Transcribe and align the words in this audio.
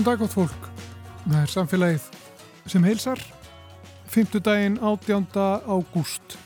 Góðan 0.00 0.16
dag 0.16 0.22
átt 0.24 0.32
fólk. 0.32 0.68
Það 1.26 1.34
er 1.36 1.50
samfélagið 1.52 2.04
sem 2.72 2.84
heilsar. 2.88 3.20
Fymtudaginn 4.08 4.78
18. 4.80 5.26
ágúst. 5.68 6.36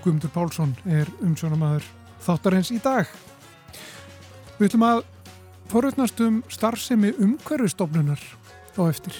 Guðmundur 0.00 0.30
Pálsson 0.32 0.70
er 0.88 1.10
umsjónamaður 1.20 1.84
þáttarins 2.24 2.70
í 2.72 2.78
dag. 2.80 3.10
Við 4.56 4.70
ætlum 4.70 4.86
að 4.88 5.02
forutnast 5.68 6.22
um 6.24 6.38
starfsemi 6.48 7.10
umhverfistofnunar 7.26 8.24
á 8.24 8.82
eftir. 8.88 9.18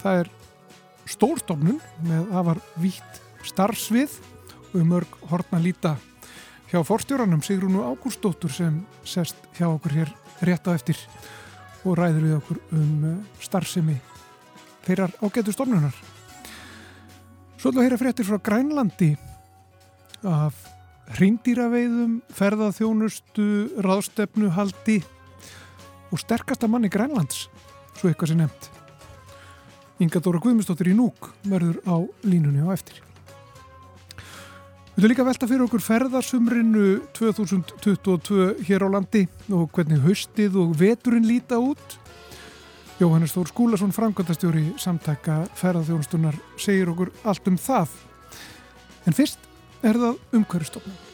Það 0.00 0.22
er 0.22 0.30
stórstofnun 1.12 1.82
með 2.08 2.32
afar 2.40 2.62
vítt 2.80 3.20
starfsvið 3.50 4.16
og 4.70 4.86
mörg 4.94 5.18
hortna 5.28 5.60
líta 5.60 5.98
hjá 6.72 6.80
forstjóranum 6.80 7.44
Sigrúnu 7.44 7.84
Ágústóttur 7.84 8.48
sem 8.48 8.80
sest 9.04 9.36
hjá 9.60 9.68
okkur 9.68 10.00
hér 10.00 10.16
rétt 10.40 10.72
á 10.72 10.72
eftir 10.72 10.96
og 11.84 11.98
ræður 11.98 12.24
við 12.26 12.36
okkur 12.38 12.62
um 12.76 13.04
uh, 13.06 13.18
starfsemi 13.42 13.98
þeirrar 14.86 15.12
ágætu 15.22 15.52
stofnunar. 15.52 15.94
Svo 17.58 17.70
ætlum 17.70 17.80
við 17.80 17.84
að 17.84 17.88
heyra 17.88 18.00
fréttir 18.00 18.28
frá 18.28 18.38
Grænlandi 18.48 19.10
af 20.28 20.56
hrindýraveiðum, 21.18 22.18
ferðaþjónustu, 22.36 23.48
ráðstefnuhaldi 23.84 24.98
og 26.12 26.20
sterkasta 26.20 26.68
manni 26.70 26.90
Grænlands, 26.92 27.46
svo 27.98 28.10
eitthvað 28.10 28.32
sem 28.32 28.42
nefnt. 28.42 28.70
Inga 29.98 30.22
Dóra 30.22 30.40
Guðmustóttir 30.42 30.92
í 30.92 30.96
Núk 30.96 31.32
verður 31.48 31.80
á 31.88 31.96
línunni 32.22 32.62
á 32.62 32.70
eftir. 32.76 33.07
Við 34.98 35.04
höfum 35.04 35.12
líka 35.12 35.24
velta 35.28 35.46
fyrir 35.46 35.62
okkur 35.62 35.82
ferðarsumrinu 35.86 36.86
2022 37.14 38.64
hér 38.66 38.82
á 38.82 38.88
landi 38.90 39.20
og 39.46 39.68
hvernig 39.70 40.00
haustið 40.02 40.56
og 40.58 40.72
veturinn 40.74 41.28
líta 41.28 41.60
út. 41.62 41.94
Jóhannes 42.98 43.30
Þór 43.36 43.52
Skúlason, 43.52 43.94
framkvæmtastjóri 43.94 44.64
samtaka 44.74 45.44
ferðarþjónustunar, 45.60 46.34
segir 46.58 46.90
okkur 46.90 47.14
allt 47.22 47.46
um 47.46 47.60
það. 47.62 47.94
En 49.06 49.14
fyrst 49.14 49.46
er 49.86 50.02
það 50.02 50.18
umhverfstofnum. 50.40 51.07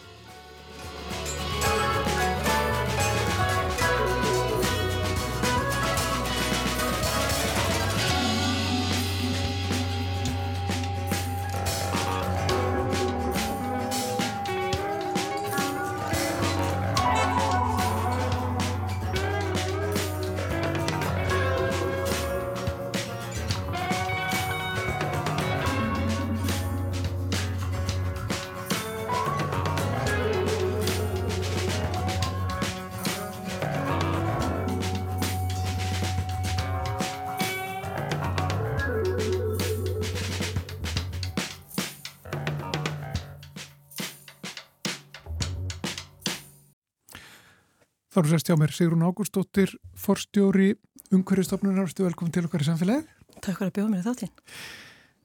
Þá 48.15 48.21
eru 48.21 48.31
sérst 48.31 48.47
hjá 48.47 48.55
mér 48.55 48.71
Sigrun 48.71 49.01
Ágústóttir, 49.03 49.73
forstjóri 49.99 50.69
umhverfistofnunar, 51.11 51.89
erstu 51.89 52.05
velkomin 52.07 52.31
til 52.31 52.45
okkar 52.47 52.63
í 52.63 52.67
samfélagið. 52.69 53.09
Takk 53.43 53.57
fyrir 53.59 53.73
að 53.73 53.75
bjóða 53.75 53.91
mér 53.91 54.05
þáttinn. 54.05 54.31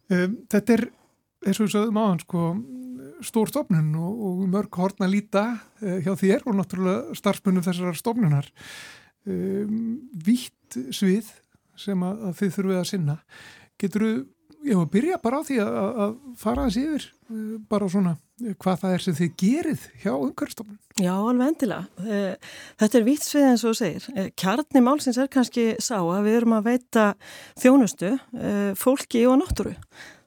Um, 0.09 0.31
þetta 0.50 0.73
er, 0.73 0.83
eins 1.45 1.59
og 1.59 1.67
við 1.67 1.75
sögum 1.75 2.00
áðan, 2.01 2.23
sko, 2.23 2.45
stór 3.29 3.51
stofnun 3.51 3.91
og, 3.94 4.23
og 4.25 4.41
mörg 4.50 4.79
hortna 4.81 5.11
líta 5.11 5.44
uh, 5.59 6.00
hjá 6.01 6.16
þér 6.17 6.50
og 6.50 6.57
náttúrulega 6.57 7.19
starfsmunum 7.22 7.67
þessar 7.67 8.01
stofnunar. 8.01 8.50
Um, 9.29 9.85
vítt 10.25 10.81
svið 10.89 11.29
sem 11.77 12.09
að, 12.09 12.25
að 12.25 12.38
þið 12.41 12.53
þurfið 12.57 12.81
að 12.81 12.89
sinna. 12.95 13.19
Getur 13.77 14.07
þú, 14.07 14.13
ég 14.69 14.78
var 14.78 14.88
að 14.88 14.94
byrja 14.96 15.19
bara 15.24 15.40
á 15.41 15.47
því 15.47 15.59
að, 15.63 15.78
að 16.06 16.18
fara 16.40 16.66
þessi 16.68 16.84
yfir, 16.88 17.07
uh, 17.30 17.53
bara 17.72 17.90
svona 17.91 18.16
hvað 18.62 18.84
það 18.84 18.94
er 18.96 19.03
sem 19.03 19.18
þið 19.18 19.31
gerið 19.44 19.88
hjá 20.03 20.12
umhverfstofnun. 20.16 20.78
Já, 21.00 21.12
alveg 21.12 21.50
endilega. 21.52 22.13
Þetta 22.80 23.00
er 23.00 23.07
vítt 23.07 23.25
svið 23.25 23.47
eins 23.50 23.66
og 23.68 23.75
segir. 23.75 24.06
Kjarni 24.40 24.84
málsins 24.85 25.19
er 25.19 25.28
kannski 25.31 25.66
sá 25.84 25.97
að 26.00 26.30
við 26.30 26.38
erum 26.40 26.56
að 26.56 26.69
veita 26.69 27.03
þjónustu 27.59 28.13
fólki 28.80 29.25
og 29.28 29.41
náttúru. 29.41 29.75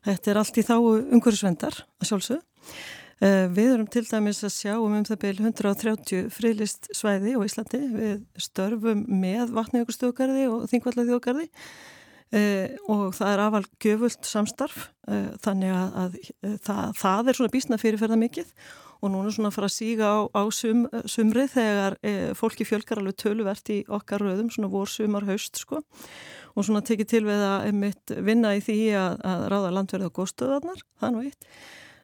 Þetta 0.04 0.32
er 0.32 0.40
allt 0.42 0.58
í 0.60 0.66
þá 0.66 0.74
umhverfsvendar 0.82 1.78
að 2.02 2.10
sjálfsög. 2.10 2.44
Við 3.22 3.68
erum 3.70 3.86
til 3.86 4.02
dæmis 4.08 4.40
að 4.42 4.54
sjá 4.56 4.72
um 4.74 4.96
um 4.98 5.04
það 5.06 5.20
byrju 5.22 5.44
130 5.46 6.30
frilist 6.34 6.88
svæði 6.96 7.36
á 7.38 7.40
Íslandi. 7.46 7.80
Við 7.94 8.16
störfum 8.48 9.04
með 9.06 9.52
vatnajökustöðugarði 9.54 10.48
og 10.50 10.64
þingvallaþjóðgarði 10.72 11.46
Uh, 12.32 12.78
og 12.88 13.10
það 13.12 13.28
er 13.28 13.40
afal 13.44 13.66
göfult 13.84 14.24
samstarf 14.24 14.86
uh, 15.04 15.34
þannig 15.44 15.74
að, 15.76 15.90
að, 16.00 16.14
að 16.48 16.54
það, 16.64 16.94
það 16.96 17.28
er 17.28 17.36
svona 17.36 17.52
bísna 17.52 17.78
fyrirferða 17.82 18.16
mikið 18.22 18.54
og 19.02 19.12
núna 19.12 19.32
svona 19.34 19.50
að 19.50 19.56
fara 19.58 19.68
að 19.68 19.74
síga 19.74 20.08
á, 20.08 20.18
á 20.32 20.42
sum, 20.54 20.86
sumrið 21.12 21.50
þegar 21.58 21.98
uh, 21.98 22.30
fólki 22.38 22.64
fjölgar 22.64 23.02
alveg 23.02 23.18
töluvert 23.20 23.72
í 23.74 23.76
okkar 23.84 24.24
röðum 24.24 24.48
svona 24.54 24.72
vor, 24.72 24.88
sumar, 24.88 25.28
haust 25.28 25.60
sko. 25.60 25.82
Og 26.56 26.64
svona 26.64 26.80
tekið 26.88 27.10
til 27.12 27.22
við 27.28 27.44
að 27.50 27.68
einmitt 27.68 28.16
vinna 28.24 28.54
í 28.56 28.64
því 28.64 28.80
að, 28.96 29.20
að 29.34 29.46
ráða 29.52 29.76
landverði 29.76 30.08
á 30.08 30.16
góðstöðarnar, 30.16 30.82
það 31.04 31.12
nú 31.12 31.26
eitt. 31.26 31.46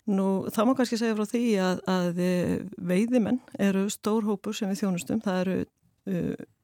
Nú 0.08 0.28
það 0.52 0.68
má 0.68 0.76
kannski 0.76 1.00
segja 1.00 1.16
frá 1.16 1.28
því 1.28 1.44
að 1.64 2.22
veiðimenn 2.92 3.40
eru 3.60 3.88
stór 3.92 4.28
hópur 4.28 4.56
sem 4.56 4.68
við 4.72 4.84
þjónustum, 4.84 5.24
það 5.24 5.42
eru 5.42 5.58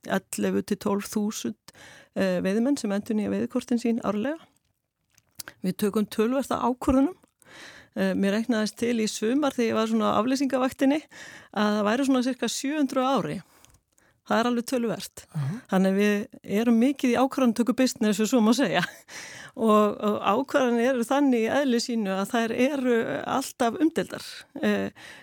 11 0.09 0.65
til 0.69 0.79
12.000 0.81 1.53
uh, 1.53 1.93
veiðmenn 2.15 2.77
sem 2.79 2.93
endur 2.95 3.19
nýja 3.19 3.33
veiðkortin 3.33 3.81
sín 3.83 4.03
árlega. 4.07 4.39
Við 5.65 5.79
tökum 5.85 6.07
tölversta 6.09 6.61
ákvörðunum. 6.63 7.17
Uh, 7.95 8.11
mér 8.19 8.41
reknaðist 8.41 8.75
til 8.81 8.97
í 8.99 9.07
sumar 9.07 9.55
þegar 9.55 9.69
ég 9.69 9.77
var 9.79 9.91
svona 9.91 10.15
aflýsingavaktinni 10.19 10.97
að 11.55 11.77
það 11.77 11.85
væri 11.87 12.07
svona 12.09 12.23
cirka 12.27 12.49
700 12.51 13.05
ári. 13.07 13.37
Það 14.25 14.41
er 14.41 14.49
alveg 14.51 14.67
tölvert. 14.67 15.25
Uh 15.29 15.43
-huh. 15.43 15.61
Þannig 15.71 15.95
við 15.99 16.27
erum 16.61 16.81
mikið 16.81 17.11
í 17.13 17.21
ákvarðantöku 17.23 17.75
business, 17.77 18.31
svo 18.31 18.41
má 18.41 18.53
segja. 18.55 18.83
Og, 19.55 20.03
og 20.03 20.17
ákvarðan 20.19 20.81
eru 20.83 21.05
þannig 21.07 21.45
í 21.45 21.53
eðli 21.61 21.79
sínu 21.79 22.11
að 22.11 22.31
þær 22.33 22.53
eru 22.53 22.97
alltaf 23.23 23.77
umdeldar 23.79 24.25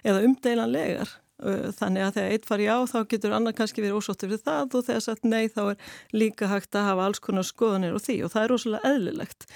eða 0.03 0.21
umdeilanlegar. 0.23 1.09
Þannig 1.41 2.05
að 2.05 2.17
þegar 2.17 2.33
eitt 2.35 2.49
fari 2.49 2.67
á 2.69 2.77
þá 2.89 2.97
getur 3.11 3.35
annar 3.35 3.55
kannski 3.57 3.83
verið 3.83 4.01
ósóttur 4.01 4.31
við 4.31 4.43
það 4.45 4.75
og 4.77 4.89
þegar 4.89 5.05
sagt 5.07 5.23
nei 5.27 5.45
þá 5.49 5.61
er 5.71 5.93
líka 6.13 6.49
hægt 6.51 6.75
að 6.77 6.89
hafa 6.91 7.07
alls 7.07 7.23
konar 7.23 7.47
skoðanir 7.47 7.95
og 7.97 8.03
því 8.05 8.17
og 8.25 8.33
það 8.33 8.43
er 8.43 8.53
rosalega 8.53 8.91
eðlilegt. 8.91 9.47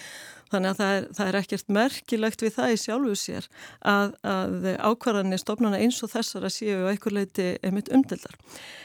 Þannig 0.51 0.69
að 0.69 0.79
það 0.79 0.95
er, 0.95 1.05
það 1.17 1.29
er 1.29 1.37
ekkert 1.39 1.71
merkilegt 1.75 2.43
við 2.45 2.51
það 2.55 2.73
í 2.73 2.79
sjálfu 2.79 3.15
sér 3.17 3.47
að, 3.81 4.11
að 4.29 4.67
ákvarðanir 4.89 5.41
stofnana 5.41 5.79
eins 5.81 6.01
og 6.05 6.11
þessar 6.13 6.45
að 6.45 6.53
séu 6.53 6.83
eitthvað 6.91 7.17
leiti 7.17 7.47
einmitt 7.65 7.89
umdeldar. 7.93 8.35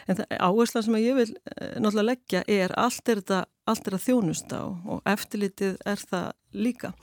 En 0.09 0.23
áherslan 0.41 0.87
sem 0.87 0.97
ég 1.03 1.19
vil 1.21 1.29
náttúrulega 1.77 2.09
leggja 2.09 2.45
er 2.49 2.75
allt 2.81 3.13
er 3.13 3.21
þetta, 3.21 3.43
allt 3.69 3.91
er 3.91 3.99
að 3.99 4.07
þjónusta 4.09 4.63
og 4.71 5.05
eftirlitið 5.13 5.77
er 5.93 6.09
það 6.11 6.33
líka 6.57 6.95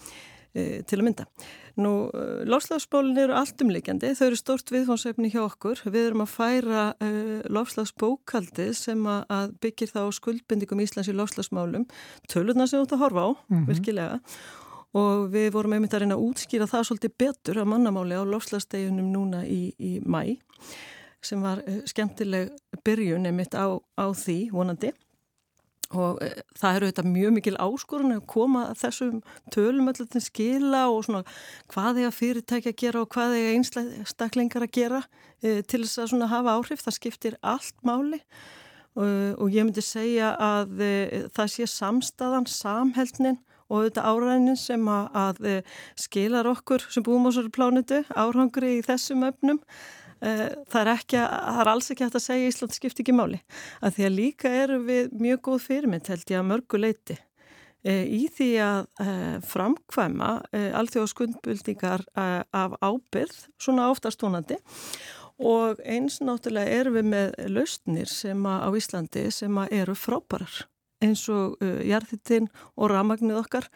til 0.57 0.99
að 0.99 1.05
mynda. 1.05 1.25
Nú, 1.77 1.91
lofslagsbólin 2.49 3.19
eru 3.21 3.35
alltumleikjandi, 3.37 4.09
þau 4.17 4.23
eru 4.27 4.37
stort 4.39 4.71
viðfánsefni 4.73 5.29
hjá 5.29 5.43
okkur. 5.43 5.83
Við 5.85 6.07
erum 6.09 6.23
að 6.23 6.31
færa 6.33 6.85
uh, 7.05 7.43
lofslagsbókaldið 7.53 8.71
sem 8.79 9.03
að 9.11 9.53
byggir 9.61 9.91
þá 9.93 10.01
skuldbindingum 10.17 10.81
Íslands 10.81 11.11
í 11.11 11.15
lofslagsmálum, 11.17 11.85
tölurna 12.31 12.65
sem 12.65 12.81
þú 12.81 12.87
ætti 12.87 12.97
að 12.97 13.03
horfa 13.05 13.27
á, 13.29 13.29
mm 13.29 13.57
-hmm. 13.57 13.67
virkilega. 13.69 14.19
Og 14.97 15.29
við 15.29 15.51
vorum 15.53 15.73
einmitt 15.73 15.93
að 15.93 16.01
reyna 16.01 16.15
að 16.15 16.25
útskýra 16.25 16.65
það 16.65 16.87
svolítið 16.87 17.17
betur 17.17 17.57
að 17.61 17.69
mannamáli 17.69 18.15
á 18.17 18.23
lofslagsdeginum 18.25 19.11
núna 19.13 19.45
í, 19.45 19.73
í 19.77 19.99
mæ, 20.01 20.39
sem 21.21 21.41
var 21.41 21.61
skemmtileg 21.85 22.49
byrjun 22.83 23.25
einmitt 23.25 23.53
á, 23.53 23.77
á 23.77 24.05
því, 24.13 24.49
vonandi 24.51 24.93
og 25.95 26.19
e, 26.23 26.29
það 26.59 26.77
eru 26.77 26.89
þetta 26.89 27.05
mjög 27.07 27.33
mikil 27.37 27.55
áskorun 27.63 28.15
að 28.17 28.25
koma 28.29 28.63
þessum 28.77 29.21
tölum 29.53 29.87
allir 29.91 30.09
til 30.11 30.21
skila 30.23 30.83
og 30.91 31.05
svona 31.07 31.23
hvað 31.71 32.01
er 32.01 32.09
að 32.09 32.17
fyrirtækja 32.17 32.73
að 32.73 32.79
gera 32.83 33.03
og 33.03 33.09
hvað 33.15 33.35
er 33.37 33.49
einstaklingar 33.55 34.67
að 34.67 34.75
gera 34.79 35.01
e, 35.41 35.61
til 35.61 35.83
þess 35.85 36.03
að 36.03 36.13
svona 36.13 36.31
hafa 36.31 36.55
áhrif, 36.57 36.83
það 36.83 36.97
skiptir 36.99 37.41
allt 37.41 37.75
máli. 37.87 38.21
Og, 38.97 39.05
og 39.37 39.53
ég 39.53 39.67
myndi 39.67 39.83
segja 39.85 40.31
að 40.41 40.81
e, 40.81 40.93
það 41.35 41.51
sé 41.53 41.67
samstaðan, 41.69 42.49
samheldnin 42.49 43.37
og 43.67 43.83
þetta 43.85 44.07
áræðinin 44.09 44.57
sem 44.57 44.89
að, 44.89 45.07
að 45.13 45.71
skilar 45.99 46.47
okkur 46.49 46.87
sem 46.89 47.05
búum 47.05 47.27
á 47.27 47.35
svo 47.35 47.43
plánutu 47.53 47.99
árangri 48.15 48.77
í 48.79 48.83
þessum 48.85 49.27
öfnum 49.27 49.59
Eh, 49.59 50.06
það 50.19 50.79
er, 50.81 50.91
ekki, 50.93 51.21
það 51.21 51.61
er 51.61 51.71
alls 51.71 51.91
ekki 51.93 52.05
hægt 52.05 52.17
að 52.19 52.25
segja 52.25 52.49
Ísland 52.51 52.75
skiptir 52.75 53.05
ekki 53.05 53.15
máli. 53.15 53.39
Að 53.81 53.97
því 53.97 54.07
að 54.07 54.17
líka 54.17 54.51
eru 54.63 54.79
við 54.87 55.15
mjög 55.21 55.43
góð 55.49 55.63
fyrirmynd 55.67 56.11
held 56.11 56.33
ég 56.33 56.41
að 56.41 56.49
mörgu 56.51 56.81
leiti 56.81 57.17
eh, 57.17 58.05
í 58.05 58.23
því 58.33 58.49
að 58.65 58.89
framkvæma 59.51 60.31
alþjóðskundbildingar 60.81 62.07
af 62.17 62.77
ábyrð, 62.81 63.37
svona 63.61 63.91
oftast 63.93 64.21
tónandi 64.23 64.59
og 65.37 65.81
eins 65.85 66.17
náttúrulega 66.25 66.79
erum 66.81 66.97
við 66.97 67.09
með 67.11 67.35
lausnir 67.53 68.09
sem 68.09 68.41
á 68.41 68.69
Íslandi 68.73 69.27
sem 69.31 69.61
eru 69.69 69.93
frábærar 69.93 70.65
eins 71.05 71.27
og 71.29 71.61
jarðhittinn 71.85 72.47
og 72.73 72.89
ramagnið 72.89 73.37
okkar 73.43 73.67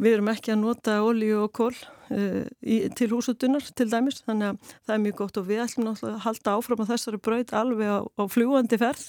Við 0.00 0.16
erum 0.16 0.30
ekki 0.32 0.54
að 0.54 0.62
nota 0.62 0.96
olíu 1.04 1.42
og 1.44 1.52
kól 1.56 1.72
uh, 1.74 2.44
í, 2.62 2.78
til 2.96 3.10
húsutunar 3.12 3.66
til 3.76 3.88
dæmis 3.92 4.22
þannig 4.24 4.52
að 4.52 4.72
það 4.86 4.94
er 4.96 5.04
mjög 5.04 5.18
gott 5.20 5.40
og 5.42 5.48
við 5.50 5.64
ætlum 5.66 5.88
náttúrulega 5.88 6.18
að 6.18 6.24
halda 6.26 6.56
áfram 6.56 6.82
á 6.84 6.90
þessari 6.92 7.22
braut 7.28 7.54
alveg 7.60 7.92
á, 7.92 8.00
á 8.02 8.22
fljúandi 8.32 8.80
ferð. 8.80 9.06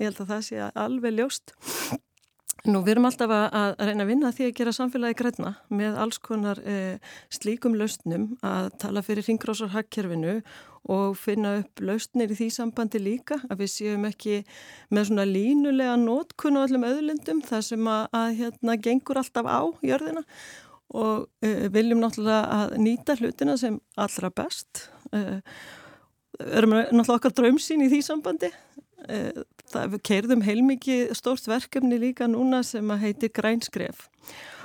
Ég 0.00 0.08
held 0.08 0.24
að 0.24 0.32
það 0.32 0.48
sé 0.48 0.66
alveg 0.72 1.18
ljóst. 1.18 1.54
Nú, 2.64 2.80
við 2.80 2.94
erum 2.94 3.04
alltaf 3.10 3.28
að, 3.28 3.42
að 3.60 3.88
reyna 3.90 4.04
að 4.06 4.08
vinna 4.08 4.28
því 4.32 4.44
að 4.46 4.54
gera 4.56 4.72
samfélagi 4.72 5.16
græna 5.18 5.50
með 5.68 5.98
alls 6.00 6.16
konar 6.24 6.60
eh, 6.64 7.10
slíkum 7.28 7.74
lausnum 7.76 8.30
að 8.40 8.70
tala 8.80 9.02
fyrir 9.04 9.26
ringgrásarhagkerfinu 9.28 10.38
og 10.94 11.18
finna 11.20 11.58
upp 11.58 11.82
lausnir 11.84 12.32
í 12.32 12.38
því 12.38 12.48
sambandi 12.56 13.02
líka 13.04 13.36
að 13.50 13.66
við 13.66 13.70
séum 13.74 14.08
ekki 14.08 14.38
með 14.88 15.10
svona 15.10 15.28
línulega 15.28 15.98
nótkunn 16.00 16.56
á 16.56 16.64
öllum 16.64 16.88
öðlundum 16.88 17.44
þar 17.44 17.68
sem 17.68 17.90
að, 17.98 18.08
að 18.16 18.28
hérna 18.40 18.80
gengur 18.88 19.20
alltaf 19.20 19.44
á 19.44 19.60
jörðina 19.84 20.24
og 20.96 21.28
eh, 21.44 21.66
viljum 21.74 22.00
náttúrulega 22.00 22.62
að 22.62 22.76
nýta 22.80 23.18
hlutina 23.20 23.58
sem 23.60 23.76
allra 24.00 24.32
best. 24.32 24.86
Eh, 25.12 25.36
erum 26.48 26.78
náttúrulega 26.80 27.20
okkar 27.20 27.36
draumsýn 27.42 27.84
í 27.84 27.92
því 27.92 28.06
sambandi 28.08 28.54
við 29.72 30.00
keirðum 30.06 30.44
heilmikið 30.44 31.14
stórt 31.16 31.46
verkefni 31.48 31.98
líka 32.00 32.28
núna 32.30 32.62
sem 32.66 32.90
að 32.92 33.06
heiti 33.06 33.30
Grænskref 33.32 34.08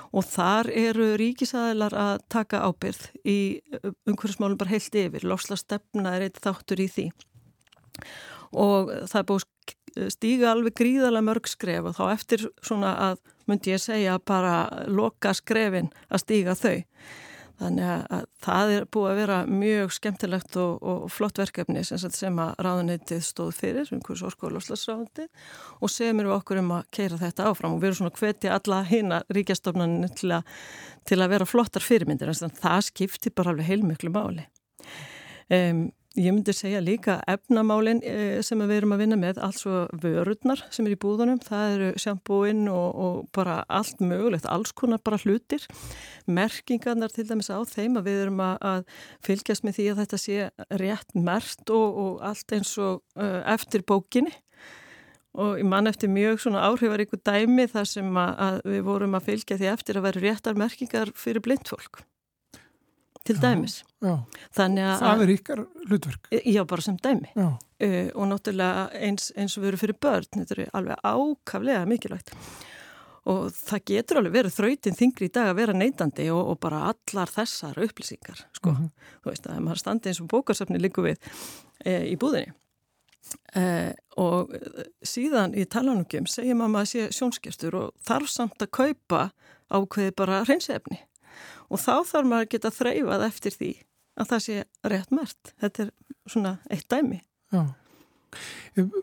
og 0.10 0.26
þar 0.26 0.72
eru 0.74 1.12
ríkisæðilar 1.22 1.94
að 1.94 2.24
taka 2.34 2.64
ábyrð 2.66 3.04
í 3.30 3.38
umhverfismálum 4.10 4.58
bara 4.58 4.74
heilt 4.74 4.96
yfir, 4.98 5.26
losla 5.26 5.58
stefna 5.60 6.16
er 6.18 6.26
eitt 6.26 6.40
þáttur 6.42 6.82
í 6.82 6.88
því. 6.90 7.06
Og 8.58 8.90
það 9.06 9.20
er 9.20 9.28
búið 9.30 9.46
stíga 10.14 10.52
alveg 10.54 10.78
gríðala 10.80 11.22
mörg 11.26 11.50
skref 11.50 11.92
og 11.92 11.98
þá 11.98 12.04
eftir 12.14 12.46
svona 12.66 12.94
að 13.10 13.22
myndi 13.50 13.74
ég 13.74 13.82
segja 13.82 14.18
bara 14.22 14.86
loka 14.90 15.34
skrefin 15.38 15.90
að 16.10 16.24
stíga 16.24 16.56
þau 16.58 16.78
Þannig 17.60 17.90
að 17.90 18.26
það 18.40 18.74
er 18.74 18.86
búið 18.96 19.10
að 19.10 19.18
vera 19.20 19.38
mjög 19.52 19.94
skemmtilegt 19.98 20.58
og, 20.62 20.78
og 20.80 21.02
flott 21.12 21.42
verkefni 21.42 21.84
sem, 21.84 22.00
sem 22.00 22.40
að 22.40 22.54
ráðuneytið 22.64 23.22
stóð 23.28 23.52
fyrir, 23.58 23.92
umhverjus 23.96 24.24
orskóla 24.30 24.62
og 24.62 24.66
slagsráðuneytið 24.68 25.28
og 25.84 25.92
semur 25.92 26.30
við 26.30 26.36
okkur 26.38 26.62
um 26.62 26.74
að 26.78 26.88
keira 26.96 27.20
þetta 27.20 27.50
áfram 27.52 27.76
og 27.76 27.84
við 27.84 27.92
erum 27.92 28.00
svona 28.00 28.16
hvetja 28.22 28.56
alla 28.56 28.80
hýna 28.88 29.22
ríkjastofnarnir 29.36 30.16
til, 30.16 30.40
til 31.12 31.20
að 31.20 31.36
vera 31.36 31.50
flottar 31.50 31.84
fyrirmyndir 31.84 32.32
en 32.32 32.60
það 32.64 32.86
skiptir 32.94 33.36
bara 33.36 33.52
alveg 33.52 33.74
heilmiklu 33.74 34.14
máli. 34.16 34.48
Um, 35.52 35.90
Ég 36.20 36.34
myndi 36.36 36.52
segja 36.52 36.82
líka 36.84 37.14
efnamálinn 37.32 38.02
eh, 38.04 38.42
sem 38.44 38.60
við 38.60 38.82
erum 38.82 38.92
að 38.92 39.04
vinna 39.06 39.18
með, 39.20 39.38
altså 39.46 39.86
vörurnar 40.04 40.60
sem 40.68 40.84
er 40.90 40.98
í 40.98 41.00
búðunum, 41.00 41.38
það 41.40 41.76
eru 41.76 41.88
sjampúinn 42.04 42.66
og, 42.68 42.90
og 43.00 43.22
bara 43.38 43.62
allt 43.72 44.02
mögulegt, 44.04 44.50
alls 44.52 44.74
konar 44.76 45.00
bara 45.06 45.22
hlutir. 45.22 45.64
Merkingarnar 46.28 47.16
til 47.16 47.24
dæmis 47.30 47.48
á 47.48 47.64
þeim 47.64 47.96
að 48.02 48.10
við 48.10 48.20
erum 48.26 48.44
að, 48.44 48.58
að 48.68 48.84
fylgjast 49.30 49.64
með 49.64 49.80
því 49.80 49.88
að 49.94 50.04
þetta 50.04 50.22
sé 50.26 50.50
rétt 50.84 51.16
mert 51.16 51.74
og, 51.78 52.04
og 52.04 52.28
allt 52.34 52.58
eins 52.58 52.76
og 52.84 53.00
uh, 53.16 53.40
eftir 53.56 53.88
bókinni. 53.88 54.36
Og 55.40 55.56
ég 55.62 55.72
man 55.72 55.88
eftir 55.88 56.12
mjög 56.12 56.44
svona 56.44 56.68
áhrifaríku 56.68 57.22
dæmi 57.24 57.70
þar 57.72 57.92
sem 57.96 58.24
að, 58.26 58.36
að 58.50 58.62
við 58.74 58.86
vorum 58.92 59.16
að 59.16 59.32
fylgja 59.32 59.62
því 59.62 59.74
eftir 59.78 60.02
að 60.02 60.10
vera 60.10 60.28
réttar 60.28 60.60
merkingar 60.60 61.16
fyrir 61.16 61.48
blindfólk 61.48 62.04
til 63.30 63.38
já, 63.38 63.42
dæmis. 63.46 63.76
Já. 64.02 64.16
Það 64.58 65.24
er 65.24 65.34
ykkar 65.36 65.62
hlutverk. 65.86 66.30
Já, 66.46 66.64
bara 66.66 66.82
sem 66.82 66.98
dæmi. 66.98 67.30
Uh, 67.38 68.10
og 68.16 68.26
náttúrulega 68.32 68.90
eins, 68.98 69.30
eins 69.38 69.56
og 69.58 69.64
við 69.64 69.72
erum 69.72 69.82
fyrir 69.84 70.00
börn, 70.04 70.28
þetta 70.36 70.56
er 70.56 70.72
alveg 70.76 71.04
ákaflega 71.06 71.86
mikilvægt. 71.88 72.34
Og 73.30 73.52
það 73.54 73.84
getur 73.92 74.20
alveg 74.20 74.36
verið 74.38 74.56
þrautin 74.56 74.98
þingri 74.98 75.28
í 75.30 75.34
dag 75.36 75.52
að 75.52 75.60
vera 75.60 75.76
neytandi 75.78 76.30
og, 76.34 76.42
og 76.54 76.62
bara 76.64 76.86
allar 76.90 77.30
þessar 77.30 77.78
upplýsingar. 77.86 78.46
Sko. 78.58 78.72
Uh 78.72 78.80
mhm. 78.80 78.88
-huh. 78.88 79.20
Þú 79.24 79.34
veist 79.34 79.48
að 79.48 79.62
maður 79.68 79.84
standi 79.84 80.10
eins 80.10 80.22
og 80.22 80.32
bókarsafni 80.34 80.80
líku 80.80 81.06
við 81.06 81.18
e, 81.86 81.92
í 82.10 82.16
búðinni. 82.18 82.54
E, 83.56 83.94
og 84.18 84.50
síðan 85.04 85.54
í 85.54 85.66
talanungum 85.66 86.26
segir 86.26 86.56
maður 86.56 86.82
að 86.82 86.86
sé 86.86 87.10
sjónskerstur 87.12 87.76
og 87.76 87.94
þarf 88.02 88.30
samt 88.30 88.62
að 88.62 88.72
kaupa 88.72 89.30
ákveði 89.70 90.16
bara 90.18 90.44
hreinsefni 90.44 90.98
og 91.70 91.82
þá 91.82 91.94
þarf 92.12 92.30
maður 92.32 92.48
að 92.48 92.52
geta 92.56 92.74
þreyfað 92.76 93.28
eftir 93.30 93.56
því 93.56 93.72
að 94.20 94.32
það 94.32 94.44
sé 94.46 94.58
rétt 94.92 95.14
mert. 95.16 95.54
Þetta 95.62 95.86
er 95.86 95.94
svona 96.30 96.56
eitt 96.70 96.90
dæmi. 96.92 97.22
Já. 97.54 97.62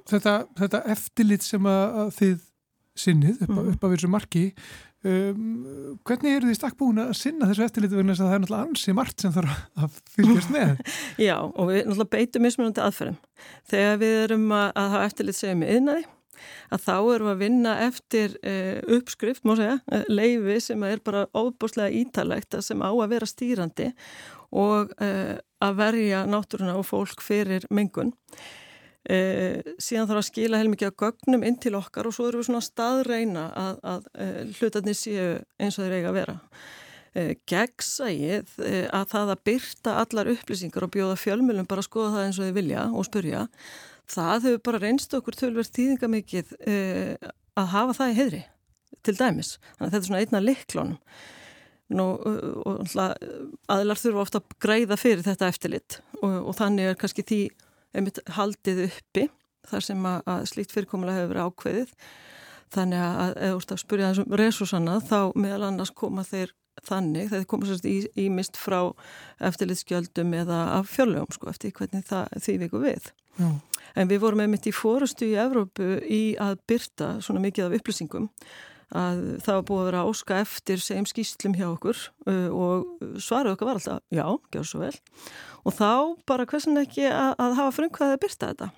Þetta, 0.07 0.35
þetta 0.59 0.83
eftirlit 0.95 1.47
sem 1.47 1.67
að 1.67 2.13
þið 2.15 2.37
sinnið 2.97 3.41
upp, 3.45 3.53
mm. 3.53 3.71
upp 3.73 3.85
af 3.85 3.95
þessu 3.95 4.11
marki 4.11 4.43
um, 5.07 5.41
hvernig 6.07 6.39
eru 6.39 6.51
þið 6.51 6.59
stakk 6.59 6.77
búin 6.81 7.03
að 7.03 7.13
sinna 7.19 7.49
þessu 7.51 7.67
eftirlitu 7.67 7.99
vegna 7.99 8.15
þess 8.15 8.25
að 8.25 8.31
það 8.31 8.37
er 8.37 8.43
náttúrulega 8.43 8.69
ansi 8.71 8.95
margt 8.97 9.25
sem 9.25 9.35
þarf 9.35 9.57
að 9.83 9.99
fylgjast 10.15 10.53
með 10.55 10.73
Já 11.29 11.37
og 11.45 11.71
við 11.71 11.81
náttúrulega 11.83 12.13
beitum 12.17 12.47
mismunandi 12.47 12.85
aðferðum 12.85 13.19
þegar 13.73 14.01
við 14.03 14.19
erum 14.25 14.47
að, 14.57 14.69
að 14.73 14.93
hafa 14.95 15.11
eftirlit 15.11 15.41
segjum 15.41 15.63
með 15.63 15.75
yðnaði 15.77 16.07
að 16.73 16.83
þá 16.85 16.95
erum 16.97 17.29
við 17.29 17.33
að 17.33 17.43
vinna 17.43 17.73
eftir 17.87 18.37
uh, 18.41 18.97
uppskrift, 18.99 19.45
má 19.47 19.55
segja, 19.59 19.79
uh, 19.93 20.05
leifi 20.11 20.59
sem 20.65 20.85
er 20.89 21.03
bara 21.05 21.27
óbúslega 21.37 21.95
ítalegt 21.95 22.59
sem 22.65 22.83
á 22.83 22.91
að 22.91 23.11
vera 23.15 23.31
stýrandi 23.31 23.91
og 24.57 24.93
uh, 25.03 25.35
að 25.65 25.81
verja 25.81 26.23
náttúruna 26.29 26.77
og 26.79 26.87
fólk 26.89 27.25
fyrir 27.25 27.67
mengun. 27.71 28.15
Síðan 29.07 30.09
þarf 30.09 30.19
að 30.19 30.25
skila 30.27 30.59
heilmikið 30.59 30.89
að 30.89 30.97
gögnum 30.99 31.45
inn 31.47 31.57
til 31.63 31.77
okkar 31.79 32.09
og 32.09 32.15
svo 32.17 32.25
erum 32.27 32.41
við 32.41 32.49
svona 32.49 32.63
staðreina 32.67 33.45
að, 33.55 33.77
að 33.87 34.09
hlutarnir 34.59 34.99
séu 34.99 35.29
eins 35.63 35.79
og 35.79 35.87
þeir 35.87 35.95
eiga 35.95 36.11
að 36.11 36.17
vera. 36.17 36.35
Gegnsægið 37.47 38.57
að 38.91 39.07
það 39.13 39.31
að 39.37 39.45
byrta 39.47 39.95
allar 40.03 40.33
upplýsingar 40.35 40.89
og 40.89 40.93
bjóða 40.99 41.21
fjölmjölum 41.23 41.71
bara 41.71 41.85
að 41.85 41.87
skoða 41.87 42.11
það 42.17 42.27
eins 42.27 42.41
og 42.41 42.49
þeir 42.49 42.59
vilja 42.59 42.89
og 42.91 43.07
spurja 43.07 43.45
það 44.11 44.49
hefur 44.49 44.63
bara 44.69 44.83
reynst 44.83 45.17
okkur 45.17 45.39
tölverð 45.39 45.73
tíðinga 45.77 46.11
mikið 46.13 46.53
uh, 46.59 47.33
að 47.57 47.73
hafa 47.73 47.97
það 48.01 48.13
í 48.13 48.19
heðri 48.21 48.43
til 49.07 49.17
dæmis. 49.19 49.57
Þannig 49.77 49.87
að 49.87 49.95
þetta 49.95 50.03
er 50.03 50.09
svona 50.09 50.23
einna 50.25 50.43
liklónum. 50.45 51.01
Nú, 51.97 52.05
og, 52.19 52.63
og 52.67 52.97
aðlar 53.71 54.01
þurfa 54.01 54.23
ofta 54.25 54.41
að 54.41 54.55
græða 54.65 54.97
fyrir 54.99 55.23
þetta 55.23 55.51
eftirlit 55.53 56.01
og, 56.19 56.33
og 56.51 56.57
þannig 56.59 56.89
er 56.91 56.97
kannski 56.99 57.23
því 57.23 57.39
einmitt 57.95 58.19
haldið 58.35 58.81
uppi 58.89 59.29
þar 59.71 59.85
sem 59.87 60.09
að, 60.11 60.17
að 60.33 60.49
slíkt 60.51 60.75
fyrirkomulega 60.75 61.21
hefur 61.21 61.31
verið 61.31 61.47
ákveðið. 61.47 61.93
Þannig 62.75 63.05
að 63.07 63.37
ef 63.37 63.53
þú 63.53 63.61
ert 63.61 63.75
að 63.77 63.83
spurja 63.85 64.09
þessum 64.11 64.37
resursanna 64.41 64.97
þá 65.07 65.21
meðal 65.39 65.69
annars 65.69 65.95
koma 65.95 66.27
þeir 66.27 66.57
þannig, 66.85 67.31
þeir 67.33 67.47
koma 67.51 67.69
sérst 67.69 67.89
í, 67.89 67.97
í 68.19 68.29
mist 68.33 68.59
frá 68.61 68.81
eftirlitskjöldum 69.49 70.35
eða 70.43 70.61
af 70.79 70.93
fjörlegum 70.93 71.33
sko 71.35 71.51
eftir 71.53 71.75
hvernig 71.77 72.07
það, 72.09 72.37
því 72.45 72.59
viku 72.65 72.83
við. 72.85 73.11
Já. 73.37 73.51
En 73.97 74.09
við 74.11 74.23
vorum 74.25 74.43
einmitt 74.45 74.69
í 74.69 74.75
fórustu 74.77 75.29
í 75.31 75.37
Evrópu 75.41 75.97
í 76.05 76.23
að 76.41 76.59
byrta 76.69 77.17
svona 77.25 77.41
mikið 77.45 77.69
af 77.69 77.77
upplýsingum 77.79 78.31
að 78.95 79.23
það 79.43 79.57
var 79.57 79.65
búið 79.67 79.81
að 79.81 79.89
vera 79.89 80.03
áska 80.07 80.41
eftir 80.45 80.83
segjum 80.83 81.09
skýslum 81.11 81.57
hjá 81.59 81.67
okkur 81.73 81.99
uh, 82.31 82.51
og 82.55 83.19
svaruð 83.19 83.57
okkar 83.57 83.71
var 83.71 83.81
alltaf 83.81 84.03
já, 84.15 84.27
gjör 84.55 84.69
svo 84.69 84.83
vel 84.85 84.95
og 85.67 85.75
þá 85.75 85.91
bara 86.29 86.47
hversin 86.47 86.79
ekki 86.79 87.09
að, 87.11 87.33
að 87.43 87.57
hafa 87.59 87.75
frumkvæðið 87.81 88.15
að 88.15 88.23
byrta 88.23 88.51
þetta 88.53 88.69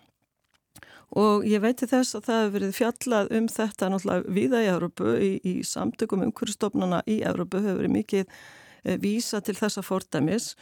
og 1.16 1.46
ég 1.48 1.62
veiti 1.64 1.88
þess 1.88 2.18
að 2.18 2.26
það 2.26 2.42
hefur 2.42 2.54
verið 2.56 2.74
fjallað 2.76 3.30
um 3.38 3.46
þetta 3.52 3.88
náttúrulega 3.92 4.34
viða 4.36 4.60
í 4.60 4.68
Evrópu 4.74 5.14
í, 5.16 5.30
í 5.40 5.54
samtökum 5.64 6.26
umhverjastofnana 6.26 7.00
í 7.08 7.22
Evrópu 7.24 7.62
hefur 7.62 7.80
verið 7.80 7.94
mikið 7.94 8.26
e, 8.26 8.98
vísa 9.00 9.40
til 9.44 9.56
þessa 9.56 9.84
fordæmis. 9.86 10.52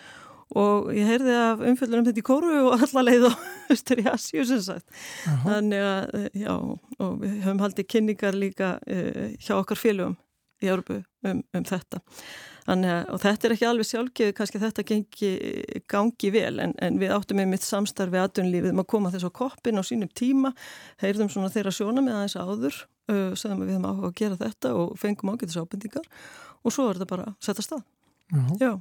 Og 0.54 0.92
ég 0.94 1.08
heyrði 1.10 1.32
af 1.34 1.62
umfjöldunum 1.66 2.06
þetta 2.06 2.22
í 2.22 2.26
kóru 2.26 2.52
og 2.68 2.84
allar 2.86 3.08
leið 3.08 3.24
og 3.32 3.40
austur 3.74 4.02
í 4.04 4.06
Asjú 4.06 4.44
sem 4.46 4.62
sagt. 4.62 4.86
Uh 4.86 5.32
-huh. 5.32 5.48
þannig 5.50 5.86
að 5.88 6.14
eh, 6.20 6.28
já 6.44 6.54
og 6.54 7.16
við 7.22 7.40
höfum 7.42 7.64
haldið 7.64 7.88
kynningar 7.90 8.34
líka 8.38 8.78
uh, 8.86 9.34
hjá 9.42 9.54
okkar 9.58 9.76
félögum 9.76 10.16
í 10.62 10.70
Európu 10.70 11.02
um, 11.26 11.42
um 11.52 11.64
þetta 11.64 12.00
Þannig 12.66 12.92
að, 12.92 13.02
og 13.14 13.22
þetta 13.22 13.46
er 13.46 13.54
ekki 13.54 13.66
alveg 13.68 13.88
sjálfgeðu, 13.90 14.34
kannski 14.36 14.60
þetta 14.62 14.84
gengi, 14.88 15.30
gangi 15.90 16.30
vel, 16.34 16.56
en, 16.64 16.74
en 16.82 16.98
við 16.98 17.14
áttum 17.14 17.38
með 17.38 17.52
mitt 17.52 17.66
samstarfi 17.66 18.18
aðdunlífið 18.18 18.74
um 18.74 18.82
að 18.82 18.88
koma 18.90 19.12
þess 19.14 19.28
á 19.28 19.38
koppin 19.38 19.78
á 19.78 19.82
sínum 19.86 20.10
tíma, 20.18 20.50
heyrðum 21.02 21.30
svona 21.30 21.52
þeirra 21.54 21.74
sjóna 21.76 22.02
með 22.02 22.18
aðeins 22.18 22.36
áður, 22.40 22.80
uh, 23.12 23.32
segðum 23.38 23.62
að 23.62 23.70
við 23.70 23.76
höfum 23.76 23.88
áhuga 23.92 24.10
að 24.10 24.18
gera 24.22 24.40
þetta 24.42 24.74
og 24.82 24.98
fengum 24.98 25.32
ágætis 25.34 25.58
ábendingar 25.60 26.10
og 26.66 26.74
svo 26.74 26.90
er 26.90 26.98
þetta 26.98 27.10
bara 27.14 27.30
að 27.30 27.36
setja 27.46 27.66
stað. 27.68 27.84
Já. 28.34 28.44
Já. 28.66 28.72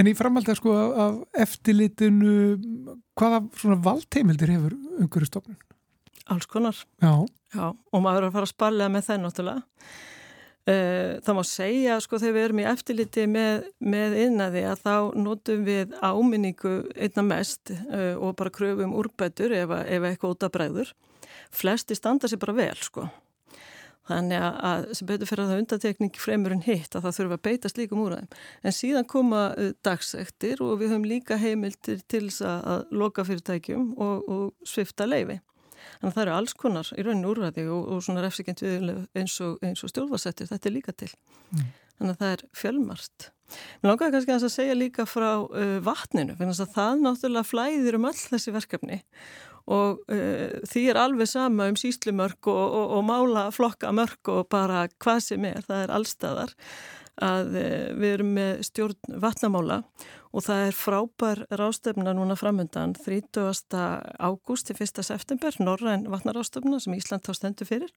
En 0.00 0.08
í 0.08 0.14
framhald 0.16 0.48
að 0.48 0.60
sko 0.62 0.74
af 1.04 1.18
eftirlitinu, 1.44 2.36
hvaða 3.18 3.42
svona 3.60 3.80
valdheimildir 3.84 4.54
hefur 4.54 4.76
umhverju 5.02 5.28
stofnun? 5.28 5.58
Alls 6.32 6.48
konar. 6.48 6.76
Já. 7.04 7.12
Já, 7.54 7.72
og 7.72 8.02
maður 8.04 8.26
er 8.26 8.28
að 8.28 8.34
fara 8.36 8.48
að 8.48 8.52
spallega 8.52 8.92
með 8.92 9.04
það 9.06 9.20
náttúrulega. 9.22 9.92
Eh, 10.68 11.16
það 11.24 11.36
má 11.38 11.44
segja 11.48 11.94
sko 12.04 12.18
þegar 12.20 12.34
við 12.34 12.44
erum 12.44 12.58
í 12.60 12.64
eftirliti 12.68 13.22
með, 13.30 13.68
með 13.80 14.16
innæði 14.26 14.64
að 14.68 14.82
þá 14.82 14.96
notum 15.16 15.62
við 15.64 15.94
áminningu 16.04 16.72
einna 16.92 17.24
mest 17.24 17.72
uh, 17.72 18.18
og 18.20 18.34
bara 18.36 18.52
kröfum 18.52 18.92
úrbætur 18.98 19.54
ef, 19.56 19.72
ef 19.72 20.08
eitthvað 20.10 20.34
út 20.34 20.44
af 20.44 20.52
bregður. 20.52 20.92
Flesti 21.54 21.96
standa 21.96 22.28
sér 22.28 22.42
bara 22.42 22.56
vel 22.58 22.76
sko. 22.84 23.06
Þannig 24.10 24.44
að 24.44 24.84
sem 24.98 25.08
betur 25.08 25.30
fyrir 25.30 25.44
að 25.44 25.50
það 25.52 25.62
undatekning 25.62 26.20
fremur 26.20 26.56
en 26.56 26.64
hitt 26.64 26.96
að 26.96 27.06
það 27.06 27.16
þurfa 27.20 27.38
að 27.38 27.44
beita 27.48 27.72
slíkum 27.72 28.04
úræðum. 28.04 28.30
En 28.60 28.76
síðan 28.76 29.08
koma 29.08 29.42
uh, 29.54 29.72
dagsektir 29.86 30.60
og 30.64 30.82
við 30.82 30.92
höfum 30.92 31.08
líka 31.08 31.40
heimiltir 31.40 32.04
til 32.12 32.26
þess 32.26 32.44
að 32.44 32.92
loka 32.92 33.24
fyrirtækjum 33.24 33.94
og, 33.96 34.28
og 34.28 34.68
svifta 34.68 35.08
leifi. 35.08 35.40
Þannig 35.98 36.10
að 36.10 36.16
það 36.16 36.24
eru 36.24 36.36
alls 36.36 36.54
konar 36.58 36.92
í 36.94 37.06
rauninu 37.06 37.32
úrræði 37.32 37.66
og, 37.72 37.90
og 37.94 38.04
svona 38.06 38.24
refsikent 38.24 38.62
við 38.64 38.92
eins 39.18 39.40
og, 39.44 39.58
og 39.64 39.92
stjórnvarsettir, 39.92 40.50
þetta 40.50 40.70
er 40.70 40.76
líka 40.76 40.94
til. 40.96 41.10
Mm. 41.50 41.66
Þannig 41.98 42.14
að 42.14 42.22
það 42.22 42.34
er 42.36 42.46
fjölmart. 42.54 43.28
Mér 43.80 43.92
langar 43.92 44.12
kannski 44.12 44.34
að 44.34 44.48
segja 44.52 44.76
líka 44.76 45.06
frá 45.08 45.30
uh, 45.40 45.78
vatninu, 45.84 46.36
fyrir 46.38 46.52
að 46.52 46.74
það 46.74 47.04
náttúrulega 47.04 47.48
flæðir 47.48 47.98
um 47.98 48.08
öll 48.10 48.18
þessi 48.18 48.54
verkefni 48.54 49.00
og 49.68 50.04
uh, 50.12 50.60
því 50.68 50.84
er 50.92 51.00
alveg 51.00 51.28
sama 51.28 51.68
um 51.68 51.76
síslumörk 51.76 52.48
og, 52.48 52.76
og 52.98 53.02
mála 53.08 53.48
flokka 53.52 53.92
mörk 53.92 54.30
og 54.32 54.46
bara 54.52 54.86
hvað 55.00 55.24
sem 55.26 55.48
er, 55.48 55.64
það 55.66 55.82
er 55.84 55.94
allstæðar 55.96 56.54
að 57.28 57.58
uh, 57.58 57.88
við 57.98 58.14
erum 58.14 58.32
með 58.36 58.62
stjórn 58.68 59.18
vatnamála 59.24 59.82
og 60.32 60.44
það 60.44 60.64
er 60.66 60.76
frábær 60.76 61.44
rástefna 61.60 62.14
núna 62.16 62.36
framöndan 62.38 62.94
30. 62.98 63.40
ágúst 64.18 64.68
til 64.68 64.76
1. 64.76 65.02
september, 65.06 65.54
Norræn 65.60 66.08
vatnarástefna 66.10 66.80
sem 66.82 66.96
Ísland 66.98 67.24
þá 67.26 67.32
stendur 67.36 67.68
fyrir 67.68 67.92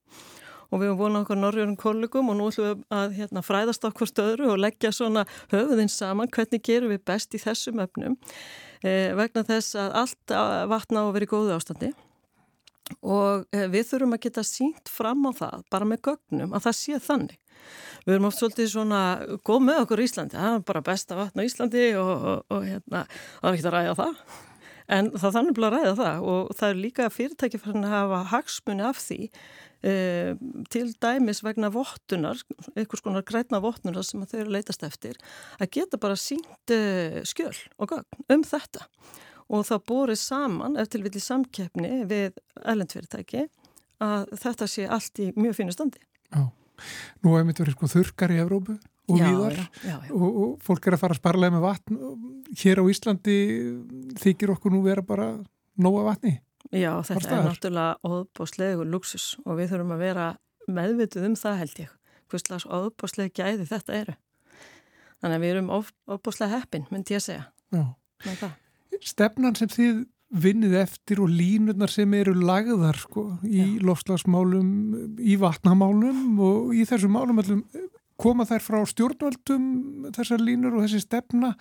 og 0.72 0.80
við 0.80 0.92
höfum 0.92 1.02
vonað 1.02 1.26
okkur 1.26 1.40
norrjörnum 1.40 1.80
kollegum 1.80 2.30
og 2.32 2.38
nú 2.40 2.48
ætlum 2.52 2.70
við 2.70 2.86
að 2.96 3.18
hérna, 3.18 3.44
fræðast 3.44 3.88
okkur 3.90 4.08
stöðru 4.08 4.54
og 4.54 4.62
leggja 4.64 4.94
svona 4.96 5.26
höfuðinn 5.52 5.92
saman 5.92 6.32
hvernig 6.32 6.64
gerum 6.64 6.94
við 6.94 7.04
best 7.12 7.36
í 7.36 7.42
þessum 7.44 7.84
öfnum 7.84 8.16
eh, 8.86 9.12
vegna 9.20 9.44
þess 9.48 9.76
að 9.76 10.00
allt 10.04 10.38
vatna 10.72 11.04
á 11.04 11.06
að 11.10 11.14
vera 11.18 11.28
í 11.28 11.34
góðu 11.34 11.58
ástandi 11.58 11.92
og 13.02 13.48
eh, 13.56 13.68
við 13.72 13.88
þurfum 13.92 14.18
að 14.18 14.24
geta 14.28 14.44
sínt 14.48 14.92
fram 14.92 15.24
á 15.28 15.32
það 15.38 15.64
bara 15.74 15.88
með 15.88 16.04
gögnum 16.10 16.56
að 16.56 16.68
það 16.68 16.78
sé 16.82 17.02
þannig 17.08 17.40
við 18.06 18.16
erum 18.16 18.30
oft 18.30 18.40
svolítið 18.42 18.70
svona 18.74 19.02
góð 19.46 19.66
með 19.68 19.82
okkur 19.86 20.02
í 20.02 20.06
Íslandi, 20.10 20.38
það 20.38 20.56
er 20.58 20.64
bara 20.72 20.86
besta 20.86 21.18
vatn 21.20 21.42
á 21.42 21.48
Íslandi 21.48 21.84
og, 22.02 22.14
og, 22.16 22.46
og 22.56 22.64
hérna, 22.68 23.04
það 23.40 23.50
er 23.50 23.58
ekki 23.58 23.68
að 23.68 23.76
ræða 23.78 23.98
það. 24.00 24.24
En 24.92 25.10
það 25.16 25.36
þannig 25.38 25.58
bara 25.58 25.68
að 25.70 25.76
ræða 25.76 25.98
það 26.02 26.30
og 26.32 26.54
það 26.60 26.70
er 26.74 26.80
líka 26.86 27.10
fyrirtæki 27.14 27.62
fyrir 27.62 27.84
að 27.86 27.94
hafa 27.94 28.22
hagsmunni 28.34 28.88
af 28.90 29.00
því 29.00 29.20
e, 29.88 29.94
til 30.74 30.86
dæmis 31.04 31.44
vegna 31.46 31.72
vottunar, 31.72 32.42
einhvers 32.74 33.06
konar 33.06 33.26
græna 33.28 33.62
vottunar 33.64 34.08
sem 34.08 34.26
þau 34.26 34.40
eru 34.42 34.56
leytast 34.58 34.84
eftir, 34.88 35.20
að 35.62 35.72
geta 35.78 36.02
bara 36.02 36.20
sínt 36.20 36.74
e, 36.74 37.22
skjöl 37.30 37.56
og 37.78 37.94
gagn 37.94 38.34
um 38.36 38.48
þetta. 38.48 38.88
Og 39.52 39.66
það 39.68 39.84
bórið 39.92 40.20
saman, 40.22 40.78
eftir 40.80 41.04
vilji 41.04 41.22
samkeppni 41.24 42.06
við 42.08 42.38
ellendfyrirtæki, 42.72 43.48
að 44.02 44.32
þetta 44.40 44.68
sé 44.72 44.88
allt 44.88 45.22
í 45.22 45.32
mjög 45.36 45.58
fínu 45.60 45.76
standi. 45.76 46.02
Já. 46.32 46.48
Nú 47.22 47.36
hefur 47.36 47.46
myndið 47.46 47.66
verið 47.66 47.76
sko 47.76 47.90
þurkar 47.92 48.34
í 48.34 48.40
Evrópu 48.42 48.78
og 49.12 49.20
já, 49.20 49.26
víðar 49.28 49.58
já, 49.58 49.66
já, 49.86 49.96
og, 50.16 50.30
og 50.30 50.54
fólk 50.66 50.88
er 50.88 50.96
að 50.96 51.02
fara 51.04 51.16
að 51.16 51.20
sparlega 51.20 51.56
með 51.56 51.66
vatn. 51.66 52.00
Hér 52.62 52.82
á 52.82 52.84
Íslandi 52.94 53.36
þykir 54.22 54.56
okkur 54.56 54.74
nú 54.74 54.82
vera 54.86 55.04
bara 55.06 55.28
nóga 55.82 56.08
vatni. 56.08 56.38
Já, 56.72 56.94
þetta 57.06 57.36
er 57.36 57.46
náttúrulega 57.50 58.00
óbáslegu 58.08 58.88
luxus 58.88 59.34
og 59.44 59.60
við 59.60 59.74
þurfum 59.74 59.96
að 59.98 60.04
vera 60.06 60.28
meðvituð 60.72 61.28
um 61.28 61.38
það 61.38 61.62
held 61.62 61.84
ég. 61.84 61.94
Hvers 62.32 62.48
slags 62.48 62.68
óbáslegu 62.70 63.36
gæði 63.36 63.68
þetta 63.70 63.98
eru. 63.98 64.18
Þannig 65.22 65.38
að 65.38 65.44
við 65.44 65.56
erum 65.56 65.72
óbáslega 65.76 66.56
heppin, 66.56 66.88
myndi 66.90 67.18
ég 67.18 67.22
að 67.22 67.28
segja. 67.28 67.48
Já. 67.76 68.52
Stefnan 69.06 69.56
sem 69.58 69.70
þið 69.72 70.04
vinnið 70.42 70.76
eftir 70.80 71.20
og 71.24 71.32
línurnar 71.32 71.92
sem 71.92 72.14
eru 72.16 72.34
lagðar 72.40 73.00
sko, 73.02 73.26
í 73.44 73.82
lofslagsmálum, 73.84 74.70
í 75.20 75.36
vatnamálum 75.40 76.40
og 76.40 76.72
í 76.76 76.86
þessum 76.88 77.18
málum 77.18 77.42
allum, 77.42 77.66
koma 78.22 78.46
þær 78.48 78.64
frá 78.64 78.80
stjórnvöldum 78.88 80.12
þessar 80.16 80.44
línur 80.44 80.78
og 80.78 80.86
þessi 80.86 81.04
stefna 81.04 81.52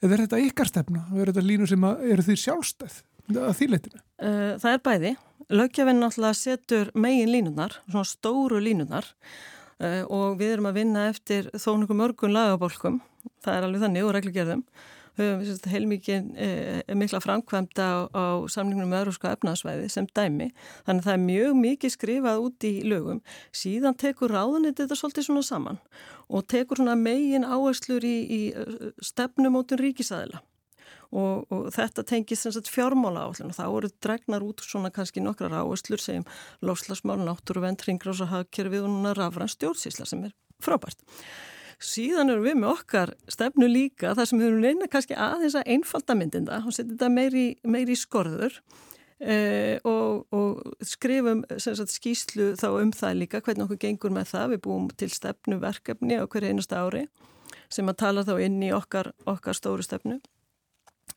eða 0.00 0.14
er 0.14 0.24
þetta 0.24 0.42
ykkar 0.46 0.70
stefna? 0.70 1.04
Er 1.18 1.32
þetta 1.32 1.44
línur 1.44 1.68
sem 1.68 1.84
eru 1.84 2.24
því 2.24 2.38
sjálfstæð 2.44 2.98
að 3.34 3.56
þýleitinu? 3.60 4.02
Eh, 4.24 4.52
það 4.62 4.72
er 4.72 4.84
bæði. 4.88 5.14
Lögjafinn 5.48 6.02
náttúrulega 6.02 6.36
setur 6.38 6.92
megin 6.96 7.32
línurnar, 7.32 7.76
svona 7.88 8.08
stóru 8.08 8.60
línurnar 8.62 9.08
eh, 9.80 10.04
og 10.04 10.38
við 10.40 10.54
erum 10.56 10.70
að 10.70 10.80
vinna 10.80 11.08
eftir 11.10 11.50
þónungum 11.56 12.04
örgun 12.04 12.36
lagabólkum, 12.36 13.02
það 13.44 13.58
er 13.58 13.66
alveg 13.68 13.84
þannig 13.84 14.06
og 14.06 14.16
reglugjörðum 14.16 14.64
höfum 15.18 15.72
heilmikið 15.72 16.28
e, 16.38 16.48
mikla 16.98 17.20
framkvæmda 17.24 17.86
á, 17.86 17.98
á 18.14 18.24
samlingunum 18.50 18.92
með 18.92 19.04
öðrúska 19.04 19.32
efnaðsvæði 19.36 19.88
sem 19.92 20.08
dæmi. 20.16 20.50
Þannig 20.86 21.02
að 21.02 21.08
það 21.08 21.16
er 21.16 21.24
mjög 21.24 21.56
mikið 21.62 21.94
skrifað 21.94 22.44
út 22.44 22.68
í 22.68 22.74
lögum. 22.88 23.22
Síðan 23.52 23.98
tekur 23.98 24.34
ráðunit 24.34 24.78
þetta 24.80 24.98
svolítið 24.98 25.28
svona 25.28 25.46
saman 25.46 25.80
og 26.28 26.46
tekur 26.50 26.82
svona 26.82 26.96
megin 26.98 27.46
áherslur 27.48 28.04
í, 28.04 28.16
í 28.28 28.42
stefnumótun 29.04 29.82
ríkisæðila. 29.82 30.42
Og, 31.08 31.46
og 31.48 31.68
þetta 31.72 32.04
tengist 32.04 32.68
fjármála 32.68 33.22
áallin 33.24 33.48
og 33.48 33.56
það 33.56 33.70
voru 33.72 33.90
dregnar 34.04 34.44
út 34.44 34.60
svona 34.60 34.90
kannski 34.92 35.22
nokkrar 35.24 35.54
áherslur 35.56 36.02
segjum 36.04 36.26
lofslagsmál, 36.60 37.22
náttúruvend, 37.24 37.80
ringrása, 37.88 38.28
hagkerfið 38.28 38.84
og 38.84 38.92
núna 38.92 39.14
rafran 39.16 39.48
stjórnsísla 39.48 40.04
sem 40.08 40.26
er 40.28 40.34
frábært. 40.60 41.00
Síðan 41.78 42.32
erum 42.32 42.42
við 42.42 42.56
með 42.58 42.72
okkar 42.72 43.14
stefnu 43.30 43.68
líka 43.70 44.14
þar 44.18 44.26
sem 44.26 44.40
við 44.40 44.48
erum 44.48 44.64
reyna 44.66 44.88
kannski 44.90 45.14
að 45.14 45.60
einfalda 45.62 46.16
myndinda 46.18 46.60
og 46.64 46.74
setja 46.74 46.90
þetta 46.90 47.10
meiri, 47.14 47.44
meiri 47.62 47.94
skorður 47.94 48.56
eh, 49.22 49.78
og, 49.86 50.26
og 50.34 50.82
skrifum 50.82 51.44
sagt, 51.54 51.94
skýslu 51.94 52.50
þá 52.58 52.68
um 52.72 52.90
það 52.90 53.20
líka 53.20 53.42
hvernig 53.46 53.68
okkur 53.68 53.82
gengur 53.84 54.14
með 54.16 54.32
það. 54.32 54.56
Við 54.56 54.62
búum 54.66 54.88
til 54.90 55.10
stefnu 55.14 55.60
verkefni 55.62 56.18
á 56.18 56.26
hverju 56.26 56.50
einasta 56.50 56.82
ári 56.82 57.06
sem 57.70 57.86
að 57.86 58.00
tala 58.02 58.26
þá 58.26 58.34
inn 58.42 58.58
í 58.64 58.72
okkar, 58.74 59.12
okkar 59.28 59.54
stóru 59.54 59.86
stefnu 59.86 60.18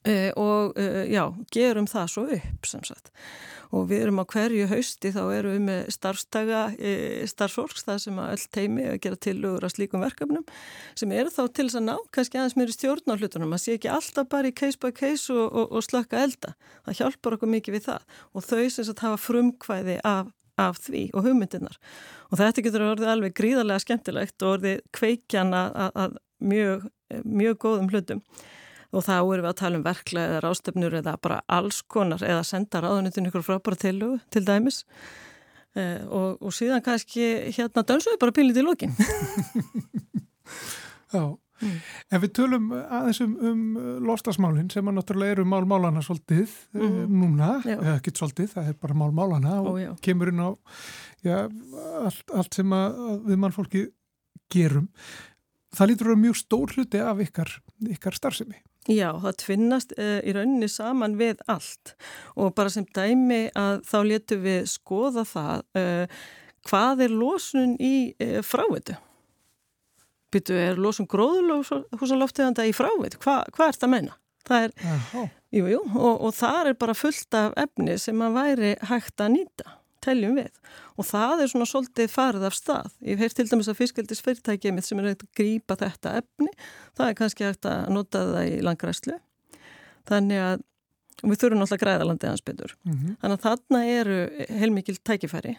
Uh, 0.02 0.32
og 0.34 0.78
uh, 0.82 1.04
já, 1.06 1.28
gerum 1.54 1.86
það 1.86 2.08
svo 2.10 2.24
upp 2.34 2.66
sem 2.66 2.82
sagt. 2.88 3.12
Og 3.70 3.84
við 3.92 4.08
erum 4.08 4.18
á 4.18 4.26
hverju 4.26 4.66
hausti 4.72 5.12
þá 5.14 5.20
erum 5.36 5.52
við 5.54 5.60
með 5.68 5.92
starfstæga 5.94 6.62
uh, 6.72 6.78
eh, 6.90 7.26
starfsfólks 7.30 7.86
það 7.86 8.00
sem 8.08 8.22
að 8.24 8.32
öll 8.34 8.46
teimi 8.58 8.88
að 8.90 8.96
gera 9.04 9.20
tilögur 9.28 9.68
að 9.68 9.76
slíkum 9.76 10.02
verkefnum 10.02 10.48
sem 10.98 11.12
eru 11.14 11.30
þá 11.30 11.44
til 11.54 11.68
þess 11.68 11.78
að 11.78 11.86
ná 11.86 11.94
kannski 12.18 12.40
aðeins 12.40 12.58
mér 12.58 12.74
í 12.74 12.76
stjórn 12.80 13.14
á 13.14 13.20
hlutunum. 13.20 13.54
Að 13.54 13.62
sé 13.62 13.76
ekki 13.78 13.92
alltaf 13.94 14.30
bara 14.32 14.50
í 14.50 14.56
case 14.58 14.82
by 14.82 14.92
case 14.98 15.36
og, 15.36 15.44
og, 15.46 15.68
og 15.70 15.86
slökka 15.86 16.24
elda. 16.26 16.56
Það 16.88 16.98
hjálpar 16.98 17.36
okkur 17.38 17.52
mikið 17.54 17.78
við 17.78 17.86
það. 17.92 18.08
Og 18.34 18.48
þau 18.48 18.64
sem 18.74 18.88
sagt 18.88 19.04
hafa 19.06 19.20
frumkvæði 19.22 20.00
af, 20.02 20.32
af 20.58 20.80
því 20.88 21.04
og 21.14 21.28
hugmyndinar 21.28 21.78
og 22.32 22.42
þetta 22.42 22.66
getur 22.66 22.88
orðið 22.88 23.14
alveg 23.14 23.38
gríðarlega 23.38 23.86
skemmtilegt 23.86 24.42
og 24.42 24.56
orðið 24.56 24.82
kveikjana 24.98 25.62
að, 25.70 25.94
að 26.06 26.18
mjög, 26.52 26.90
mjög 27.22 27.62
góðum 27.62 27.94
hlutum 27.94 28.24
og 28.92 29.06
þá 29.08 29.16
erum 29.18 29.46
við 29.46 29.52
að 29.52 29.60
tala 29.62 29.80
um 29.80 29.84
verkla 29.86 30.24
eða 30.28 30.40
rástefnur 30.46 30.96
eða 31.00 31.18
bara 31.24 31.42
alls 31.48 31.82
konar 31.88 32.24
eða 32.28 32.44
senda 32.48 32.82
ráðunitin 32.84 33.30
ykkur 33.30 33.46
frábæra 33.48 33.80
til, 33.80 34.00
til 34.34 34.44
dæmis. 34.48 34.84
Eh, 35.72 36.02
og, 36.12 36.42
og 36.44 36.52
síðan 36.52 36.84
kannski 36.84 37.54
hérna 37.56 37.86
dönsuðu 37.88 38.20
bara 38.20 38.34
pínlítið 38.36 38.60
í 38.60 38.66
lókin 38.68 38.92
Já, 41.16 41.22
mm. 41.32 41.78
ef 42.12 42.24
við 42.26 42.34
tölum 42.36 42.66
aðeins 42.76 43.22
um, 43.24 43.38
um 43.48 43.62
lostasmálinn 44.04 44.68
sem 44.74 44.90
að 44.92 44.98
náttúrulega 44.98 45.38
eru 45.38 45.46
málmálana 45.48 46.04
svolítið 46.04 46.52
mm 46.76 47.16
núna, 47.22 47.54
eða 47.64 47.94
ekki 48.02 48.12
svolítið 48.20 48.52
það 48.58 48.68
er 48.74 48.76
bara 48.84 48.98
málmálana 49.00 49.62
og 49.62 49.80
Ó, 49.80 49.96
kemur 50.04 50.34
inn 50.34 50.44
á 50.44 50.52
já, 51.24 51.38
allt, 52.02 52.36
allt 52.36 52.60
sem 52.60 52.76
að, 52.76 53.00
að 53.08 53.24
við 53.30 53.42
mannfólki 53.46 53.86
gerum. 54.52 54.92
Það 55.72 55.94
lítur 55.94 56.10
að 56.10 56.12
vera 56.12 56.24
mjög 56.26 56.42
stór 56.42 56.76
hluti 56.76 57.00
af 57.00 57.24
ykkar, 57.24 57.56
ykkar 57.96 58.20
starfsemi 58.20 58.60
Já, 58.90 59.12
það 59.22 59.36
tvinnast 59.44 59.92
uh, 59.94 60.20
í 60.26 60.34
rauninni 60.34 60.70
saman 60.72 61.14
við 61.20 61.42
allt 61.52 61.94
og 62.34 62.56
bara 62.58 62.72
sem 62.74 62.88
dæmi 62.96 63.44
að 63.58 63.84
þá 63.86 63.98
letum 64.10 64.42
við 64.42 64.64
skoða 64.72 65.26
það 65.30 65.62
uh, 65.78 66.24
hvað 66.70 67.04
er 67.06 67.14
losun 67.14 67.76
í 67.78 67.96
uh, 68.18 68.40
frávitu? 68.46 68.98
Byttu, 70.32 70.56
er 70.56 70.80
losun 70.80 71.10
gróðurlóðsálofteganda 71.12 72.66
í 72.66 72.74
frávitu? 72.74 73.20
Hva, 73.22 73.42
hvað 73.52 73.68
er 73.68 73.78
þetta 73.78 73.90
að 73.90 73.94
menna? 73.94 74.18
Það 74.48 74.66
er, 74.66 74.72
jú, 75.54 75.66
jú, 75.70 75.82
og, 76.00 76.16
og 76.26 76.34
það 76.34 76.72
er 76.72 76.78
bara 76.82 76.98
fullt 76.98 77.38
af 77.38 77.54
efni 77.62 78.00
sem 78.02 78.24
að 78.26 78.38
væri 78.40 78.72
hægt 78.90 79.22
að 79.22 79.36
nýta 79.36 79.76
teljum 80.04 80.38
við 80.40 80.50
og 80.98 81.08
það 81.08 81.44
er 81.44 81.52
svona 81.52 81.68
svolítið 81.70 82.12
farið 82.12 82.48
af 82.50 82.58
stað. 82.58 82.92
Ég 83.06 83.22
heirt 83.22 83.38
til 83.38 83.48
dæmis 83.50 83.70
að 83.72 83.80
fiskaldis 83.80 84.24
fyrirtækið 84.26 84.76
mitt 84.76 84.88
sem 84.88 85.02
er 85.02 85.12
að 85.14 85.26
grípa 85.38 85.78
þetta 85.80 86.18
efni, 86.22 86.52
það 86.98 87.08
er 87.08 87.18
kannski 87.22 87.48
eftir 87.48 87.72
að 87.72 87.96
nota 87.96 88.26
það 88.34 88.52
í 88.52 88.60
langræslu. 88.66 89.18
Þannig 90.10 90.46
að 90.46 90.68
við 91.22 91.42
þurfum 91.44 91.66
alltaf 91.66 91.82
græðalandið 91.82 92.32
hans 92.32 92.46
betur. 92.46 92.76
Mm 92.84 92.94
-hmm. 92.94 93.18
Þannig 93.22 93.38
að 93.38 93.46
þarna 93.46 93.82
eru 93.86 94.18
heilmikil 94.62 94.98
tækifæri. 94.98 95.58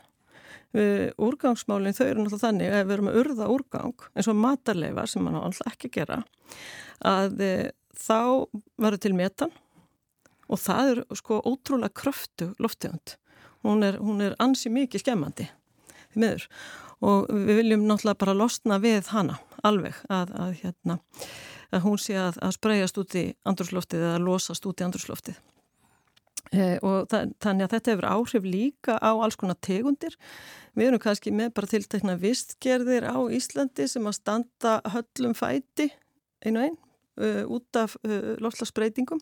Úrgangsmálinn 1.21 1.93
þau 1.93 2.07
eru 2.07 2.23
náttúrulega 2.23 2.47
þannig 2.47 2.73
að 2.73 2.87
við 2.87 2.95
erum 2.95 3.09
að 3.11 3.19
urða 3.21 3.49
úrgang 3.53 4.07
eins 4.17 4.29
og 4.29 4.39
matarleifar 4.41 5.11
sem 5.11 5.23
mann 5.23 5.37
á 5.37 5.45
alltaf 5.45 5.75
ekki 5.75 5.91
gera 5.93 6.23
að 7.05 7.43
e, 7.45 7.73
þá 7.93 8.49
verður 8.81 9.03
til 9.05 9.13
metan 9.19 9.53
og 10.49 10.61
það 10.63 10.93
er 10.95 11.03
sko 11.19 11.43
ótrúlega 11.45 11.93
kröftu 11.93 12.55
loftegund 12.57 13.19
hún 13.67 13.87
er, 13.87 13.99
hún 14.03 14.23
er 14.25 14.37
ansi 14.43 14.73
mikið 14.73 15.05
skemmandi 15.05 15.49
því 16.13 16.25
miður. 16.25 16.49
Og 17.03 17.31
við 17.33 17.57
viljum 17.59 17.87
náttúrulega 17.89 18.21
bara 18.21 18.37
losna 18.39 18.79
við 18.83 19.09
hana 19.11 19.41
alveg 19.67 19.97
að, 20.13 20.35
að, 20.39 20.53
hérna, 20.61 20.99
að 21.75 21.87
hún 21.87 21.99
sé 21.99 22.15
að, 22.19 22.39
að 22.43 22.55
spreyjast 22.59 23.01
út 23.03 23.17
í 23.19 23.25
andrúsloftið 23.49 24.05
eða 24.07 24.21
losast 24.23 24.69
út 24.71 24.83
í 24.83 24.87
andrúsloftið 24.87 25.41
e, 26.53 26.79
og 26.85 27.09
það, 27.11 27.33
þannig 27.43 27.67
að 27.67 27.75
þetta 27.75 27.93
hefur 27.93 28.09
áhrif 28.11 28.47
líka 28.47 28.97
á 28.99 29.11
alls 29.13 29.39
konar 29.41 29.59
tegundir. 29.65 30.17
Við 30.79 30.89
erum 30.89 31.03
kannski 31.03 31.33
með 31.35 31.53
bara 31.57 31.71
tiltekna 31.73 32.17
vistgerðir 32.21 33.09
á 33.09 33.19
Íslandi 33.35 33.89
sem 33.91 34.07
að 34.09 34.19
standa 34.21 34.79
höllum 34.95 35.37
fæti 35.37 35.91
einu 36.43 36.65
einn 36.65 36.79
uh, 37.21 37.45
út 37.51 37.79
af 37.79 37.99
uh, 38.07 38.35
loftlagsbreytingum 38.43 39.21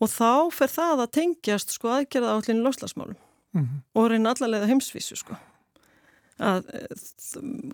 og 0.00 0.12
þá 0.12 0.52
fer 0.52 0.72
það 0.72 1.04
að 1.04 1.12
tengjast 1.18 1.76
sko 1.76 1.92
aðgerða 1.96 2.36
állinu 2.36 2.66
loslasmálum 2.66 3.16
mm 3.16 3.62
-hmm. 3.62 3.84
og 3.94 4.10
reyna 4.10 4.32
allarlega 4.34 4.70
heimsvísu 4.70 5.16
sko 5.16 5.36
að 6.36 6.66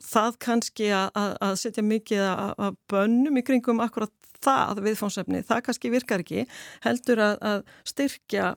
það 0.06 0.38
kannski 0.38 0.90
að, 0.94 1.36
að 1.42 1.56
setja 1.58 1.82
mikið 1.82 2.22
að 2.22 2.76
bönnum 2.90 3.38
í 3.40 3.42
kringum 3.42 3.82
akkurat 3.82 4.12
það 4.42 4.82
viðfónsefni, 4.86 5.42
það 5.46 5.64
kannski 5.66 5.90
virkar 5.90 6.22
ekki 6.22 6.46
heldur 6.84 7.22
að, 7.22 7.36
að 7.40 7.60
styrkja 7.84 8.54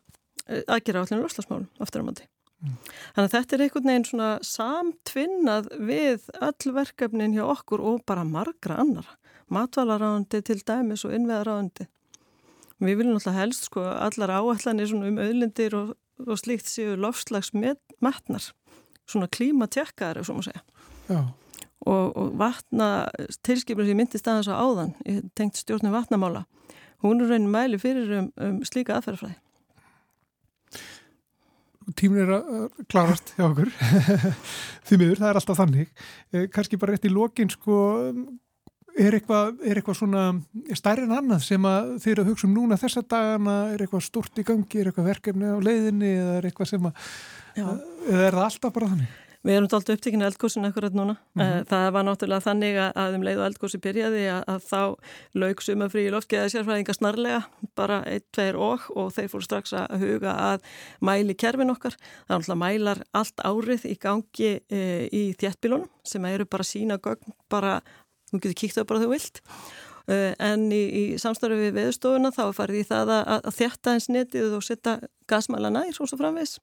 eh, 0.48 0.64
aðgerða 0.68 1.06
állinu 1.06 1.26
loslasmálum 1.26 1.68
aftur 1.80 2.06
á 2.06 2.08
mandi. 2.08 2.28
Mm. 2.64 2.78
Þannig 3.16 3.28
að 3.28 3.36
þetta 3.36 3.56
er 3.56 3.64
einhvern 3.66 3.90
veginn 3.92 4.08
svona 4.10 4.32
samtvinnað 4.42 5.70
við 5.90 6.30
öll 6.42 6.74
verkefnin 6.74 7.36
hjá 7.36 7.44
okkur 7.46 7.84
og 7.84 8.02
bara 8.08 8.24
margra 8.24 8.80
annar 8.82 9.10
matvalarráðandi 9.54 10.42
til 10.42 10.62
dæmis 10.66 11.04
og 11.06 11.14
innveðaráðandi 11.14 11.86
Við 12.84 13.00
viljum 13.00 13.16
alltaf 13.16 13.38
helst 13.38 13.70
sko 13.70 13.86
allar 13.88 14.34
áallanir 14.36 14.92
um 14.98 15.20
auðlindir 15.22 15.76
og, 15.78 15.94
og 16.26 16.40
slíkt 16.42 16.68
séu 16.68 16.98
lofslags 17.00 17.54
metnar, 17.56 18.50
svona 19.08 19.30
klímatjekkar 19.32 20.20
ef 20.20 20.28
svo 20.28 20.38
maður 20.38 20.52
segja. 20.52 21.24
Og, 21.86 22.18
og 22.18 22.36
vatna, 22.40 23.08
tilskipur 23.46 23.88
sem 23.88 23.98
myndist 24.00 24.28
aðeins 24.28 24.50
á 24.52 24.58
áðan, 24.58 24.94
ég 25.08 25.24
tengt 25.38 25.60
stjórnum 25.60 25.94
vatnamála, 25.96 26.44
hún 27.06 27.22
er 27.22 27.32
raunin 27.32 27.52
mæli 27.54 27.80
fyrir 27.80 28.12
um, 28.20 28.30
um 28.42 28.62
slíka 28.68 28.98
aðferðafræði. 28.98 29.38
Tímin 31.96 32.24
er 32.24 32.32
að 32.40 32.80
klarast 32.90 33.36
hjá 33.38 33.46
okkur, 33.46 33.70
því 34.90 34.98
miður, 34.98 35.20
það 35.22 35.30
er 35.30 35.40
alltaf 35.40 35.60
þannig. 35.60 35.92
Eh, 36.34 36.48
Kanski 36.52 36.80
bara 36.82 36.96
rétt 36.96 37.06
í 37.06 37.14
lokin 37.14 37.52
sko 37.54 37.78
Er 38.96 39.18
eitthvað, 39.18 39.58
er 39.68 39.76
eitthvað 39.82 39.98
svona 40.00 40.22
stærri 40.78 41.04
en 41.04 41.18
annað 41.18 41.42
sem 41.44 41.66
að 41.68 41.90
þeir 42.00 42.14
eru 42.14 42.24
að 42.24 42.30
hugsa 42.32 42.48
um 42.48 42.54
núna 42.56 42.78
þessa 42.80 43.02
dagana, 43.04 43.56
er 43.74 43.84
eitthvað 43.84 44.06
stort 44.06 44.40
í 44.40 44.46
gangi, 44.48 44.80
er 44.80 44.88
eitthvað 44.88 45.10
verkefni 45.10 45.52
á 45.52 45.60
leiðinni 45.60 46.14
eða 46.16 46.38
er 46.38 46.48
eitthvað 46.48 46.70
sem 46.72 46.88
að, 46.88 47.12
eða 47.60 47.74
er 48.30 48.38
það 48.38 48.46
alltaf 48.46 48.76
bara 48.78 48.92
þannig? 48.94 49.22
Við 49.46 49.60
erum 49.60 49.68
alltaf 49.70 49.94
upptíkinu 49.94 50.26
eldgóðsinn 50.26 50.66
ekkurat 50.66 50.96
núna. 50.98 51.16
Mm 51.36 51.42
-hmm. 51.42 51.66
Það 51.70 51.92
var 51.94 52.04
náttúrulega 52.06 52.46
þannig 52.46 52.78
að 52.82 53.16
um 53.16 53.24
leið 53.24 53.40
og 53.40 53.46
eldgóðsinn 53.46 53.84
byrjaði 53.84 54.24
að, 54.34 54.44
að 54.54 54.64
þá 54.72 54.82
laug 55.34 55.62
sumafrí 55.62 56.06
í 56.06 56.14
loftgeða 56.14 56.50
sérfræðinga 56.50 56.94
snarlega, 56.94 57.42
bara 57.76 58.02
ein, 58.10 58.24
tveir 58.34 58.56
og 58.56 58.82
og 58.96 59.14
þeir 59.14 59.30
fóru 59.30 59.46
strax 59.46 59.74
að 59.74 60.00
huga 60.02 60.34
að 60.34 60.66
mæli 61.02 61.36
kerfin 61.36 61.70
okkar. 61.70 61.94
Það 62.26 62.36
er 62.36 62.40
náttúrulega 62.40 62.64
mælar 62.66 63.04
allt 63.14 63.40
árið 63.46 63.86
í 63.86 63.96
gangi 64.02 64.52
e, 64.70 64.82
í 65.14 65.36
þjættbílunum 65.38 65.90
sem 66.04 66.26
eru 66.26 66.46
bara 66.46 66.64
sína 66.64 66.98
gögn 66.98 67.34
bara 67.50 67.82
þú 68.36 68.46
getur 68.46 68.62
kíkt 68.62 68.82
á 68.82 68.84
bara 68.90 69.04
þú 69.04 69.12
vilt 69.14 69.42
uh, 70.12 70.34
en 70.50 70.68
í, 70.74 70.84
í 70.86 71.04
samstarfi 71.22 71.58
við 71.62 71.80
veðustofuna 71.80 72.34
þá 72.36 72.44
farið 72.58 72.82
í 72.82 72.86
það 72.92 73.14
að, 73.16 73.34
að 73.38 73.58
þjætta 73.60 73.96
eins 73.96 74.12
netið 74.12 74.56
og 74.58 74.66
setja 74.66 75.00
gasmæla 75.30 75.74
nær 75.74 76.00
og 76.00 76.10
svo 76.10 76.20
framvegs 76.20 76.60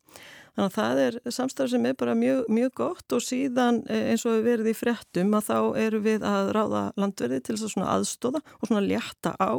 þannig 0.52 0.68
að 0.68 0.76
það 0.76 1.02
er 1.06 1.18
samstarfi 1.32 1.74
sem 1.74 1.88
er 1.88 1.98
bara 1.98 2.14
mjög, 2.18 2.42
mjög 2.52 2.72
gott 2.82 3.16
og 3.16 3.24
síðan 3.24 3.82
eh, 3.88 4.12
eins 4.12 4.26
og 4.28 4.37
við 4.37 4.48
verðum 4.50 4.72
í 4.72 4.76
fréttum 4.76 5.37
að 5.38 5.48
þá 5.48 5.58
eru 5.87 6.02
við 6.04 6.26
að 6.28 6.50
ráða 6.56 6.82
landverði 7.00 7.40
til 7.40 7.56
þess 7.56 7.78
að 7.80 7.92
aðstóða 7.96 8.42
og 8.58 8.68
svona 8.68 8.85
létta 8.85 9.35
á 9.40 9.52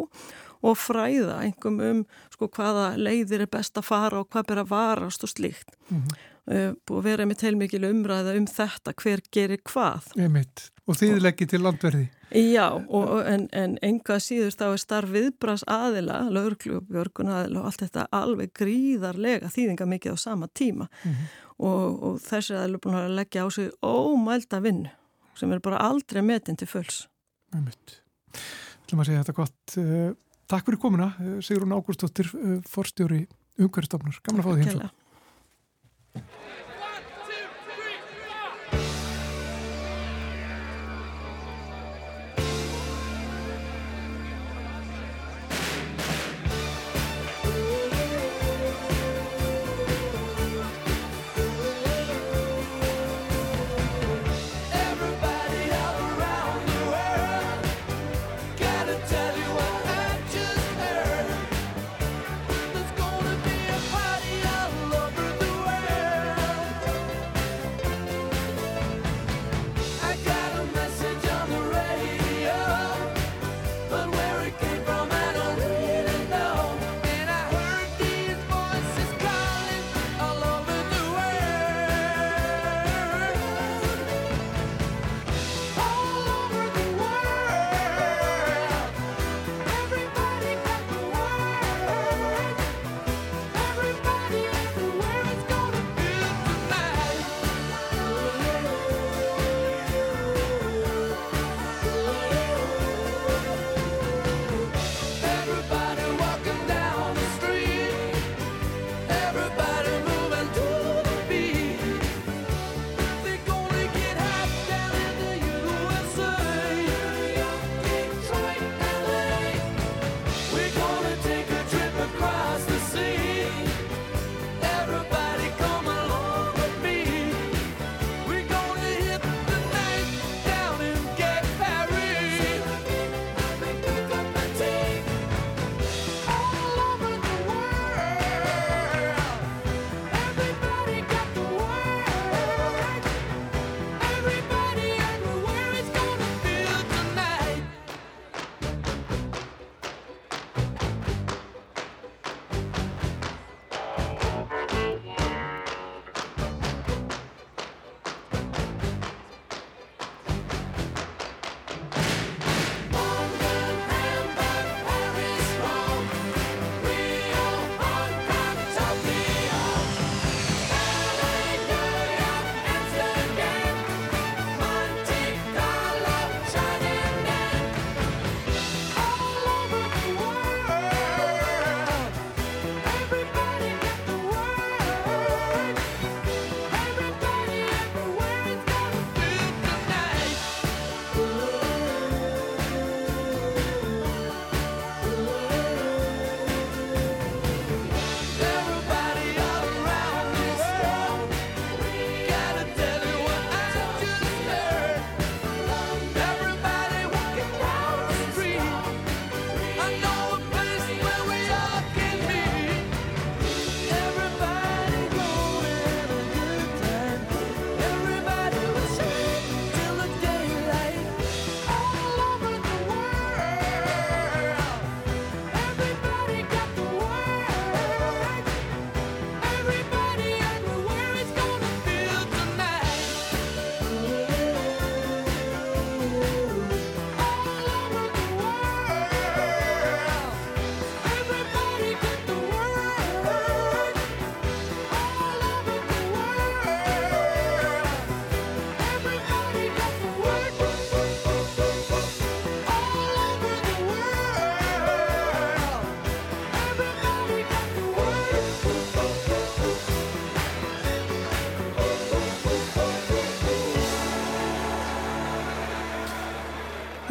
og 0.63 0.77
fræða 0.79 1.39
einhverjum 1.43 2.03
um 2.03 2.03
sko 2.31 2.47
hvaða 2.55 2.93
leiðir 2.95 3.43
er 3.43 3.51
best 3.51 3.79
að 3.79 3.89
fara 3.89 4.21
og 4.21 4.29
hvað 4.31 4.47
ber 4.51 4.61
að 4.61 4.69
varast 4.71 5.25
og 5.25 5.33
slíkt 5.33 5.75
mm 5.89 5.97
-hmm. 5.97 6.77
búið 6.87 6.99
að 6.99 7.09
vera 7.09 7.25
með 7.25 7.41
teilmikil 7.41 7.83
umræða 7.89 8.37
um 8.37 8.47
þetta 8.47 8.93
hver 8.93 9.19
gerir 9.31 9.59
hvað 9.65 10.07
Einmitt. 10.15 10.69
Og 10.83 10.97
þið 10.99 11.21
leggir 11.23 11.47
til 11.47 11.61
landverði? 11.63 12.07
Já, 12.35 12.65
og, 12.75 13.11
en, 13.29 13.45
en 13.55 13.77
enga 13.85 14.17
síður 14.19 14.55
þá 14.57 14.65
er 14.65 14.81
starf 14.81 15.13
viðbras 15.13 15.63
aðila, 15.71 16.25
og 16.27 16.89
björgun 16.89 17.31
aðila 17.31 17.61
og 17.61 17.69
allt 17.69 17.85
þetta 17.85 18.07
alveg 18.11 18.51
gríðarlega 18.57 19.51
þýðinga 19.53 19.87
mikið 19.93 20.17
á 20.17 20.17
sama 20.19 20.49
tíma 20.51 20.89
mm 20.89 21.11
-hmm. 21.11 21.29
og, 21.57 22.03
og 22.03 22.19
þessi 22.19 22.57
aðila 22.57 22.75
er 22.75 22.83
búin 22.83 22.99
að 22.99 23.15
leggja 23.15 23.45
á 23.45 23.49
sig 23.51 23.71
ómælda 23.81 24.59
vinn 24.59 24.87
sem 25.35 25.51
er 25.51 25.59
bara 25.59 25.77
aldrei 25.77 26.21
metin 26.21 26.55
til 26.55 26.67
fulls. 26.67 27.07
Það 27.51 27.59
er 27.59 27.65
mitt. 27.65 28.01
Þú 28.33 28.83
ætlum 28.83 28.99
að 28.99 29.05
segja 29.05 29.23
þetta 29.23 29.39
gott. 29.39 29.77
Eh, 29.77 30.11
takk 30.47 30.65
fyrir 30.65 30.79
komuna, 30.79 31.13
eh, 31.19 31.39
Sigrun 31.41 31.71
Ágúrstóttir, 31.71 32.27
eh, 32.35 32.59
forstjóri 32.67 33.27
umhverjastofnur. 33.57 34.19
Gamla 34.23 34.43
að 34.43 34.45
fá 34.45 34.53
því 34.53 35.02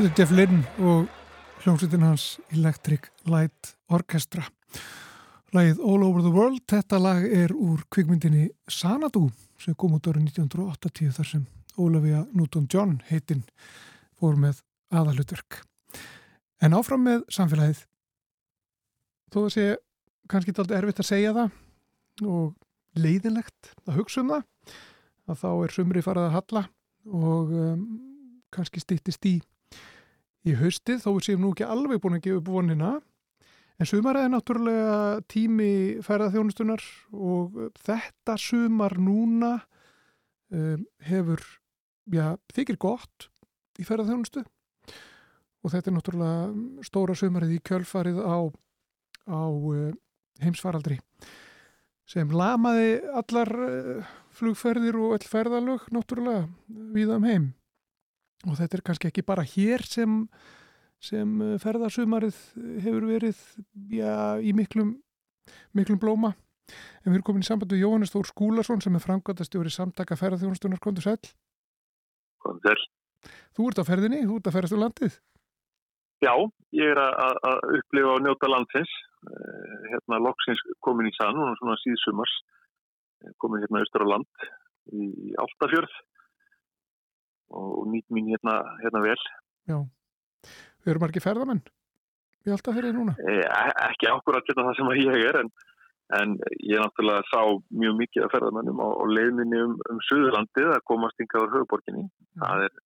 Þetta 0.02 0.10
er 0.10 0.18
Jeff 0.18 0.32
Lynn 0.34 0.62
og 0.82 1.10
hljómsveitin 1.62 2.02
hans 2.02 2.22
Electric 2.50 3.04
Light 3.30 3.68
Orchestra. 3.86 4.42
Lægið 5.54 5.78
All 5.78 6.02
Over 6.02 6.24
the 6.24 6.32
World, 6.34 6.64
þetta 6.66 6.98
lag 6.98 7.22
er 7.22 7.52
úr 7.54 7.84
kvikmyndinni 7.86 8.48
Sanadu 8.66 9.28
sem 9.62 9.76
kom 9.78 9.94
út 9.94 10.08
árið 10.10 10.24
1980 10.32 11.12
þar 11.14 11.28
sem 11.28 11.44
Ólafía 11.78 12.24
Newton-John 12.34 12.96
heitinn 13.12 13.44
fór 14.18 14.34
með 14.42 14.64
aðalutverk. 14.90 15.60
En 16.58 16.74
áfram 16.74 17.06
með 17.06 17.22
samfélagið. 17.38 17.84
Þó 19.30 19.38
að 19.44 19.48
sé 19.54 19.68
kannski 20.34 20.56
alltaf 20.56 20.80
erfitt 20.80 21.04
að 21.04 21.10
segja 21.12 21.36
það 21.38 22.26
og 22.26 22.98
leiðinlegt 22.98 23.70
að 23.86 24.02
hugsa 24.02 24.26
um 24.26 24.34
það 24.34 24.74
að 25.30 25.40
þá 25.46 25.48
er 25.52 25.78
sumri 25.78 26.04
farið 26.10 26.26
að 26.26 26.36
halla 26.40 26.66
og 27.06 27.56
um, 27.68 27.88
kannski 28.50 28.82
stýttist 28.82 29.30
í 29.30 29.36
í 30.48 30.54
haustið, 30.58 31.02
þó 31.04 31.10
séum 31.22 31.42
nú 31.44 31.52
ekki 31.54 31.66
alveg 31.66 32.00
búin 32.02 32.18
að 32.18 32.24
gefa 32.26 32.40
upp 32.40 32.50
vonina 32.50 32.92
en 33.78 33.88
sumarið 33.88 34.26
er 34.26 34.32
náttúrulega 34.32 34.96
tími 35.30 35.72
ferðarþjónustunar 36.06 36.82
og 37.14 37.60
þetta 37.82 38.36
sumar 38.40 38.96
núna 39.00 39.52
um, 40.52 40.82
hefur 41.06 41.42
já, 42.10 42.34
þykir 42.54 42.80
gott 42.82 43.28
í 43.78 43.86
ferðarþjónustu 43.86 44.42
og 45.62 45.72
þetta 45.72 45.90
er 45.90 45.96
náttúrulega 45.96 46.84
stóra 46.86 47.16
sumarið 47.18 47.56
í 47.56 47.62
kjölfarið 47.70 48.20
á, 48.22 48.38
á 49.30 49.42
uh, 49.46 49.88
heimsfaraldri 50.42 50.98
sem 52.12 52.30
lamaði 52.34 52.96
allar 53.14 53.50
flugferðir 54.34 54.98
og 54.98 55.16
all 55.16 55.26
ferðalög 55.30 55.86
náttúrulega 55.94 56.48
viða 56.92 57.18
um 57.20 57.28
heim 57.30 57.50
og 58.48 58.58
þetta 58.58 58.78
er 58.78 58.84
kannski 58.86 59.10
ekki 59.10 59.24
bara 59.26 59.44
hér 59.46 59.84
sem, 59.86 60.22
sem 61.02 61.34
eh, 61.44 61.58
ferðarsumarið 61.62 62.38
hefur 62.84 63.08
verið 63.10 63.42
já, 63.92 64.40
í 64.42 64.54
miklum, 64.56 64.96
miklum 65.76 66.00
blóma. 66.02 66.34
En 67.02 67.10
við 67.10 67.18
erum 67.18 67.26
komin 67.26 67.44
í 67.44 67.46
samband 67.46 67.74
við 67.74 67.82
Jóhannes 67.84 68.12
Þór 68.14 68.28
Skúlason 68.30 68.80
sem 68.80 68.94
er 68.96 69.02
framkvæmdastjóri 69.02 69.72
samtaka 69.74 70.16
ferðarþjónustunar 70.16 70.80
Kondur 70.80 71.04
Sæl 71.04 71.18
Kondur 72.42 72.78
Þú 73.56 73.68
ert 73.68 73.80
á 73.82 73.84
ferðinni, 73.86 74.22
þú 74.26 74.38
ert 74.38 74.48
að 74.48 74.56
ferðast 74.56 74.76
á 74.78 74.82
landið. 74.82 75.16
Já, 76.22 76.32
ég 76.78 76.92
er 76.94 77.00
að, 77.02 77.36
að 77.50 77.76
upplifa 77.78 78.14
og 78.14 78.24
njóta 78.24 78.50
landsins. 78.50 78.92
Eh, 79.22 79.74
hérna 79.92 80.18
loksins 80.22 80.62
komin 80.82 81.10
í 81.10 81.14
sann 81.14 81.38
og 81.38 81.54
svona 81.58 81.76
síðsumars. 81.82 82.34
Eh, 83.22 83.34
komin 83.42 83.62
hérna 83.62 83.82
austur 83.82 84.06
á 84.06 84.12
land 84.14 84.46
í 84.94 85.34
Altafjörð 85.38 85.94
og 87.52 87.86
nýtt 87.92 88.08
mín 88.14 88.30
hérna, 88.32 88.58
hérna 88.82 89.04
vel. 89.04 89.18
Já, 89.70 89.78
við 90.82 90.94
erum 90.94 91.08
ekki 91.08 91.24
ferðamenn 91.24 91.62
í 92.46 92.52
alltaf 92.52 92.76
fyrir 92.76 92.94
núna? 92.96 93.14
E, 93.18 93.42
ekki 93.88 94.10
ákvörðat 94.10 94.48
hérna 94.50 94.66
það 94.68 94.78
sem 94.78 94.90
ég 94.98 95.26
er 95.28 95.38
en, 95.42 95.50
en 96.18 96.32
ég 96.66 96.82
náttúrulega 96.82 97.26
sá 97.30 97.42
mjög 97.82 97.98
mikið 98.00 98.26
af 98.26 98.34
ferðamennum 98.34 98.82
á, 98.82 98.88
á 98.90 99.04
leiðminni 99.10 99.60
um, 99.66 99.76
um 99.90 100.00
Suðurlandið 100.08 100.72
að 100.72 100.86
komast 100.90 101.22
yngaður 101.22 101.54
höfuborginni. 101.56 102.08
Það 102.42 102.66
er 102.66 102.82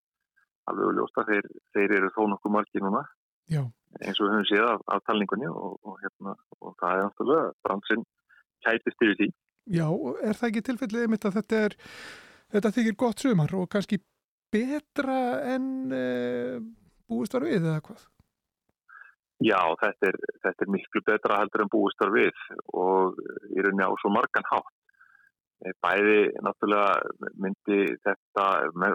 alveg 0.67 0.99
ljóst 0.99 1.21
að 1.21 1.33
þeir, 1.33 1.49
þeir 1.73 1.95
eru 2.01 2.13
þó 2.13 2.21
nokkuð 2.33 2.55
margi 2.57 2.83
núna 2.83 3.03
Já. 3.47 3.63
eins 4.03 4.19
og 4.19 4.27
við 4.27 4.33
höfum 4.35 4.47
séð 4.51 4.67
af, 4.67 4.85
af 4.93 5.03
talningunni 5.07 5.49
og, 5.49 5.77
og, 5.81 5.97
hérna, 6.03 6.35
og 6.59 6.77
það 6.81 6.93
er 6.93 7.03
náttúrulega 7.07 7.51
bransinn 7.65 8.07
kætist 8.65 9.05
yfir 9.05 9.19
því. 9.21 9.29
Já, 9.77 9.87
er 10.23 10.37
það 10.37 10.49
ekki 10.49 10.65
tilfellið 10.67 11.05
einmitt 11.05 11.27
að 11.27 11.39
þetta 11.39 11.63
er 11.65 11.77
þetta 12.53 12.73
þykir 12.77 12.97
gott 12.99 13.23
sumar 13.23 13.53
og 13.57 13.67
kannski 13.71 13.99
betra 14.53 15.19
en 15.55 15.65
uh, 15.93 16.61
búist 17.09 17.35
var 17.35 17.47
við 17.47 17.65
eða 17.65 17.81
hvað? 17.85 18.05
Já, 19.43 19.59
þetta 19.83 20.09
er, 20.09 20.17
þetta 20.41 20.65
er 20.65 20.73
miklu 20.73 21.03
betra 21.05 21.37
heldur 21.43 21.63
en 21.63 21.69
búist 21.69 21.99
var 22.01 22.13
við 22.15 22.39
og 22.73 23.19
í 23.53 23.61
rauninni 23.61 23.85
á 23.85 23.93
svo 24.01 24.09
margan 24.13 24.47
hátt. 24.49 24.73
Eh, 25.65 25.73
bæði 25.81 26.17
náttúrulega 26.45 27.29
myndi 27.41 27.77
þetta, 28.05 28.45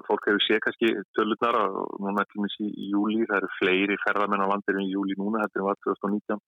fólk 0.07 0.29
hefur 0.29 0.45
séð 0.45 0.61
kannski 0.63 0.91
tölurnar 1.19 1.59
og 1.59 1.97
núna 2.03 2.23
til 2.31 2.43
minns 2.43 2.59
í, 2.63 2.69
júli, 2.91 3.23
það 3.27 3.39
eru 3.41 3.53
fleiri 3.59 3.97
ferðarmenn 4.05 4.45
á 4.47 4.51
landirinn 4.51 4.87
í 4.87 4.93
júli 4.93 5.17
núna, 5.19 5.43
þetta 5.43 5.59
er 5.59 5.67
var 5.69 5.81
2019. 5.87 6.43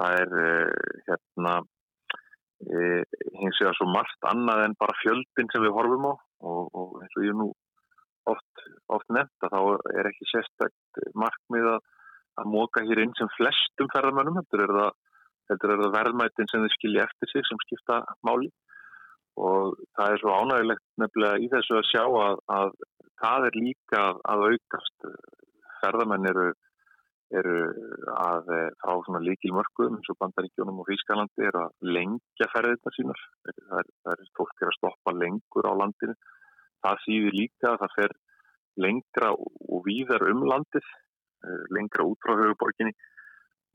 Það 0.00 0.18
er 0.22 0.34
uh, 0.44 0.90
hérna 1.08 1.54
hins 2.60 3.56
vegar 3.62 3.76
svo 3.78 3.86
margt 3.88 4.26
annað 4.28 4.66
en 4.66 4.74
bara 4.80 4.96
fjöldin 5.00 5.48
sem 5.48 5.64
við 5.64 5.72
horfum 5.72 6.10
á 6.12 6.12
og, 6.12 6.66
og 6.76 6.98
eins 7.00 7.16
og 7.16 7.24
ég 7.24 7.36
nú 7.36 7.46
oft, 8.32 8.64
oft 8.92 9.08
nefnt 9.14 9.46
að 9.46 9.54
þá 9.54 9.90
er 10.00 10.08
ekki 10.10 10.28
sérstækt 10.30 11.02
markmið 11.18 11.70
að 11.74 12.50
móka 12.50 12.84
hér 12.86 13.02
inn 13.04 13.14
sem 13.18 13.30
flestum 13.36 13.90
ferðarmönnum 13.92 14.38
heldur 14.40 14.64
er 14.66 14.74
það, 14.78 14.96
heldur 15.50 15.74
er 15.74 15.82
það 15.84 15.94
verðmættin 15.98 16.50
sem 16.50 16.64
þau 16.64 16.74
skilja 16.76 17.06
eftir 17.08 17.32
sig 17.32 17.46
sem 17.48 17.60
skipta 17.66 18.00
máli. 18.26 18.50
Og 19.40 19.76
það 19.96 20.14
er 20.14 20.22
svo 20.22 20.32
ánægilegt 20.36 20.86
nefnilega 21.00 21.40
í 21.40 21.50
þessu 21.52 21.76
að 21.78 21.86
sjá 21.90 22.02
að, 22.04 22.40
að 22.56 22.72
það 23.22 23.46
er 23.50 23.60
líka 23.66 24.02
að 24.32 24.48
aukast. 24.50 25.12
Ferðarmenn 25.80 26.28
eru, 26.28 26.48
eru 27.40 27.54
að 28.12 28.50
frá 28.82 28.92
svona 29.06 29.22
líkil 29.24 29.54
mörgum 29.56 29.96
eins 29.96 30.10
og 30.12 30.18
bandaríkjónum 30.20 30.82
og 30.82 30.90
Fískalandi 30.90 31.46
er 31.48 31.56
að 31.56 31.70
lengja 31.96 32.50
ferðirna 32.52 32.92
sínar. 32.96 33.22
Það 33.46 33.78
er, 33.78 33.88
það 34.04 34.12
er 34.12 34.34
fólk 34.36 34.60
er 34.60 34.72
að 34.72 34.76
stoppa 34.76 35.16
lengur 35.16 35.70
á 35.70 35.72
landinu 35.80 36.18
það 36.84 37.00
síður 37.04 37.38
líka 37.38 37.72
að 37.72 37.80
það 37.84 37.96
fer 37.98 38.16
lengra 38.80 39.30
og 39.36 39.80
víðar 39.86 40.26
um 40.30 40.44
landið, 40.48 40.86
eh, 41.44 41.64
lengra 41.76 42.06
út 42.06 42.20
frá 42.24 42.36
höfuborginni 42.38 42.94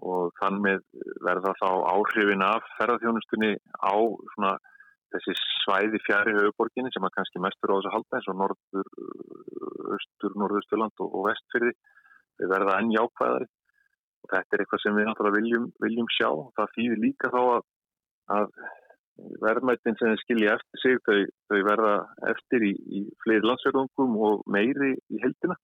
og 0.03 0.31
þannig 0.41 0.81
verða 1.23 1.53
þá 1.61 1.69
áhrifin 1.93 2.43
af 2.43 2.63
ferðarþjónustunni 2.77 3.51
á 3.79 3.95
svona, 4.33 4.55
þessi 5.15 5.35
svæði 5.63 6.01
fjari 6.03 6.35
höfuborginni 6.35 6.91
sem 6.91 7.05
er 7.07 7.13
kannski 7.15 7.41
mestur 7.43 7.71
á 7.71 7.77
þessu 7.77 7.93
halda 7.93 8.19
eins 8.19 8.31
og 8.31 8.39
norður, 8.41 8.89
östur, 9.95 10.35
norðusturland 10.35 11.05
og, 11.05 11.21
vestfyrði 11.29 11.75
verða 12.51 12.79
enn 12.81 12.91
jákvæðari. 12.95 13.47
Og 14.25 14.31
þetta 14.33 14.55
er 14.57 14.63
eitthvað 14.63 14.81
sem 14.83 14.97
við 14.97 15.07
náttúrulega 15.07 15.37
viljum, 15.37 15.69
viljum 15.83 16.09
sjá. 16.11 16.27
Og 16.33 16.49
það 16.57 16.73
þýðir 16.75 17.01
líka 17.03 17.31
þá 17.31 17.41
að, 17.43 17.65
að 18.35 18.47
verðmættin 19.43 19.97
sem 19.99 20.15
skilja 20.19 20.57
eftir 20.57 20.81
sig 20.81 20.99
þau, 21.05 21.21
þau 21.49 21.59
verða 21.67 21.93
eftir 22.31 22.65
í, 22.67 22.73
í 22.75 23.05
fleiri 23.23 23.47
landsverðungum 23.47 24.17
og 24.27 24.43
meiri 24.51 24.95
í 25.11 25.21
heldina 25.23 25.57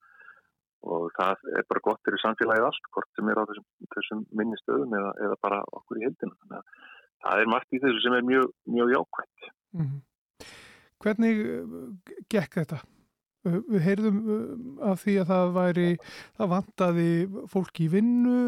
og 0.81 1.11
það 1.17 1.43
er 1.59 1.67
bara 1.69 1.83
gott 1.85 2.01
fyrir 2.05 2.21
samfélagið 2.23 2.65
allt, 2.65 2.87
hvort 2.95 3.09
sem 3.17 3.27
er 3.29 3.37
á 3.37 3.43
þessum, 3.49 3.67
þessum 3.95 4.23
minni 4.37 4.57
stöðum 4.61 4.95
eða, 4.97 5.11
eða 5.27 5.37
bara 5.45 5.59
okkur 5.77 5.99
í 5.99 6.07
heldina 6.07 6.37
þannig 6.39 6.57
að 6.61 6.87
það 7.25 7.43
er 7.43 7.51
margt 7.53 7.75
í 7.75 7.81
þessu 7.83 8.01
sem 8.05 8.15
er 8.17 8.25
mjög, 8.31 8.47
mjög 8.77 8.95
jákvæmt 8.95 9.51
mm 9.51 9.85
-hmm. 9.85 9.99
Hvernig 11.01 11.39
uh, 11.41 11.85
gekk 12.29 12.57
þetta? 12.61 12.81
Við 13.41 13.81
heyrðum 13.81 14.17
uh, 14.21 14.91
af 14.91 15.01
því 15.01 15.15
að 15.21 15.29
það 15.31 15.53
væri 15.55 15.87
það 16.37 16.51
vantaði 16.55 17.11
fólk 17.49 17.79
í 17.81 17.87
vinnu 17.89 18.41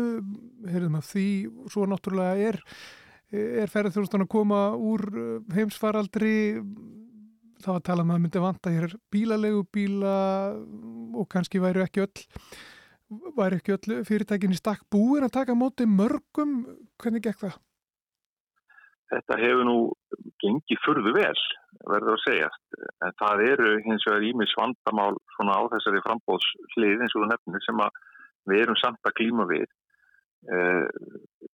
heyrðum 0.69 0.99
af 0.99 1.07
því, 1.09 1.29
svo 1.73 1.87
náttúrulega 1.89 2.51
er 2.51 2.61
er 3.33 3.71
ferðarþjónustan 3.71 4.25
að 4.25 4.31
koma 4.33 4.61
úr 4.77 5.05
uh, 5.09 5.55
heimsfaraldri? 5.55 6.35
Þá 7.63 7.71
tala 7.79 8.03
um 8.03 8.11
að 8.11 8.17
það 8.17 8.23
myndi 8.25 8.43
vanta 8.43 8.71
hér 8.73 8.93
bílalegu 9.13 9.61
bíla 9.71 10.15
og 11.15 11.27
kannski 11.31 11.61
væri 11.63 11.83
ekki 11.85 12.03
öll 12.03 12.25
væri 13.37 13.59
ekki 13.59 13.75
öll 13.75 14.01
fyrirtækin 14.07 14.51
í 14.51 14.57
stakk 14.57 14.83
búin 14.91 15.23
að 15.23 15.35
taka 15.37 15.55
móti 15.55 15.87
mörgum. 15.87 16.63
Hvernig 16.99 17.23
gekk 17.23 17.45
það? 17.45 17.59
Þetta 19.13 19.37
hefur 19.39 19.67
nú 19.67 19.77
gengið 20.41 20.81
fyrðu 20.83 21.13
vel 21.15 21.41
verður 21.89 22.15
að 22.15 22.23
segjast 22.23 22.77
en 23.05 23.15
það 23.19 23.43
eru 23.45 23.71
hins 23.85 24.05
vegar 24.07 24.25
ímis 24.25 24.55
vandamál 24.57 25.13
svona 25.35 25.57
á 25.59 25.61
þessari 25.75 26.01
frambóðslið 26.05 27.03
eins 27.03 27.15
og 27.19 27.27
nefnir 27.29 27.65
sem 27.65 27.81
að 27.83 27.99
við 28.49 28.63
erum 28.65 28.79
samt 28.79 29.09
að 29.09 29.15
klíma 29.19 29.45
við. 29.49 29.67
Eh, 29.67 29.82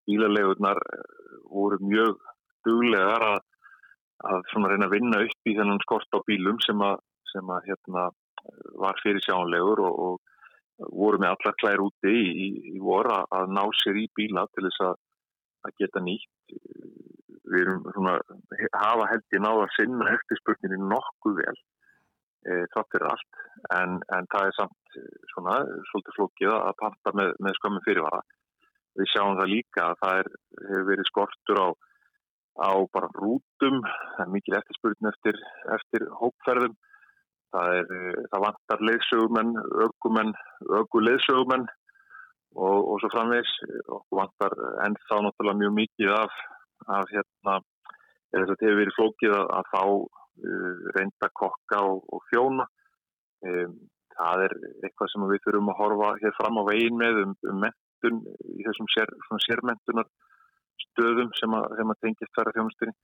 bílalegunar 0.06 0.76
eh, 0.76 1.04
voru 1.50 1.78
mjög 1.84 2.18
duglegar 2.66 3.26
að, 3.26 3.38
að 4.30 4.42
reyna 4.66 4.88
að 4.88 4.96
vinna 4.96 5.22
upp 5.26 5.50
í 5.50 5.54
þennan 5.58 5.84
skort 5.84 6.16
á 6.16 6.18
bílum 6.26 6.58
sem 6.64 6.82
að, 6.84 6.98
sem 7.32 7.54
að 7.54 7.70
hérna, 7.70 8.10
var 8.80 9.00
fyrir 9.02 9.22
sjánlegur 9.24 9.82
og, 9.86 10.00
og 10.06 10.90
voru 10.96 11.20
með 11.20 11.34
allar 11.34 11.56
klær 11.60 11.82
úti 11.84 12.12
í, 12.12 12.28
í, 12.46 12.48
í 12.74 12.78
voru 12.82 13.12
að, 13.14 13.26
að 13.36 13.54
ná 13.56 13.64
sér 13.82 14.00
í 14.00 14.06
bíla 14.16 14.46
til 14.54 14.66
þess 14.66 14.84
að, 14.88 14.94
að 15.68 15.76
geta 15.82 16.04
nýtt. 16.04 16.54
Við 17.50 17.60
erum 17.64 17.84
svona 17.94 18.14
hafa 18.78 19.10
held 19.10 19.34
ég 19.34 19.42
náða 19.42 19.66
að 19.66 19.74
sinna 19.76 20.14
eftirspurningi 20.14 20.78
nokkuð 20.80 21.40
vel 21.40 21.56
e, 22.46 22.58
þátt 22.72 22.92
fyrir 22.94 23.08
allt. 23.10 23.40
En, 23.76 23.98
en 24.16 24.28
það 24.32 24.48
er 24.48 24.56
samt 24.56 25.00
svona 25.32 25.56
svolítið 25.90 26.16
flókið 26.16 26.52
að 26.54 26.76
panta 26.80 27.14
með, 27.18 27.34
með 27.44 27.58
skömmin 27.58 27.84
fyrirvara 27.86 28.22
við 29.00 29.10
sjáum 29.14 29.38
það 29.40 29.52
líka 29.54 29.86
að 29.86 29.98
það 30.04 30.20
er, 30.22 30.30
hefur 30.68 30.86
verið 30.90 31.10
skortur 31.10 31.62
á, 31.64 31.68
á 32.60 32.70
bara 32.94 33.10
rútum, 33.16 33.82
það 33.86 34.24
er 34.26 34.32
mikil 34.36 34.56
eftirspurning 34.60 35.10
eftir, 35.12 35.42
eftir 35.76 36.06
hópferðum 36.20 36.78
það, 37.54 37.76
er, 37.80 37.92
eh, 37.98 38.22
það 38.32 38.44
vantar 38.46 38.86
leiðsögumenn, 38.88 39.52
ökumenn, 39.86 40.32
ökuleiðsögumenn 40.80 41.66
og, 42.56 42.78
og 42.78 42.96
svo 43.02 43.10
framvegs 43.14 43.52
og 43.94 44.04
vantar 44.20 44.56
ennþá 44.86 45.20
náttúrulega 45.24 45.60
mjög 45.62 45.76
mikið 45.78 46.14
af, 46.16 46.40
af 46.98 47.12
hérna, 47.14 47.60
að 48.34 48.50
þetta 48.52 48.66
hefur 48.66 48.80
verið 48.82 48.98
flókið 48.98 49.36
að, 49.36 49.46
að 49.58 49.70
fá 49.74 49.82
uh, 49.84 50.82
reynda 50.96 51.30
kokka 51.42 51.82
og, 51.92 52.02
og 52.14 52.26
fjóna. 52.30 52.66
Um, 53.46 53.76
það 54.16 54.44
er 54.46 54.54
eitthvað 54.84 55.12
sem 55.12 55.28
við 55.30 55.44
þurfum 55.46 55.70
að 55.72 55.80
horfa 55.80 56.10
hér 56.20 56.34
fram 56.36 56.60
á 56.60 56.62
vegin 56.68 56.98
með 57.00 57.22
um, 57.24 57.36
um 57.50 57.62
mentun 58.00 58.20
í 58.56 58.66
þessum 58.66 58.88
sér, 58.94 59.12
sérmentunar 59.46 60.08
stöðum 60.80 61.30
sem 61.38 61.54
að, 61.54 61.66
sem 61.76 61.92
að 61.92 62.00
tengist 62.04 62.36
þar 62.36 62.50
að 62.50 62.58
þjónustunni. 62.58 62.94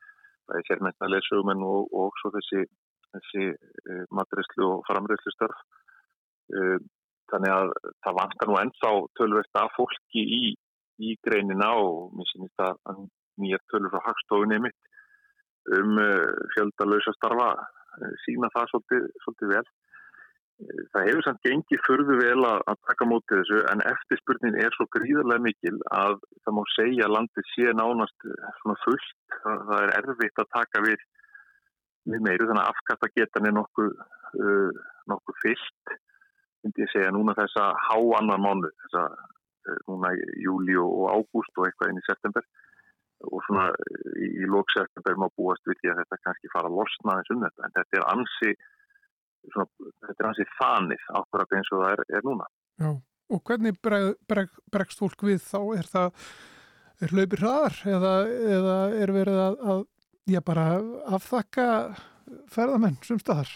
Það 0.46 0.58
er 0.58 0.66
sérmentalega 0.68 1.14
leysögumenn 1.14 1.64
og, 1.66 1.88
og 1.92 2.20
svo 2.20 2.30
þessi 2.36 2.66
þessi 3.16 3.48
uh, 3.52 4.04
matrislu 4.14 4.68
og 4.76 4.84
framriðslu 4.88 5.32
störf. 5.34 5.62
Uh, 6.54 6.78
þannig 7.32 7.52
að 7.52 7.72
það 8.06 8.18
vantar 8.20 8.50
nú 8.50 8.58
ennþá 8.60 8.90
tölverst 9.18 9.58
af 9.58 9.72
fólki 9.74 10.22
í, 10.22 10.42
í 11.02 11.16
greinina 11.26 11.72
og 11.82 12.12
mér 12.14 12.28
sýnist 12.30 12.62
að 12.62 13.00
nýja 13.42 13.58
tölur 13.72 13.90
frá 13.92 14.04
hagstofunni 14.06 14.60
mitt 14.62 14.92
um 15.76 15.98
uh, 15.98 16.30
fjöldalösa 16.54 17.14
starfa 17.16 17.50
sína 18.22 18.50
það 18.54 18.70
svolítið, 18.70 19.08
svolítið 19.24 19.52
vel. 19.56 19.66
Það 20.56 21.04
hefur 21.04 21.24
samt 21.26 21.42
gengið 21.44 21.82
förðu 21.84 22.14
vel 22.16 22.46
að 22.48 22.78
taka 22.88 23.06
mótið 23.08 23.42
þessu 23.42 23.58
en 23.72 23.82
eftirspurnin 23.90 24.56
er 24.56 24.72
svo 24.72 24.86
gríðarlega 24.96 25.44
mikil 25.44 25.74
að 25.92 26.16
það 26.46 26.56
má 26.56 26.62
segja 26.72 27.04
að 27.04 27.14
landið 27.16 27.50
sé 27.50 27.74
nánast 27.76 28.24
svona 28.62 28.76
fullt. 28.84 29.12
Það 29.44 29.76
er 29.82 29.92
erfitt 30.00 30.40
að 30.40 30.52
taka 30.56 30.82
við 30.86 31.04
við 32.06 32.22
meiru 32.22 32.48
þannig 32.48 32.62
að 32.62 32.72
afkasta 32.72 33.12
getan 33.18 33.48
er 33.48 33.54
nokkuð, 33.56 33.94
uh, 34.40 34.84
nokkuð 35.10 35.40
fyllt 35.42 35.96
myndi 36.66 36.84
ég 36.84 36.92
segja 36.92 37.14
núna 37.14 37.34
þessa 37.38 37.72
háannan 37.88 38.42
mánu 38.42 38.70
þessa 38.84 39.02
uh, 39.10 39.80
núna 39.90 40.12
júli 40.42 40.78
og 40.82 41.10
ágúst 41.14 41.58
og 41.58 41.66
eitthvað 41.66 41.92
inn 41.92 42.00
í 42.00 42.06
september 42.06 42.46
og 43.26 43.42
svona 43.46 43.68
í, 44.20 44.26
í 44.44 44.48
lók 44.50 44.70
september 44.74 45.18
má 45.18 45.28
búast 45.38 45.66
við 45.66 45.80
því 45.80 45.92
að 45.92 46.00
þetta 46.02 46.22
kannski 46.24 46.52
fara 46.52 46.70
að 46.70 46.78
losna 46.80 47.18
eins 47.18 47.32
um 47.34 47.44
þetta 47.46 47.66
en 47.66 47.76
þetta 47.78 48.00
er 48.00 48.08
ansi 48.12 48.56
svona, 49.54 49.92
þetta 50.06 50.18
er 50.18 50.30
ansi 50.30 50.48
þanið 50.56 51.06
ákvarðat 51.12 51.56
eins 51.58 51.72
og 51.72 51.82
það 51.84 51.94
er, 51.94 52.04
er 52.18 52.26
núna 52.26 52.48
Já, 52.76 52.90
og 53.32 53.42
hvernig 53.48 53.80
breg, 53.82 54.12
breg, 54.28 54.60
bregst 54.72 55.02
fólk 55.02 55.26
við 55.26 55.40
þá 55.44 55.60
er 55.78 55.90
það 55.90 56.26
er 57.04 57.12
hlaupir 57.12 57.42
hraðar 57.44 57.78
eða, 57.96 58.12
eða 58.56 58.76
er 58.96 59.14
verið 59.16 59.40
að, 59.42 59.56
að 59.72 59.84
já 60.26 60.40
bara 60.44 60.66
afþakka 61.16 61.66
ferðamenn 62.52 62.98
sem 63.06 63.18
staðar? 63.22 63.50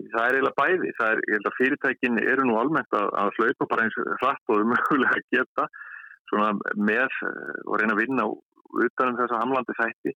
Það 0.00 0.26
er 0.26 0.36
eiginlega 0.36 0.58
bæði. 0.58 0.90
Það 0.96 1.12
er, 1.12 1.22
ég 1.28 1.36
held 1.36 1.48
að 1.50 1.56
fyrirtækin 1.58 2.20
eru 2.22 2.46
nú 2.48 2.58
almennt 2.60 2.96
að, 2.96 3.08
að 3.20 3.32
hlaupa 3.38 3.68
bara 3.72 3.86
eins 3.86 3.98
hratt 4.22 4.52
og 4.52 4.68
mögulega 4.70 5.18
að 5.18 5.26
geta 5.34 5.66
svona 6.30 6.76
með 6.78 7.16
og 7.66 7.74
reyna 7.80 7.96
að 7.96 8.02
vinna 8.04 8.28
utanum 8.86 9.18
þessa 9.18 9.40
hamlandi 9.42 9.76
þætti. 9.80 10.14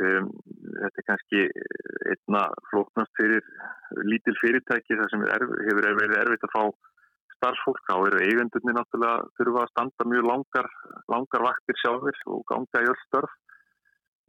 Um, 0.00 0.30
þetta 0.78 1.02
er 1.02 1.06
kannski 1.10 1.42
einna 2.08 2.46
flóknast 2.70 3.12
fyrir 3.18 3.44
lítil 4.08 4.34
fyrirtæki 4.40 4.96
þar 4.96 5.12
sem 5.12 5.26
er, 5.26 5.44
hefur 5.68 5.88
verið 6.00 6.16
erfitt 6.22 6.46
að 6.48 6.54
fá 6.54 6.62
starfsfólk. 7.36 7.82
Þá 7.90 7.94
eru 8.08 8.22
eigundunni 8.24 8.76
náttúrulega 8.78 9.28
þurfa 9.36 9.66
að 9.66 9.72
standa 9.74 10.08
mjög 10.08 10.28
langar, 10.30 10.70
langar 11.12 11.46
vaktir 11.50 11.80
sjálfur 11.82 12.22
og 12.32 12.44
ganga 12.48 12.84
í 12.86 12.88
öll 12.92 13.00
störf 13.04 13.36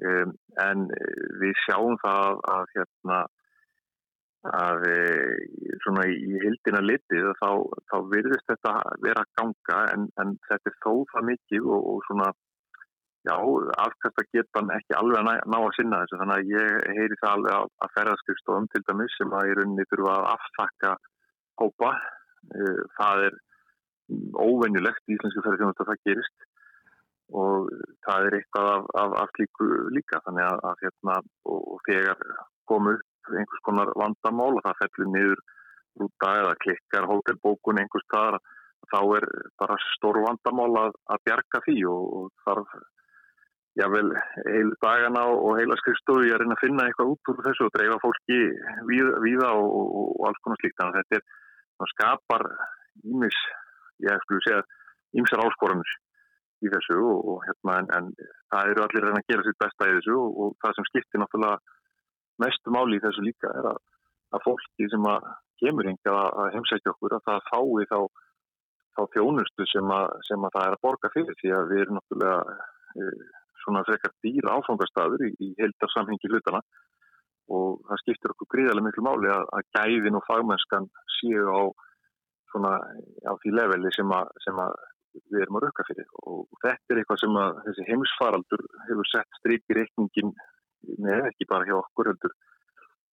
Um, 0.01 0.33
en 0.57 0.87
eh, 0.89 1.25
við 1.39 1.53
sjáum 1.63 1.95
það 2.01 2.39
að 2.49 2.63
hérna 2.73 3.19
að 4.43 4.85
e, 4.89 4.95
svona 5.85 6.03
í 6.09 6.39
hildina 6.41 6.81
litið 6.83 7.29
þá, 7.39 7.51
þá 7.87 7.95
virðist 8.11 8.49
þetta 8.49 8.73
vera 9.05 9.21
að 9.23 9.29
ganga 9.39 9.77
en, 9.93 10.07
en 10.19 10.33
þetta 10.49 10.71
er 10.71 10.75
þó 10.83 10.91
það 11.13 11.27
mikið 11.29 11.69
og, 11.69 11.85
og 11.93 12.01
svona 12.09 12.27
já, 13.27 13.35
afkvæmst 13.85 14.21
að 14.21 14.31
geta 14.35 14.63
ekki 14.77 14.97
alveg 14.99 15.19
að 15.21 15.27
ná, 15.51 15.57
að 15.59 15.75
sinna 15.77 16.01
þessu 16.03 16.19
þannig 16.21 16.39
að 16.39 16.51
ég 16.53 16.97
heyri 16.99 17.19
það 17.21 17.35
alveg 17.35 17.55
að, 17.57 17.69
að 17.85 17.93
ferðarskriftstofum 17.97 18.69
til 18.73 18.83
dæmis 18.89 19.17
sem 19.19 19.35
að 19.37 19.49
í 19.49 19.55
rauninni 19.59 19.87
þurfa 19.91 20.15
að 20.17 20.29
aftakka 20.33 20.93
hópa. 21.61 21.91
E, 22.53 22.73
það 22.97 23.27
er 23.27 23.37
óvenjulegt 24.43 25.07
í 25.07 25.15
Íslandski 25.15 25.45
ferðarskriftstofum 25.45 25.87
að 25.87 25.93
það 25.93 26.03
gerist 26.09 26.49
og 27.33 27.69
það 28.05 28.27
er 28.27 28.35
eitthvað 28.37 28.69
af, 28.73 28.89
af, 29.01 29.13
af 29.23 29.31
slíku 29.33 29.69
líka 29.95 30.19
þannig 30.25 30.45
að, 30.45 30.59
að 30.69 30.83
hérna, 30.83 31.15
og 31.49 31.79
þegar 31.87 32.25
komu 32.69 32.97
upp 32.97 33.31
einhvers 33.31 33.63
konar 33.63 33.91
vandamál 33.97 34.51
og 34.57 34.65
það 34.65 34.81
fellur 34.81 35.11
niður 35.13 35.43
rúta 36.01 36.31
eða 36.41 36.57
klikkar 36.65 37.07
hótelbókun 37.09 37.79
einhvers 37.81 38.05
staðar 38.09 38.39
þá 38.91 38.99
er 39.17 39.27
bara 39.61 39.77
stór 39.93 40.19
vandamál 40.25 40.71
að, 40.81 40.97
að 41.13 41.23
bjarga 41.29 41.61
því 41.65 41.77
og, 41.89 42.03
og 42.17 42.27
þarf 42.45 42.75
jável 43.79 44.11
heilu 44.45 44.75
dagana 44.83 45.23
og 45.33 45.57
heila 45.57 45.77
skrifstofu 45.79 46.27
ég 46.27 46.35
að 46.35 46.43
reyna 46.43 46.57
að 46.57 46.63
finna 46.63 46.85
eitthvað 46.87 47.13
út 47.15 47.31
úr 47.33 47.41
þessu 47.47 47.67
og 47.67 47.73
dreifa 47.73 47.99
fólki 48.03 48.39
víða, 48.89 49.13
víða 49.25 49.49
og, 49.57 49.97
og 50.01 50.27
alls 50.29 50.41
konar 50.45 50.61
slíkt. 50.61 50.77
Þannig 50.79 50.99
að 50.99 51.01
þetta 51.01 51.19
er, 51.19 51.39
skapar 51.93 52.45
ímis, 53.03 53.39
ég 54.05 54.25
skulle 54.25 54.45
segja 54.45 54.61
ímsar 55.19 55.41
áskoranir 55.43 55.95
í 56.63 56.71
þessu 56.71 56.99
og, 57.01 57.23
og 57.33 57.47
hérna 57.47 57.79
en, 57.81 57.89
en 57.97 58.11
það 58.53 58.73
eru 58.73 58.83
allir 58.85 59.07
reyna 59.07 59.21
að 59.23 59.31
gera 59.31 59.47
sitt 59.47 59.59
besta 59.63 59.89
í 59.89 59.95
þessu 59.97 60.19
og, 60.19 60.37
og 60.43 60.53
það 60.63 60.77
sem 60.77 60.89
skiptir 60.91 61.23
náttúrulega 61.23 61.57
mestu 62.43 62.73
máli 62.73 62.99
í 62.99 63.03
þessu 63.03 63.25
líka 63.25 63.51
er 63.59 63.69
að, 63.73 63.79
að 64.37 64.45
fólki 64.47 64.89
sem 64.91 65.09
að 65.09 65.27
kemur 65.63 65.89
hinga 65.89 66.15
að 66.43 66.53
heimsækja 66.55 66.93
okkur 66.93 67.17
að 67.17 67.25
það 67.29 67.47
fái 67.49 67.87
þá, 67.91 67.99
þá 68.95 69.01
þjónustu 69.15 69.67
sem 69.73 69.93
að, 69.97 70.17
sem 70.29 70.47
að 70.47 70.55
það 70.55 70.67
er 70.67 70.77
að 70.77 70.83
borga 70.87 71.13
fyrir 71.13 71.39
því 71.41 71.53
að 71.57 71.71
við 71.71 71.83
erum 71.83 71.99
náttúrulega 71.99 72.57
e, 72.93 73.09
svona 73.63 73.83
frekar 73.87 74.13
dýra 74.23 74.57
áfangastadur 74.57 75.25
í, 75.27 75.31
í 75.39 75.53
heldar 75.59 75.91
samhengi 75.93 76.31
hlutana 76.31 76.61
og 77.53 77.81
það 77.89 78.01
skiptir 78.03 78.33
okkur 78.33 78.51
gríðarlega 78.53 78.87
miklu 78.87 79.03
máli 79.05 79.31
að, 79.33 79.45
að 79.57 79.69
gæðin 79.75 80.19
og 80.19 80.25
fagmennskan 80.27 80.89
séu 81.17 81.47
á 81.51 81.61
svona 82.53 82.73
á 83.27 83.33
því 83.41 83.53
leveli 83.57 83.91
sem 83.95 84.11
að, 84.13 84.31
sem 84.45 84.59
að 84.61 84.75
við 85.31 85.43
erum 85.43 85.59
að 85.59 85.65
rökka 85.67 85.85
fyrir 85.87 86.09
og 86.23 86.45
þetta 86.63 86.93
er 86.93 87.01
eitthvað 87.01 87.21
sem 87.21 87.39
að 87.43 87.61
þessi 87.67 87.87
heimsfaraldur 87.89 88.65
hefur 88.87 89.09
sett 89.09 89.39
strykir 89.39 89.79
reikningin 89.79 90.33
með 91.03 91.29
ekki 91.31 91.49
bara 91.49 91.67
hjá 91.67 91.75
okkur 91.79 92.11
heldur, 92.11 92.35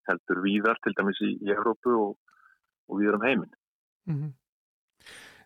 heldur 0.09 0.43
víðar 0.45 0.81
til 0.85 0.95
dæmis 0.99 1.21
í, 1.25 1.33
í 1.45 1.53
Európu 1.55 1.97
og, 1.97 2.15
og 2.91 3.01
við 3.01 3.13
erum 3.13 3.27
heiminn. 3.27 3.53
Mm 4.11 4.17
-hmm. 4.17 4.33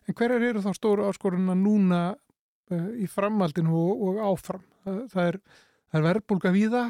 En 0.05 0.13
hverjar 0.13 0.43
eru 0.49 0.61
þá 0.61 0.71
stóru 0.77 1.07
áskoruna 1.09 1.55
núna 1.57 2.15
í 2.73 3.07
framaldinu 3.11 3.75
og, 3.77 4.03
og 4.09 4.21
áfram? 4.31 4.63
Það, 4.85 4.99
það 5.13 5.31
er, 5.31 5.39
er 5.93 6.05
verðbólka 6.05 6.53
víða, 6.55 6.83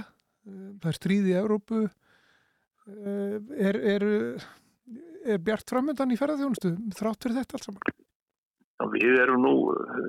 það 0.46 0.90
er 0.92 0.98
stríð 1.00 1.30
í 1.32 1.38
Európu, 1.40 1.84
uh, 1.86 3.38
er, 3.58 3.80
er, 3.96 4.08
er 5.26 5.44
bjart 5.44 5.76
framöndan 5.76 6.14
í 6.14 6.20
ferðarþjónustu 6.20 6.76
þrátt 7.00 7.28
fyrir 7.28 7.42
þetta 7.42 7.60
alls 7.60 7.70
saman? 7.72 8.02
Við 8.92 9.22
erum 9.24 9.40
nú, 9.40 9.54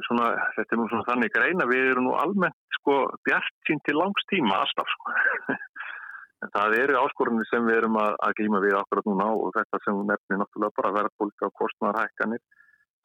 svona, 0.08 0.32
þetta 0.56 0.74
er 0.74 0.80
nú 0.80 0.88
svona 0.90 1.06
þannig 1.06 1.30
greina, 1.34 1.68
við 1.70 1.92
erum 1.92 2.08
nú 2.08 2.16
almennt 2.18 2.78
sko 2.80 3.04
bjart 3.26 3.54
sín 3.68 3.78
til 3.86 3.94
langstíma 3.94 4.58
alltaf 4.58 4.90
sko. 4.90 5.14
það 6.56 6.74
eru 6.80 6.98
áskorunni 7.00 7.46
sem 7.50 7.64
við 7.66 7.80
erum 7.80 7.98
að, 8.02 8.16
að 8.26 8.34
glíma 8.40 8.60
við 8.64 8.76
akkurat 8.78 9.06
núna 9.08 9.28
og 9.34 9.54
þetta 9.54 9.80
sem 9.84 10.02
nefnum 10.10 10.42
náttúrulega 10.42 10.78
bara 10.80 10.94
verðbólka 10.98 11.48
og 11.48 11.54
kostnarhækkanir. 11.62 12.42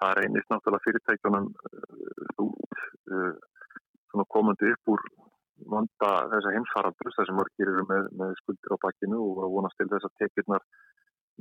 Það 0.01 0.13
reynist 0.17 0.49
náttúrulega 0.49 0.85
fyrirtækjunum 0.87 1.49
út 2.41 2.79
uh, 3.13 4.23
komandi 4.33 4.71
upp 4.73 4.95
úr 4.95 5.03
vanda 5.71 6.11
þessa 6.31 6.53
heimsfaraldur 6.55 7.13
þar 7.15 7.27
sem 7.29 7.37
mörgir 7.37 7.69
eru 7.69 7.83
með, 7.89 8.07
með 8.17 8.31
skuldir 8.39 8.73
á 8.73 8.83
bakkinu 8.85 9.19
og 9.21 9.51
vonast 9.55 9.77
til 9.79 9.89
þess 9.91 10.07
að 10.07 10.15
tekjurnar 10.23 10.65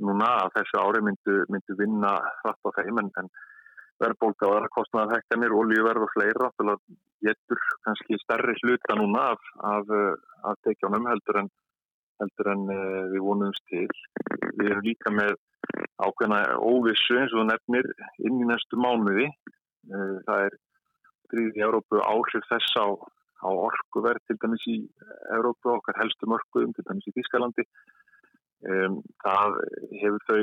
núna 0.05 0.27
að 0.43 0.53
þessu 0.57 0.81
ári 0.81 1.01
myndu, 1.05 1.37
myndu 1.53 1.77
vinna 1.79 2.11
hratt 2.41 2.69
á 2.69 2.69
þeim 2.77 3.01
en, 3.01 3.09
en 3.21 3.31
verðbólka 4.01 4.47
og 4.47 4.55
aðra 4.55 4.71
kostnæðarhekkanir, 4.75 5.53
oljuverð 5.53 6.05
og 6.05 6.13
fleira 6.15 6.49
að 6.63 6.77
getur 7.25 7.65
kannski 7.85 8.17
stærri 8.23 8.55
hluta 8.61 8.97
núna 8.97 9.27
af, 9.35 9.51
af, 9.73 9.91
af 10.49 10.61
tekjánum 10.65 11.09
heldur 11.09 11.43
en, 11.43 11.51
heldur 12.21 12.51
en 12.53 12.67
uh, 12.69 13.05
við 13.13 13.23
vonumst 13.25 13.63
til. 13.71 13.87
Við 14.57 14.67
erum 14.69 14.85
líka 14.85 15.13
með 15.13 15.33
ákveðna 16.01 16.41
óvissu 16.57 17.17
eins 17.19 17.33
og 17.37 17.47
nefnir 17.49 17.87
inn 18.25 18.41
í 18.41 18.49
næstu 18.49 18.79
mánuði. 18.81 19.29
Uh, 19.89 20.19
það 20.27 20.45
er 20.47 20.59
gríðið 21.31 21.59
í 21.59 21.65
Európu 21.67 22.03
áhrif 22.03 22.47
þess 22.49 22.77
á, 22.77 22.87
á 23.45 23.49
orkuverð 23.49 24.23
til 24.27 24.37
dæmis 24.41 24.67
í 24.69 24.77
Európu 25.37 25.75
okkar 25.77 25.99
helstu 26.01 26.29
mörgum 26.29 26.75
til 26.75 26.85
dæmis 26.87 27.09
í 27.09 27.15
Þískalandi. 27.17 27.67
Um, 28.61 28.99
það 29.23 29.55
hefur 30.03 30.25
þau 30.27 30.41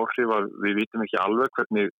áhrif 0.00 0.32
að 0.34 0.48
við 0.64 0.80
vitum 0.80 1.04
ekki 1.04 1.20
alveg 1.22 1.52
hvernig 1.58 1.92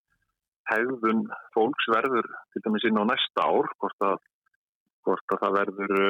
hegðun 0.71 1.27
fólks 1.55 1.87
verður 1.91 2.27
til 2.55 2.63
dæmis 2.65 2.87
inn 2.89 2.99
á 2.99 3.05
næsta 3.07 3.47
ár 3.47 3.71
hvort 3.79 4.07
að, 4.07 4.17
hvort 5.07 5.35
að 5.35 5.43
það 5.45 5.59
verður 5.61 6.03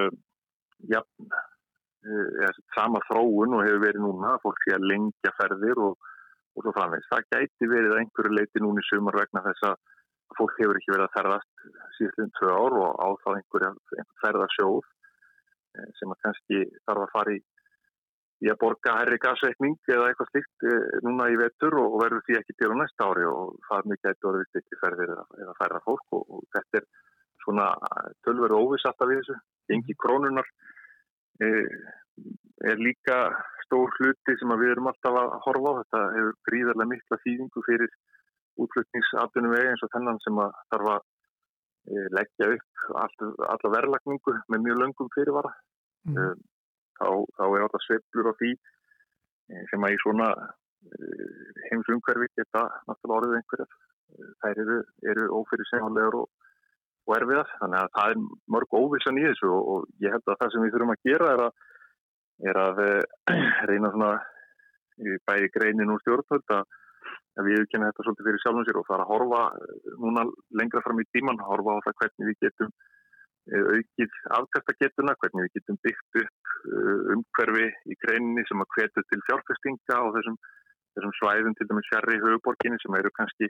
jafn 0.93 1.35
eða 2.03 2.53
sama 2.75 3.01
þróun 3.09 3.57
og 3.57 3.65
hefur 3.67 3.85
verið 3.87 4.05
núna, 4.05 4.37
fólk 4.43 4.59
sé 4.65 4.75
að 4.77 4.89
lengja 4.91 5.33
ferðir 5.39 5.81
og, 5.87 6.11
og 6.57 6.67
svo 6.67 6.75
framvegs. 6.77 7.09
Það 7.11 7.29
gæti 7.35 7.71
verið 7.71 7.95
að 7.95 8.03
einhverju 8.03 8.37
leiti 8.37 8.63
núni 8.63 8.85
sumar 8.89 9.19
vegna 9.21 9.45
þess 9.47 9.69
að 9.71 9.77
fólk 10.39 10.59
hefur 10.59 10.79
ekki 10.81 10.93
verið 10.95 11.07
að 11.07 11.17
ferðast 11.17 11.65
síðan 11.99 12.35
tvö 12.39 12.53
ár 12.57 12.77
og 12.81 13.01
á 13.01 13.09
þá 13.23 13.31
einhverja 13.37 14.05
ferðarsjóð 14.23 14.85
eh, 15.79 15.89
sem 15.99 16.15
að 16.15 16.23
kannski 16.27 16.61
þarf 16.89 17.05
að 17.05 17.13
fara 17.13 17.35
í, 17.37 17.41
í 18.43 18.51
að 18.51 18.61
borga 18.63 18.97
herri 18.99 19.21
gasveikning 19.23 19.79
eða 19.93 20.09
eitthvað 20.09 20.33
slikt 20.33 20.67
eh, 20.71 20.99
núna 21.07 21.29
í 21.33 21.39
vetur 21.41 21.79
og 21.83 21.99
verður 22.01 22.25
því 22.27 22.39
ekki 22.41 22.57
til 22.57 22.73
á 22.73 22.77
næsta 22.81 23.09
ári 23.11 23.29
og 23.29 23.57
það 23.69 23.79
er 23.79 23.91
mikið 23.93 24.13
eitthvað 24.13 24.31
orðið 24.33 24.63
ekki 24.63 24.81
ferðir 24.83 25.15
eða 25.19 25.57
ferða 25.61 25.83
fólk 25.87 26.19
og, 26.19 26.25
og 26.39 26.47
þetta 26.57 26.81
er 26.81 26.89
svona 27.43 27.69
tölveru 28.25 28.61
óvisatt 28.63 29.03
af 29.03 29.11
þessu, 29.13 29.37
engi 29.75 29.99
krónunar 29.99 30.49
eh, 30.49 30.82
er 32.71 32.79
líka 32.79 33.19
stór 33.65 33.91
hluti 33.99 34.37
sem 34.39 34.55
við 34.61 34.75
erum 34.75 34.91
alltaf 34.91 35.19
að 35.19 35.35
horfa 35.47 35.73
á. 35.73 35.79
Þetta 35.81 36.03
hefur 36.17 36.37
gríðarlega 36.49 36.91
mikla 36.93 37.21
þýðingu 37.25 37.65
fyrir 37.69 37.95
útflutningsatunum 38.63 39.55
vegi 39.55 39.71
eins 39.73 39.85
og 39.87 39.93
þennan 39.95 40.21
sem 40.25 40.41
að 40.45 40.57
þarf 40.73 40.91
að 40.95 41.03
e, 41.89 42.03
leggja 42.19 42.51
upp 42.57 42.87
all, 43.03 43.31
alla 43.55 43.73
verðlagningu 43.77 44.35
með 44.53 44.67
mjög 44.67 44.83
löngum 44.83 45.13
fyrirvara. 45.17 45.53
Mm. 46.09 46.19
E, 46.19 46.27
þá, 47.01 47.09
þá 47.39 47.45
er 47.49 47.65
alltaf 47.67 47.87
sveplur 47.87 48.31
á 48.31 48.35
því 48.41 48.53
sem 49.71 49.85
að 49.85 49.95
í 49.95 50.03
svona 50.03 50.29
heimsumhverfi 51.71 52.29
geta 52.39 52.67
náttúrulega 52.89 53.19
orðið 53.19 53.39
einhverjar. 53.41 53.75
Þær 54.43 54.61
eru, 54.63 54.79
eru 55.09 55.29
ófyrirsegnlegar 55.39 56.17
og, 56.21 56.29
og 57.07 57.17
erfiðar. 57.17 57.51
Þannig 57.61 57.81
að 57.81 57.93
það 57.97 58.15
er 58.15 58.23
mörg 58.57 58.77
óvissan 58.79 59.21
í 59.21 59.27
þessu 59.29 59.51
og, 59.51 59.71
og 59.73 60.05
ég 60.05 60.15
held 60.15 60.27
að 60.27 60.39
það 60.43 60.53
sem 60.55 60.67
við 60.67 60.77
þurfum 60.77 60.95
að 60.95 61.09
gera 61.11 61.33
er 61.33 61.45
að 61.49 61.53
er 62.43 62.59
að 62.59 62.81
reyna 63.71 63.91
svona 63.93 64.13
bæði 65.29 65.51
greinin 65.55 65.93
úr 65.93 66.01
stjórnvöld 66.03 66.57
að 66.57 66.65
við 67.47 67.67
kynna 67.73 67.91
þetta 67.91 68.05
svolítið 68.07 68.29
fyrir 68.29 68.43
sjálfum 68.43 68.67
sér 68.69 68.79
og 68.81 68.89
fara 68.89 69.05
að 69.07 69.13
horfa 69.13 69.43
núna 70.03 70.25
lengra 70.61 70.83
fram 70.85 71.01
í 71.01 71.07
tíman, 71.15 71.41
horfa 71.41 71.79
á 71.81 71.85
það 71.87 71.97
hvernig 72.01 72.29
við 72.29 72.39
getum 72.45 72.73
eh, 73.53 73.65
aukið 73.77 74.19
afkvæmstagetuna, 74.39 75.15
hvernig 75.23 75.47
við 75.47 75.55
getum 75.59 75.79
byggt 75.87 76.21
upp 76.23 76.53
eh, 76.69 77.15
umhverfi 77.17 77.69
í 77.89 77.99
greininni 78.05 78.45
sem 78.49 78.65
að 78.65 78.77
hvetu 78.77 79.07
til 79.09 79.23
fjárfestinga 79.29 80.01
og 80.05 80.13
þessum, 80.19 80.37
þessum 80.97 81.17
svæðum 81.21 81.57
til 81.57 81.69
dæmis 81.71 81.89
fjarr 81.93 82.13
í 82.13 82.21
höfuborginni 82.27 82.83
sem 82.85 83.01
eru 83.01 83.15
kannski 83.17 83.49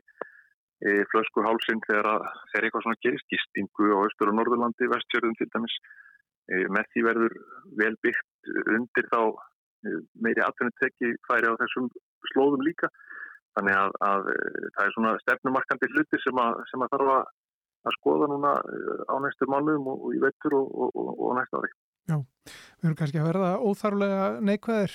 flösku 1.12 1.44
hálsinn 1.44 1.82
þegar 1.86 2.08
að 2.10 2.24
þegar 2.50 2.66
eitthvað 2.66 2.84
svona 2.86 3.02
gerist 3.04 3.34
í 3.34 3.38
stingu 3.38 3.90
á 3.94 3.98
Östur 4.02 4.32
og 4.32 4.38
Norðurlandi, 4.38 4.88
Vestjörðum 4.90 5.36
til 5.38 5.46
dæmis 5.52 5.76
e, 6.50 6.64
með 6.74 6.88
því 6.90 7.04
verður 7.06 7.36
vel 7.78 7.92
byggt 8.02 8.32
undir 8.76 9.08
þá 9.12 9.20
eh, 9.22 10.00
meiri 10.24 10.42
atvinnutekki 10.44 11.14
færi 11.28 11.50
á 11.50 11.60
þessum 11.60 11.88
slóðum 12.32 12.64
líka. 12.66 12.90
Þannig 13.56 13.78
að, 13.78 13.94
að 14.08 14.32
eh, 14.32 14.66
það 14.74 14.84
er 14.84 14.96
svona 14.96 15.14
stefnumarkandi 15.22 15.92
hluti 15.94 16.20
sem 16.24 16.42
að, 16.42 16.60
sem 16.72 16.84
að 16.84 16.92
þarf 16.96 17.14
að 17.82 17.96
skoða 17.98 18.28
núna 18.30 18.52
á 19.10 19.14
næstu 19.22 19.48
mánuðum 19.50 19.88
og, 19.90 20.04
og 20.06 20.14
í 20.16 20.20
vettur 20.22 20.54
og, 20.60 20.68
og, 20.86 21.08
og 21.12 21.32
næstu 21.38 21.58
ári. 21.58 21.72
Já, 22.10 22.16
við 22.18 22.86
höfum 22.86 22.98
kannski 22.98 23.20
að 23.22 23.28
verða 23.30 23.50
óþarlega 23.62 24.22
neikvæðir, 24.48 24.94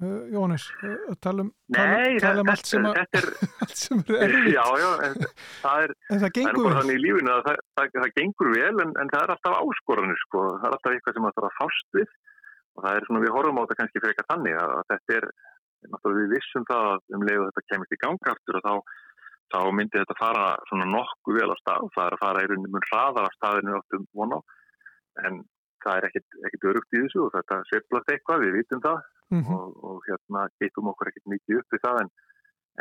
Jónis, 0.00 0.64
að 0.80 1.16
tala 1.20 1.44
um, 1.44 1.50
um 1.68 2.50
allt 2.50 2.68
sem, 2.70 2.86
er, 2.88 3.00
er 3.12 3.26
erfitt. 3.28 4.54
Já, 4.54 4.64
já, 4.80 4.88
en 5.04 5.16
það 5.60 5.84
er, 5.84 5.92
en 6.08 6.22
það 6.22 6.32
gengur 6.38 6.64
vel. 6.64 6.72
Það 6.78 6.92
í 6.94 6.96
lífinu 7.02 7.32
að 7.34 7.42
það, 7.48 7.60
það, 7.76 7.90
það 7.98 8.14
gengur 8.16 8.50
vel 8.54 8.76
en, 8.86 8.94
en 9.02 9.12
það 9.12 9.24
er 9.26 9.32
alltaf 9.34 9.58
áskoranir, 9.60 10.20
sko. 10.24 10.44
Það 10.54 10.66
er 10.68 10.76
alltaf 10.76 10.96
eitthvað 10.96 11.16
sem 11.18 11.26
það 11.28 11.36
þarf 11.36 11.48
að 11.50 11.58
fást 11.58 11.98
við 11.98 12.08
og 12.76 12.84
það 12.86 12.96
er 12.96 13.06
svona 13.06 13.22
við 13.24 13.34
horfum 13.36 13.60
á 13.60 13.62
þetta 13.62 13.78
kannski 13.80 14.00
fyrir 14.00 14.14
eitthvað 14.14 14.30
þannig 14.32 14.56
að 14.62 14.74
þetta 14.90 15.16
er, 15.18 15.28
náttúrulega 15.90 16.20
við 16.20 16.34
vissum 16.36 16.66
það 16.70 16.82
að 16.88 16.98
um 17.18 17.26
leiðu 17.28 17.46
þetta 17.50 17.68
kemist 17.68 17.94
í 17.94 18.00
gangaftur 18.04 18.58
og 18.60 18.64
þá, 18.64 18.74
þá 19.52 19.60
myndi 19.76 20.00
þetta 20.00 20.20
fara 20.20 20.46
svona 20.70 20.86
nokkuð 20.94 21.40
vel 21.40 21.50
á 21.52 21.56
stað, 21.60 21.88
það 21.96 22.04
er 22.06 22.16
að 22.16 22.22
fara 22.24 22.44
í 22.44 22.50
rauninni 22.50 22.72
mun 22.72 22.88
hraðar 22.88 23.28
á 23.28 23.36
staðinu 23.36 23.76
áttum 23.76 24.04
vona 24.16 24.40
en 25.26 25.42
það 25.84 25.94
er 25.96 26.04
ekkit, 26.08 26.28
ekkit 26.48 26.68
örugt 26.72 26.96
í 26.96 27.02
þessu 27.04 27.20
og 27.26 27.32
þetta 27.36 28.94
mm 29.30 29.40
-hmm. 29.40 29.54
og, 29.54 29.84
og 29.84 30.02
hérna 30.08 30.48
geitum 30.60 30.90
okkur 30.92 31.10
ekkit 31.10 31.32
mikið 31.34 31.62
upp 31.62 31.78
í 31.78 31.82
það 31.84 32.02
en, 32.02 32.10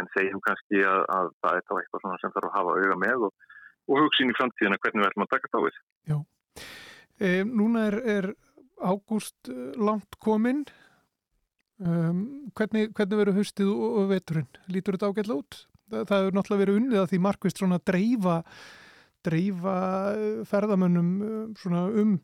en 0.02 0.12
segjum 0.16 0.44
kannski 0.48 0.84
að, 0.84 1.02
að 1.18 1.32
það 1.42 1.56
er 1.56 1.66
þá 1.70 1.74
eitthvað 1.78 2.04
svona 2.04 2.20
sem 2.22 2.36
þarf 2.36 2.50
að 2.50 2.58
hafa 2.58 2.76
auga 2.82 3.00
með 3.06 3.26
og, 3.30 3.48
og 3.90 4.04
hugsin 4.04 4.34
í 4.34 4.38
framtíðina 4.40 4.82
hvernig 4.82 5.02
við 5.04 5.10
ætlum 5.10 5.28
að 5.28 5.34
taka 5.36 5.54
þá 5.54 5.60
við. 5.66 5.80
Já, 6.12 6.18
e, 7.20 7.30
núna 7.44 7.88
er, 7.90 7.98
er 8.18 8.26
ágúst 8.80 9.50
eh, 9.52 9.72
langt 9.76 10.20
kominn 10.24 10.64
um, 11.80 12.52
hvernig, 12.56 12.94
hvernig 12.96 13.20
verður 13.20 13.40
höstið 13.40 13.72
og 13.72 14.06
veturinn? 14.12 14.48
Lítur 14.72 14.96
þetta 14.96 15.12
ágætla 15.12 15.40
út? 15.42 15.64
Það, 15.90 16.06
það 16.06 16.22
hefur 16.22 16.38
náttúrulega 16.38 16.64
verið 16.64 16.80
unnið 16.80 17.02
að 17.02 17.10
því 17.12 17.20
markvist 17.26 17.62
svona 17.62 17.82
dreifa 17.92 18.38
dreifa 19.26 19.76
eh, 20.16 20.42
ferðamönnum 20.48 21.10
eh, 21.28 21.78
um, 22.04 22.18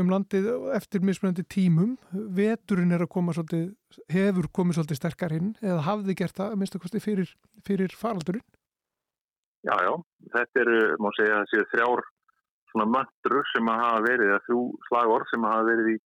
um 0.00 0.10
landið 0.12 0.48
eftir 0.76 1.04
mismunandi 1.04 1.44
tímum 1.48 1.94
veturinn 2.36 2.92
er 2.92 3.04
að 3.06 3.12
koma 3.14 3.34
svolítið 3.36 4.02
hefur 4.12 4.50
komið 4.58 4.78
svolítið 4.78 5.00
sterkar 5.00 5.34
inn 5.36 5.54
eða 5.62 5.86
hafði 5.86 6.16
gert 6.20 6.36
það 6.36 6.52
að 6.52 6.60
minnst 6.60 6.76
að 6.76 6.84
kosti 6.84 7.02
fyrir, 7.04 7.32
fyrir 7.66 7.96
faraldurinn? 7.96 8.44
Já, 9.66 9.74
já, 9.82 9.94
þetta 10.34 10.62
er, 10.62 10.70
má 11.02 11.08
segja, 11.16 11.40
þessi 11.42 11.64
þrjár 11.72 12.04
svona 12.70 12.86
möndru 12.92 13.40
sem 13.50 13.70
að 13.72 13.80
hafa 13.82 14.02
verið, 14.04 14.28
eða 14.30 14.44
þrjú 14.46 14.60
slagor 14.90 15.24
sem 15.30 15.46
að 15.46 15.54
hafa 15.54 15.66
verið 15.70 15.88
í, 15.94 15.96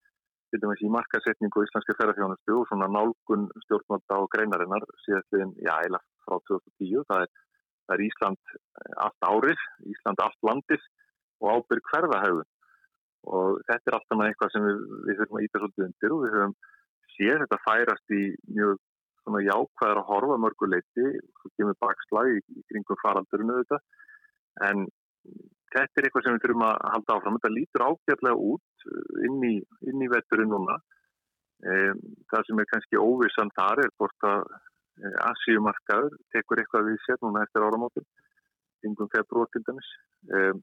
í 0.86 0.92
markasetningu 0.94 1.64
í 1.64 1.68
Íslandski 1.68 1.96
ferðarfjónustu 1.98 2.56
og 2.56 2.70
svona 2.70 2.88
nálgun 2.94 3.48
stjórnvalda 3.66 4.20
og 4.22 4.30
greinarinnar 4.32 4.86
síðastliðin, 5.04 5.52
já, 5.66 5.74
eila 5.82 6.00
frá 6.24 6.38
2010. 6.48 7.04
Það 7.10 7.26
er, 7.26 7.34
það 7.84 7.96
er 7.96 8.04
Ísland 8.06 8.54
eh, 8.54 8.94
allt 9.06 9.28
árið, 9.28 9.66
Ísland 9.92 10.24
allt 10.24 10.48
landið 10.48 10.88
og 11.40 11.52
ábyrg 11.58 11.92
hverðahauðun. 11.92 12.50
Og 13.28 13.60
þetta 13.68 13.90
er 13.90 13.96
alltaf 13.98 14.18
með 14.18 14.30
eitthvað 14.30 14.52
sem 14.54 14.66
við, 14.66 14.78
við 15.08 15.18
höfum 15.20 15.38
að 15.40 15.46
íta 15.46 15.60
svolítið 15.60 15.86
undir 15.86 16.14
og 16.14 16.22
við 16.24 16.36
höfum 16.36 16.54
séð 17.16 17.42
þetta 17.42 17.60
færast 17.66 18.14
í 18.16 18.22
mjög 18.54 18.78
svona 19.20 19.42
jákvæðar 19.44 20.00
að 20.00 20.08
horfa 20.08 20.38
mörguleiti, 20.40 21.08
svo 21.40 21.50
kemur 21.58 21.76
bakslag 21.84 22.30
í, 22.32 22.38
í 22.56 22.62
kringum 22.70 23.00
faraldurinu 23.02 23.58
þetta, 23.60 23.80
en 24.68 24.86
þetta 25.74 26.00
er 26.00 26.08
eitthvað 26.08 26.24
sem 26.26 26.36
við 26.36 26.44
þurfum 26.46 26.66
að 26.66 26.80
halda 26.94 27.16
áfram. 27.16 27.36
Þetta 27.38 27.52
lítur 27.56 27.86
ágjörlega 27.86 28.48
út 28.54 28.88
uh, 28.88 29.20
inn 29.28 29.44
í, 29.46 29.54
inn 29.90 30.04
í 30.04 30.10
vetturinn 30.10 30.52
núna. 30.54 30.80
Um, 31.60 32.02
það 32.32 32.46
sem 32.48 32.62
er 32.62 32.68
kannski 32.70 33.00
óvissan 33.00 33.52
þar 33.58 33.84
er 33.84 33.94
hvort 34.00 34.26
að 34.30 34.46
uh, 34.48 35.16
Asíumarkaður 35.28 36.16
tekur 36.34 36.62
eitthvað 36.62 36.88
við 36.88 37.00
sér 37.04 37.20
núna 37.20 37.44
eftir 37.44 37.66
áramótum, 37.66 38.06
yngum 38.88 39.10
februar 39.12 39.50
til 39.52 39.64
dæmis. 39.68 39.90
Um, 40.32 40.62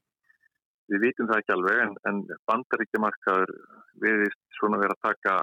við 0.92 1.04
vitum 1.06 1.28
það 1.28 1.42
ekki 1.42 1.54
alveg 1.54 1.82
en, 1.84 1.94
en 2.08 2.20
bandaríkjamarkaður 2.50 3.54
viðist 4.02 4.40
svona 4.58 4.80
verið 4.80 4.96
að 4.96 5.06
taka, 5.08 5.36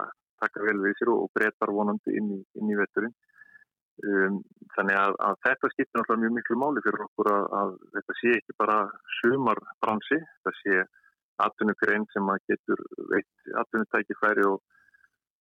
taka 0.44 0.66
vel 0.66 0.78
við 0.84 0.98
sér 1.00 1.14
og 1.14 1.32
breytar 1.38 1.74
vonandi 1.76 2.18
inn 2.20 2.36
í, 2.38 2.42
í 2.44 2.78
vetturinn. 2.80 3.16
Um, 4.04 4.42
þannig 4.76 4.98
að, 5.00 5.14
að 5.24 5.38
þetta 5.46 5.72
skiptir 5.72 6.00
náttúrulega 6.02 6.22
mjög 6.26 6.34
miklu 6.36 6.56
máli 6.60 6.82
fyrir 6.84 7.04
okkur 7.06 7.30
að, 7.32 7.46
að 7.60 7.70
þetta 7.96 8.16
sé 8.20 8.34
ekki 8.36 8.56
bara 8.60 8.78
sumarbransi, 9.22 10.18
þetta 10.20 10.54
sé 10.60 10.82
atvinnugrein 11.46 12.08
sem 12.12 12.32
að 12.32 12.42
getur 12.52 12.82
veitt 13.14 13.54
atvinnutækifæri 13.62 14.44
og, 14.50 14.60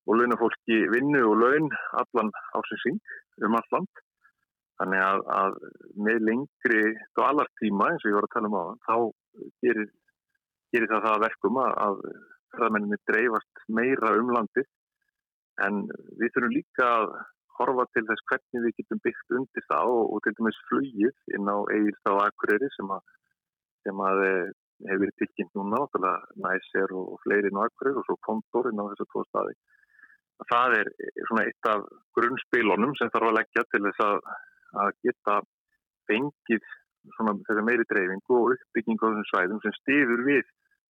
og 0.06 0.20
launafólki 0.20 0.78
vinnu 0.92 1.24
og 1.26 1.36
laun 1.42 1.68
allan 2.02 2.30
ásinsing 2.58 3.00
um 3.42 3.58
alland. 3.58 4.04
Þannig 4.80 5.02
að, 5.06 5.20
að 5.40 5.58
með 6.06 6.22
lengri 6.28 6.84
dvalartíma 7.14 7.90
eins 7.90 8.04
og 8.04 8.10
ég 8.10 8.16
var 8.18 8.26
að 8.26 8.34
tala 8.34 8.50
um 8.50 8.56
á 8.58 8.62
þann, 8.64 8.80
þá 8.88 8.96
gerir, 9.62 9.90
gerir 10.74 10.90
það 10.90 11.04
það 11.08 11.24
verkum 11.24 11.60
að 11.62 12.00
ferðamenninni 12.54 12.98
dreifast 13.10 13.62
meira 13.78 14.16
um 14.18 14.32
landið 14.34 14.66
en 15.64 15.84
við 16.18 16.34
þurfum 16.34 16.54
líka 16.54 16.88
að 16.88 17.14
horfa 17.58 17.86
til 17.94 18.04
þess 18.08 18.26
hvernig 18.30 18.64
við 18.66 18.76
getum 18.80 19.02
byggt 19.04 19.36
undir 19.38 19.66
það 19.70 19.92
og, 19.94 20.04
og 20.14 20.22
til 20.24 20.34
dæmis 20.38 20.60
flugið 20.70 21.36
inn 21.36 21.50
á 21.50 21.56
Egilstá 21.76 22.14
Akureyri 22.24 22.70
sem 22.74 22.90
að, 22.96 23.04
sem 23.86 24.02
að 24.08 24.22
eh, 24.26 24.48
hefur 24.88 25.04
verið 25.04 25.18
tilkynnt 25.22 25.54
núna 25.58 25.84
næser 26.46 26.96
og, 26.98 27.14
og 27.14 27.22
fleiri 27.22 27.50
inn 27.50 27.60
á 27.60 27.66
Akureyri 27.66 28.02
og 28.02 28.08
svo 28.08 28.18
kontor 28.26 28.70
inn 28.70 28.82
á 28.82 28.88
þessu 28.90 29.06
tvo 29.12 29.22
staði. 29.28 29.54
Það 30.50 30.76
er 30.80 30.90
svona 31.28 31.44
eitt 31.46 31.70
af 31.70 31.84
grunnspilunum 32.18 32.96
sem 32.98 33.12
þarf 33.14 33.30
að 33.30 33.38
leggja 33.38 33.62
til 33.70 33.82
þess 33.86 34.02
að, 34.02 34.18
að 34.80 34.90
geta 35.06 35.40
fengið 36.10 36.64
þessi 37.18 37.64
meiri 37.64 37.84
dreifingu 37.90 38.36
og 38.38 38.54
uppbyggingu 38.54 39.06
á 39.06 39.08
þessum 39.12 39.30
svæðum 39.30 39.62
sem 39.64 39.76
stýður 39.80 40.24
við 40.28 40.44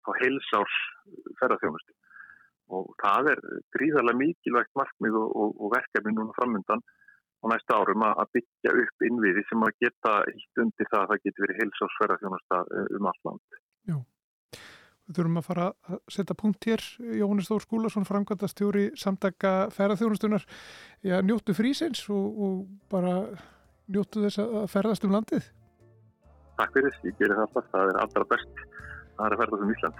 á 0.06 0.10
heilsárs 0.20 0.76
ferðarþjónustu 1.40 1.94
og 2.74 2.94
það 3.02 3.32
er 3.34 3.42
gríðarlega 3.76 4.20
mikilvægt 4.20 4.72
markmið 4.78 5.18
og, 5.20 5.34
og, 5.36 5.50
og 5.60 5.74
verkefni 5.74 6.14
núna 6.14 6.36
framöndan 6.38 6.84
á 7.44 7.44
næsta 7.52 7.76
árum 7.76 8.06
að 8.06 8.30
byggja 8.38 8.72
upp 8.84 9.04
innviði 9.04 9.44
sem 9.50 9.66
að 9.66 9.76
geta 9.84 10.14
hitt 10.30 10.62
undir 10.64 10.90
það 10.90 11.02
að 11.02 11.10
það 11.12 11.22
getur 11.26 11.46
verið 11.46 11.60
heilsásferðarþjónasta 11.60 12.60
eh, 12.64 12.90
um 12.96 13.08
allt 13.10 13.28
land. 13.28 13.58
Já, 13.90 13.96
Við 15.04 15.18
þurfum 15.18 15.40
að 15.40 15.48
fara 15.50 15.64
að 15.92 15.98
setja 16.14 16.36
punkt 16.40 16.64
hér. 16.64 16.82
Jóhannes 17.18 17.50
Þór 17.50 17.64
Skúlason, 17.66 18.06
framkvæmtastjóri 18.08 18.84
samtaka 18.96 19.50
ferðarþjónustunar. 19.76 20.46
Já, 21.04 21.18
njóttu 21.20 21.52
frísins 21.56 22.06
og, 22.08 22.38
og 22.46 22.54
bara 22.88 23.18
njóttu 23.90 24.24
þess 24.24 24.38
að 24.44 24.66
ferðast 24.72 25.04
um 25.06 25.14
landið. 25.16 25.44
Takk 26.58 26.70
fyrir, 26.76 26.94
ég 27.04 27.14
gerir 27.18 27.36
það 27.36 27.46
alltaf. 27.48 27.66
Það 27.74 27.84
er 27.92 27.96
allra 28.04 28.24
best 28.32 28.64
að 29.18 29.24
er 29.26 29.32
að 29.36 29.40
ferðast 29.42 29.64
um 29.66 29.74
Ísland. 29.74 29.98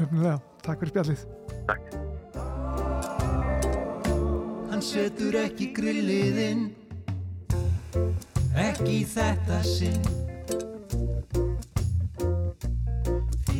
Mjöfnilega, 0.00 0.38
takk 0.66 0.78
fyrir 0.84 0.92
spjallið. 0.94 1.20
Takk. 1.70 1.84
Hann 4.70 4.82
setur 4.84 5.34
ekki 5.42 5.66
grilliðinn, 5.76 6.62
ekki 8.68 8.98
þetta 9.10 9.58
sinn. 9.66 10.20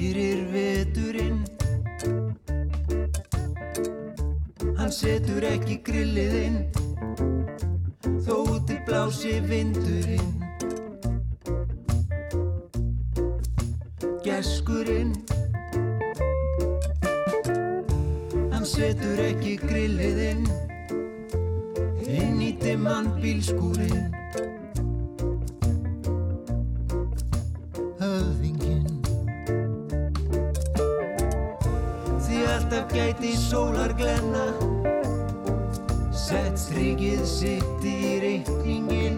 fyrir 0.00 0.46
veturinn 0.52 1.42
Hann 4.78 4.92
setur 4.92 5.44
ekki 5.44 5.76
grilliðinn 5.84 6.56
þó 8.24 8.34
út 8.56 8.70
í 8.74 8.78
blási 8.86 9.36
vindurinn. 9.46 10.30
Geskurinn 14.24 15.12
Hann 18.52 18.66
setur 18.68 19.22
ekki 19.30 19.56
grilliðinn 19.62 20.46
inn 22.06 22.40
í 22.44 22.52
dimman 22.60 23.14
bílskúrin 23.22 24.10
gæti 32.92 33.36
sólar 33.36 33.92
glenna 33.96 34.69
Sett 36.30 36.60
strikið 36.62 37.22
sitt 37.26 37.86
í 37.90 38.10
reikningin 38.22 39.16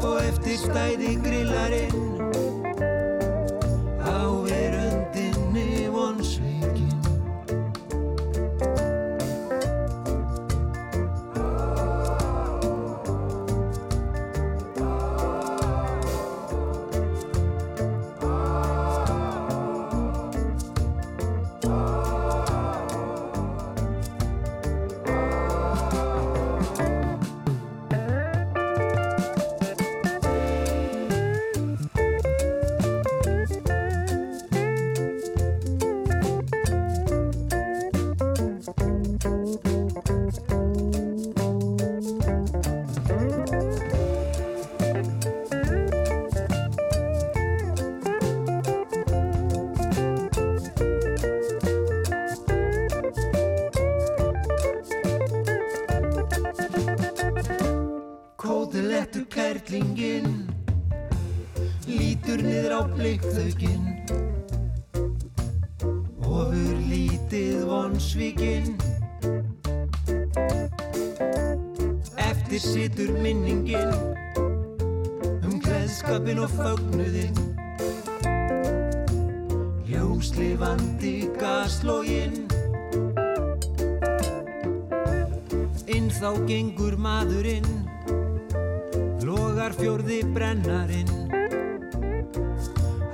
Og 0.00 0.14
eftir 0.22 0.56
stæði 0.62 1.10
grillarinn 1.20 2.05
húslifandi 80.16 81.28
gaslógin 81.36 82.46
Inn 85.92 86.08
þá 86.08 86.30
gengur 86.48 86.96
maðurinn 86.96 87.68
Logar 89.26 89.74
fjörði 89.74 90.20
brennarinn. 90.32 91.10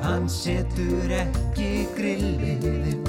Hann 0.05 0.29
setur 0.31 1.11
ekki 1.17 1.89
grilliðinn 1.97 3.03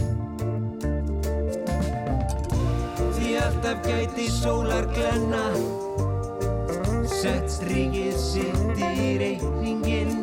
Því 3.14 3.38
alltaf 3.44 3.86
gæti 3.86 4.30
sólar 4.34 4.90
glenna. 4.98 5.46
Sett 7.14 7.52
strikið 7.60 8.18
sitt 8.18 8.86
í 8.90 9.18
reyningin 9.22 10.23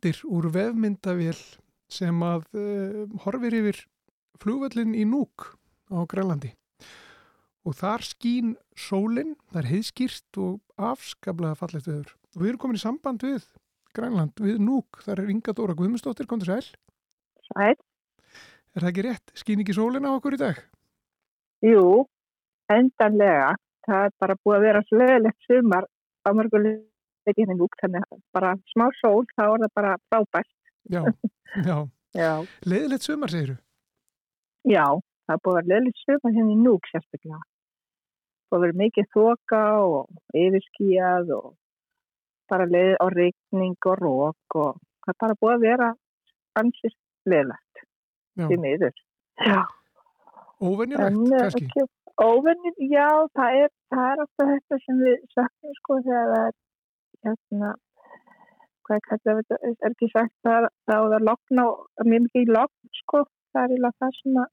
myndir 0.00 0.20
úr 0.24 0.48
vefmyndavél 0.48 1.36
sem 1.92 2.22
að 2.24 2.46
uh, 2.56 3.04
horfir 3.24 3.52
yfir 3.52 3.80
flugvöllin 4.40 4.94
í 4.96 5.04
Núk 5.04 5.58
á 5.92 6.00
Grænlandi. 6.08 6.54
Og 7.68 7.76
þar 7.76 8.00
skín 8.00 8.54
sólinn, 8.72 9.36
það 9.52 9.60
er 9.60 9.68
heiðskýrt 9.68 10.38
og 10.40 10.60
afskaplega 10.80 11.58
fallegt 11.58 11.86
viður 11.86 12.14
og 12.32 12.40
við 12.40 12.48
erum 12.48 12.62
komin 12.62 12.78
í 12.78 12.80
samband 12.80 13.20
við 13.26 13.44
Grænland, 13.92 14.32
við 14.40 14.60
Núk, 14.64 15.02
þar 15.04 15.20
er 15.20 15.32
Inga 15.34 15.52
Dóra 15.52 15.74
Guðmundsdóttir, 15.76 16.26
kom 16.30 16.40
til 16.40 16.54
sæl. 16.54 16.70
Sæl. 17.50 17.76
Er 18.72 18.80
það 18.80 18.90
ekki 18.92 19.04
rétt? 19.04 19.32
Skín 19.36 19.60
ekki 19.60 19.76
sólinn 19.76 20.06
á 20.08 20.14
okkur 20.14 20.38
í 20.38 20.40
dag? 20.40 20.62
Jú, 21.66 22.06
endanlega. 22.72 23.56
Það 23.84 24.06
er 24.06 24.16
bara 24.22 24.38
búið 24.40 24.56
að 24.56 24.64
vera 24.68 24.86
sleðilegt 24.88 25.50
sumar 25.50 25.90
á 26.24 26.30
mörguleg 27.20 27.32
ekki 27.32 27.46
henni 27.46 27.58
lúk, 27.58 27.76
þannig 27.80 28.04
að 28.10 28.20
bara 28.32 28.56
smá 28.72 28.88
sól, 29.00 29.24
þá 29.36 29.44
er 29.44 29.60
það 29.62 29.72
bara 29.74 29.96
frábært. 30.08 30.56
Já, 30.90 31.02
já. 31.68 31.88
já. 32.14 32.46
Leðilegt 32.64 33.02
sömar, 33.02 33.30
segir 33.30 33.54
þú? 33.54 33.56
Já, 34.70 34.86
það 35.26 35.34
er 35.34 35.42
búið 35.44 35.56
að 35.56 35.60
vera 35.60 35.68
leðilegt 35.74 36.04
sömar 36.04 36.36
henni 36.36 36.54
í 36.54 36.60
núk 36.60 36.86
sérstaklega. 36.90 37.40
Búið 38.50 38.58
að 38.58 38.64
vera 38.66 38.80
mikið 38.80 39.10
þoka 39.14 39.62
og 39.86 40.08
yfirskíjað 40.34 41.34
og 41.36 41.50
bara 42.50 42.66
leðið 42.66 42.96
á 42.98 43.06
regning 43.14 43.86
og 43.86 44.00
rók 44.00 44.56
og 44.58 44.80
það 45.04 45.12
er 45.12 45.20
bara 45.20 45.38
búið 45.40 45.54
að 45.54 45.66
vera 45.68 45.92
ansist 46.58 46.98
leðilegt 47.26 47.84
í 48.50 48.56
miður. 48.58 48.96
Já. 49.40 49.62
Óvenjulegt, 50.60 51.30
kannski? 51.30 51.88
Óvinnir, 52.20 52.74
já, 52.84 53.06
það 53.32 53.54
er, 53.62 53.70
það 53.88 54.10
er 54.10 54.18
alltaf 54.20 54.48
þetta 54.50 54.78
sem 54.82 54.98
við 55.00 55.14
söknum 55.32 55.76
sko 55.78 55.94
þegar 56.04 56.26
það 56.34 56.42
er 56.50 56.56
hérna, 57.26 57.74
hvað 58.86 59.02
kallar 59.08 59.40
þetta, 59.40 59.58
er 59.70 59.92
ekki 59.92 60.08
sagt 60.12 60.34
það, 60.46 60.68
það 60.90 61.16
er 61.18 61.26
lokn 61.28 61.62
og 61.64 62.06
mjög 62.06 62.26
mikið 62.26 62.54
lokn 62.56 62.94
sko, 63.02 63.24
það 63.54 63.66
er 63.66 63.76
ílega 63.76 64.02
það 64.04 64.16
sem 64.20 64.40
að 64.44 64.48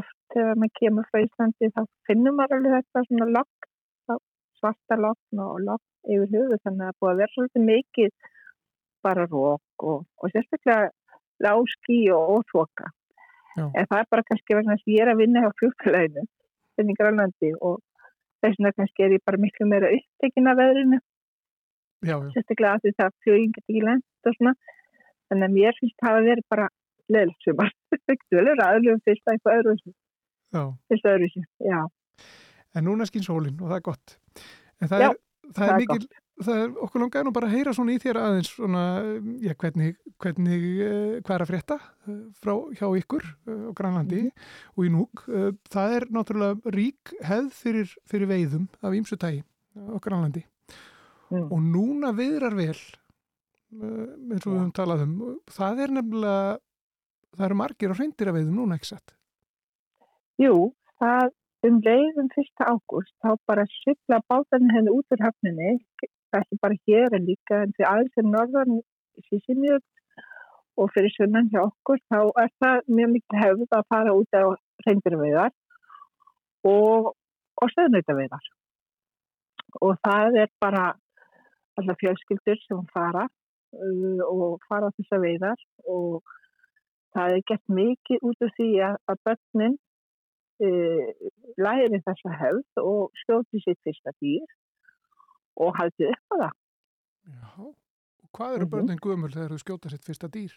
oft 0.00 0.16
þegar 0.34 0.60
maður 0.62 0.76
kemur 0.78 1.08
frá 1.10 1.22
Íslandi 1.24 1.70
þá 1.74 1.80
finnum 2.08 2.36
maður 2.38 2.58
alveg 2.58 2.76
þetta 2.76 3.04
svona 3.08 3.28
lokn, 3.38 4.20
svarta 4.60 4.98
lokn 5.00 5.42
og 5.44 5.62
lokn 5.66 6.14
yfir 6.14 6.30
hugðu 6.34 6.58
þannig 6.64 6.86
að 6.86 6.92
það 6.92 7.00
búið 7.00 7.12
að 7.12 7.20
vera 7.22 7.34
svolítið 7.34 7.66
mikið 7.66 8.10
bara 9.04 9.26
rók 9.30 9.84
og, 9.90 10.02
og 10.20 10.32
sérstaklega 10.34 10.90
láski 11.40 12.00
og, 12.12 12.42
þoka. 12.52 12.90
En 13.58 13.86
það 13.88 13.96
er 13.98 14.10
bara 14.12 14.26
kannski 14.28 14.56
vegna 14.56 14.76
að 14.76 14.92
ég 14.92 15.02
er 15.04 15.12
að 15.12 15.22
vinna 15.22 15.42
hjá 15.44 15.50
fljóklæðinu 15.60 16.26
í 16.80 16.96
Grænlandi 16.96 17.50
og 17.60 17.80
þess 18.40 18.56
vegna 18.56 18.72
kannski 18.76 19.04
er 19.04 19.14
ég 19.16 19.24
bara 19.26 19.40
miklu 19.40 19.66
meira 19.68 19.90
upptekinn 19.96 20.48
af 20.48 20.56
veðrinu 20.60 21.00
sérstaklega 22.04 22.74
að 22.74 22.84
því 22.84 22.92
það 22.98 23.16
fljóðing 23.24 23.56
getur 23.56 23.74
ekki 23.74 23.86
lent 23.86 24.30
og 24.30 24.36
svona. 24.36 24.54
Þannig 25.30 25.46
að 25.46 25.56
mér 25.56 25.76
finnst 25.78 25.98
það 26.02 26.20
að 26.20 26.28
vera 26.30 26.46
bara 26.50 26.68
leðilegt 27.10 27.46
sumar. 27.46 27.74
Það 27.90 28.52
er 28.54 28.62
aðlugum 28.66 29.02
fyrst 29.06 29.26
að 29.26 29.36
eitthvað 29.36 29.60
öðru 29.60 29.92
fyrst 30.90 31.06
öðru 31.06 31.28
já. 31.62 31.80
En 32.76 32.86
núna 32.86 33.06
skinn 33.08 33.26
sólinn 33.26 33.60
og 33.60 33.70
það 33.70 33.78
er 33.78 33.86
gott. 33.86 34.16
En 34.80 34.90
það 34.90 35.04
já, 35.04 35.08
er, 35.10 35.16
það 35.56 35.64
er, 35.64 35.72
er 35.72 35.80
mikil 35.82 35.98
gott. 36.02 36.18
það 36.46 36.60
er 36.62 36.76
okkur 36.86 37.02
langar 37.02 37.26
nú 37.26 37.32
bara 37.34 37.48
að 37.50 37.56
heyra 37.56 37.74
svona 37.76 37.94
í 37.94 38.02
þér 38.02 38.20
aðeins 38.20 38.52
svona, 38.54 38.84
já, 39.42 39.54
hvernig, 39.62 39.98
hvernig 40.22 40.66
uh, 40.66 41.16
hvað 41.26 41.34
er 41.36 41.44
að 41.44 41.50
frétta 41.50 41.78
uh, 41.80 42.20
frá 42.42 42.54
hjá 42.78 42.86
ykkur 43.02 43.26
uh, 43.26 43.66
á 43.66 43.72
Grænlandi 43.80 44.22
mm 44.22 44.30
-hmm. 44.30 44.70
og 44.76 44.86
í 44.86 44.94
núk. 44.94 45.24
Það 45.70 45.96
er 45.96 46.08
náttúrulega 46.10 46.74
rík 46.78 47.14
hefð 47.22 47.52
fyrir, 47.62 47.96
fyrir 48.06 48.30
veiðum 48.30 48.68
af 48.82 48.94
ímsutægi 48.94 49.42
á 49.76 49.96
Grænlandi 49.98 50.46
mm. 51.30 51.46
og 51.50 51.62
núna 51.62 52.12
viðrar 52.16 52.56
vel 52.58 52.74
eins 53.70 54.44
og 54.46 54.50
við 54.50 54.50
höfum 54.50 54.72
talað 54.74 55.04
um 55.06 55.16
það 55.50 55.84
er 55.84 55.96
nefnilega 55.96 56.58
það 57.36 57.46
eru 57.46 57.58
margir 57.60 57.94
á 57.94 57.98
hreindir 57.98 58.30
að 58.30 58.38
veiðum 58.40 58.56
núna 58.58 58.78
ekki 58.78 58.90
sett 58.90 59.14
Jú, 60.40 60.72
það 60.98 61.30
um 61.68 61.78
leiðum 61.84 62.30
1. 62.32 62.50
ágúst 62.64 63.14
þá 63.22 63.36
bara 63.46 63.66
sykla 63.82 64.22
bátarni 64.32 64.72
henni 64.74 64.94
út 64.94 65.14
úr 65.14 65.22
höfninni 65.26 65.76
ekki 66.38 66.60
bara 66.62 66.78
hér 66.88 67.16
en 67.16 67.26
líka 67.28 67.62
en 67.66 67.74
því 67.76 67.86
aðeins 67.86 68.20
er 68.20 68.28
norðan 68.28 68.80
sísinniðut 69.28 69.86
og 70.80 70.90
fyrir 70.94 71.12
sunnan 71.14 71.50
hjá 71.52 71.62
okkur 71.66 72.00
þá 72.12 72.20
er 72.42 72.50
það 72.62 72.90
mjög 72.96 73.12
mikið 73.16 73.42
hefð 73.44 73.76
að 73.78 73.88
fara 73.92 74.14
út 74.16 74.38
á 74.38 74.44
reyndirveiðar 74.86 75.52
og, 76.70 77.12
og 77.60 77.72
stöðnöytaveiðar 77.74 78.50
og 79.86 79.98
það 80.06 80.40
er 80.44 80.52
bara 80.62 80.84
alltaf 81.78 82.00
fjölskyldur 82.02 82.60
sem 82.64 82.82
fara 82.94 83.26
uh, 83.26 84.22
og 84.26 84.60
fara 84.68 84.90
á 84.90 84.96
þessa 84.98 85.20
veiðar 85.22 85.62
og 85.86 86.22
það 87.14 87.36
er 87.36 87.46
gett 87.50 87.74
mikið 87.80 88.26
út 88.30 88.46
af 88.46 88.56
því 88.56 88.70
að, 88.86 88.96
að 89.10 89.22
börnin 89.28 89.76
uh, 90.66 91.28
læri 91.66 92.02
þessa 92.06 92.34
hefð 92.42 92.82
og 92.84 93.22
skjóti 93.24 93.62
sitt 93.64 93.80
fyrsta 93.86 94.14
dýr 94.22 94.56
og 95.60 95.76
haldið 95.76 96.14
upp 96.14 96.34
á 96.34 96.36
það. 96.42 96.58
Já, 97.30 97.48
og 97.60 98.28
hvað 98.36 98.54
eru 98.56 98.66
mhm. 98.66 98.72
börnin 98.74 98.96
mm 98.96 98.98
-hmm. 98.98 99.06
gömul 99.06 99.34
þegar 99.34 99.52
þú 99.52 99.58
skjóta 99.64 99.90
sitt 99.90 100.06
fyrsta 100.06 100.28
dýr? 100.28 100.54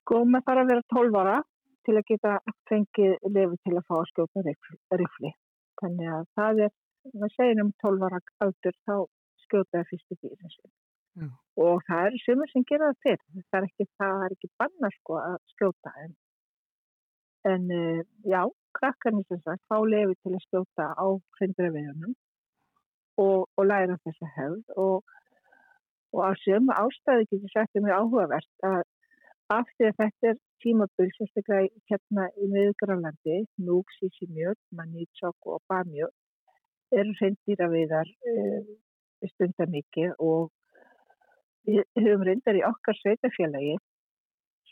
Sko, 0.00 0.24
maður 0.24 0.44
þarf 0.46 0.62
að 0.62 0.70
vera 0.70 0.82
12 0.94 1.20
ára 1.20 1.36
til 1.84 1.96
að 1.98 2.08
geta 2.08 2.32
fengið 2.68 3.12
lefi 3.36 3.56
til 3.64 3.76
að 3.78 3.86
fá 3.88 3.96
að 3.98 4.10
skjóta 4.10 4.42
rifli. 5.00 5.30
Þannig 5.80 6.08
að 6.16 6.24
það 6.38 6.60
er, 6.66 6.72
maður 7.14 7.34
segir 7.36 7.62
um 7.62 7.72
12 7.84 8.06
ára 8.08 8.20
aldur, 8.44 8.76
þá 8.86 8.96
skjóta 9.54 9.78
það 9.78 9.88
fyrstu 9.92 10.18
dýr 10.18 10.36
þessu. 10.42 10.68
Mm. 11.14 11.30
Og 11.62 11.82
það 11.86 12.08
eru 12.08 12.20
sumur 12.24 12.50
sem 12.50 12.66
gera 12.66 12.90
það 12.90 13.00
fyrr. 13.06 13.24
Það 13.46 13.58
er 13.60 13.66
ekki, 13.68 13.88
það 14.02 14.24
er 14.26 14.36
ekki 14.36 14.52
banna 14.58 14.90
sko 14.98 15.18
að 15.22 15.36
skjóta 15.54 15.92
en, 16.02 16.14
en 17.52 17.66
uh, 17.78 18.00
já, 18.26 18.40
krakkarnir 18.78 19.26
sem 19.28 19.42
sagt 19.44 19.62
fá 19.70 19.78
lefi 19.86 20.18
til 20.22 20.34
að 20.34 20.46
skjóta 20.48 20.88
á 20.98 21.06
hrendravegunum 21.38 22.16
og, 23.22 23.46
og 23.54 23.68
læra 23.68 23.98
þessa 24.02 24.30
hefð 24.34 24.80
og, 24.84 25.14
og 26.14 26.20
á 26.26 26.30
sömu 26.42 26.74
ástæði 26.74 27.30
getur 27.30 27.62
um 27.62 27.86
því 27.86 27.94
áhugavert 28.00 28.66
að 28.66 28.82
af 29.52 29.68
því 29.76 29.88
að 29.90 29.98
þetta 30.00 30.28
er 30.30 30.38
tímabull 30.64 31.10
sérstaklega 31.14 31.82
hérna 31.90 32.26
í 32.40 32.46
miðugrálandi 32.48 33.42
Núk, 33.60 33.92
Sísimjöld, 33.98 34.58
Manítsok 34.72 35.36
og 35.52 35.60
Bamjöld 35.68 36.14
eru 36.94 37.12
reyndýra 37.20 37.68
viðar 37.72 38.08
uh, 38.08 38.62
stundar 39.32 39.70
mikið 39.72 40.14
og 40.18 40.50
við 41.68 41.84
höfum 41.98 42.24
reyndar 42.28 42.58
í 42.58 42.64
okkar 42.68 42.98
sveitafélagi 43.00 43.76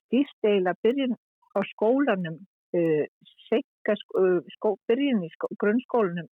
stýst 0.02 0.48
eila 0.48 0.74
byrjun 0.84 1.16
á 1.56 1.60
skólanum 1.72 2.36
uh, 2.76 3.04
segga 3.48 3.96
sko, 4.00 4.26
sko, 4.56 4.74
byrjun 4.88 5.24
í 5.26 5.30
sko, 5.34 5.50
grunnskólanum 5.60 6.28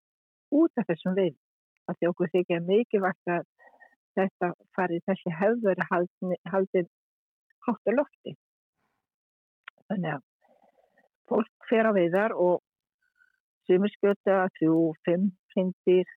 út 0.61 0.83
af 0.83 0.89
þessum 0.91 1.17
veið 1.17 1.37
að 1.89 1.99
því 1.99 2.11
okkur 2.11 2.33
þykja 2.35 2.61
mikið 2.67 3.05
vart 3.07 3.35
að 3.35 3.47
þetta 4.19 4.53
farið 4.77 5.05
þessi 5.09 5.35
hefður 5.41 5.85
haldin 5.91 6.89
hátt 7.67 7.91
á 7.91 7.93
lofti. 7.95 8.35
Þannig 9.91 10.17
að 10.17 10.25
fólk 11.31 11.69
fer 11.71 11.89
á 11.89 11.93
veiðar 11.95 12.35
og 12.35 12.61
sumir 13.69 13.93
skjóta 13.95 14.47
þrjú, 14.59 14.79
fimm 15.07 15.31
hrindir, 15.55 16.09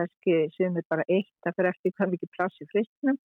kannski 0.00 0.38
sumir 0.56 0.86
bara 0.90 1.06
eitt, 1.08 1.32
það 1.44 1.56
fyrir 1.58 1.70
eftir 1.74 1.94
hvað 1.96 2.14
mikið 2.14 2.32
pláss 2.36 2.64
í 2.64 2.68
fristnum. 2.72 3.20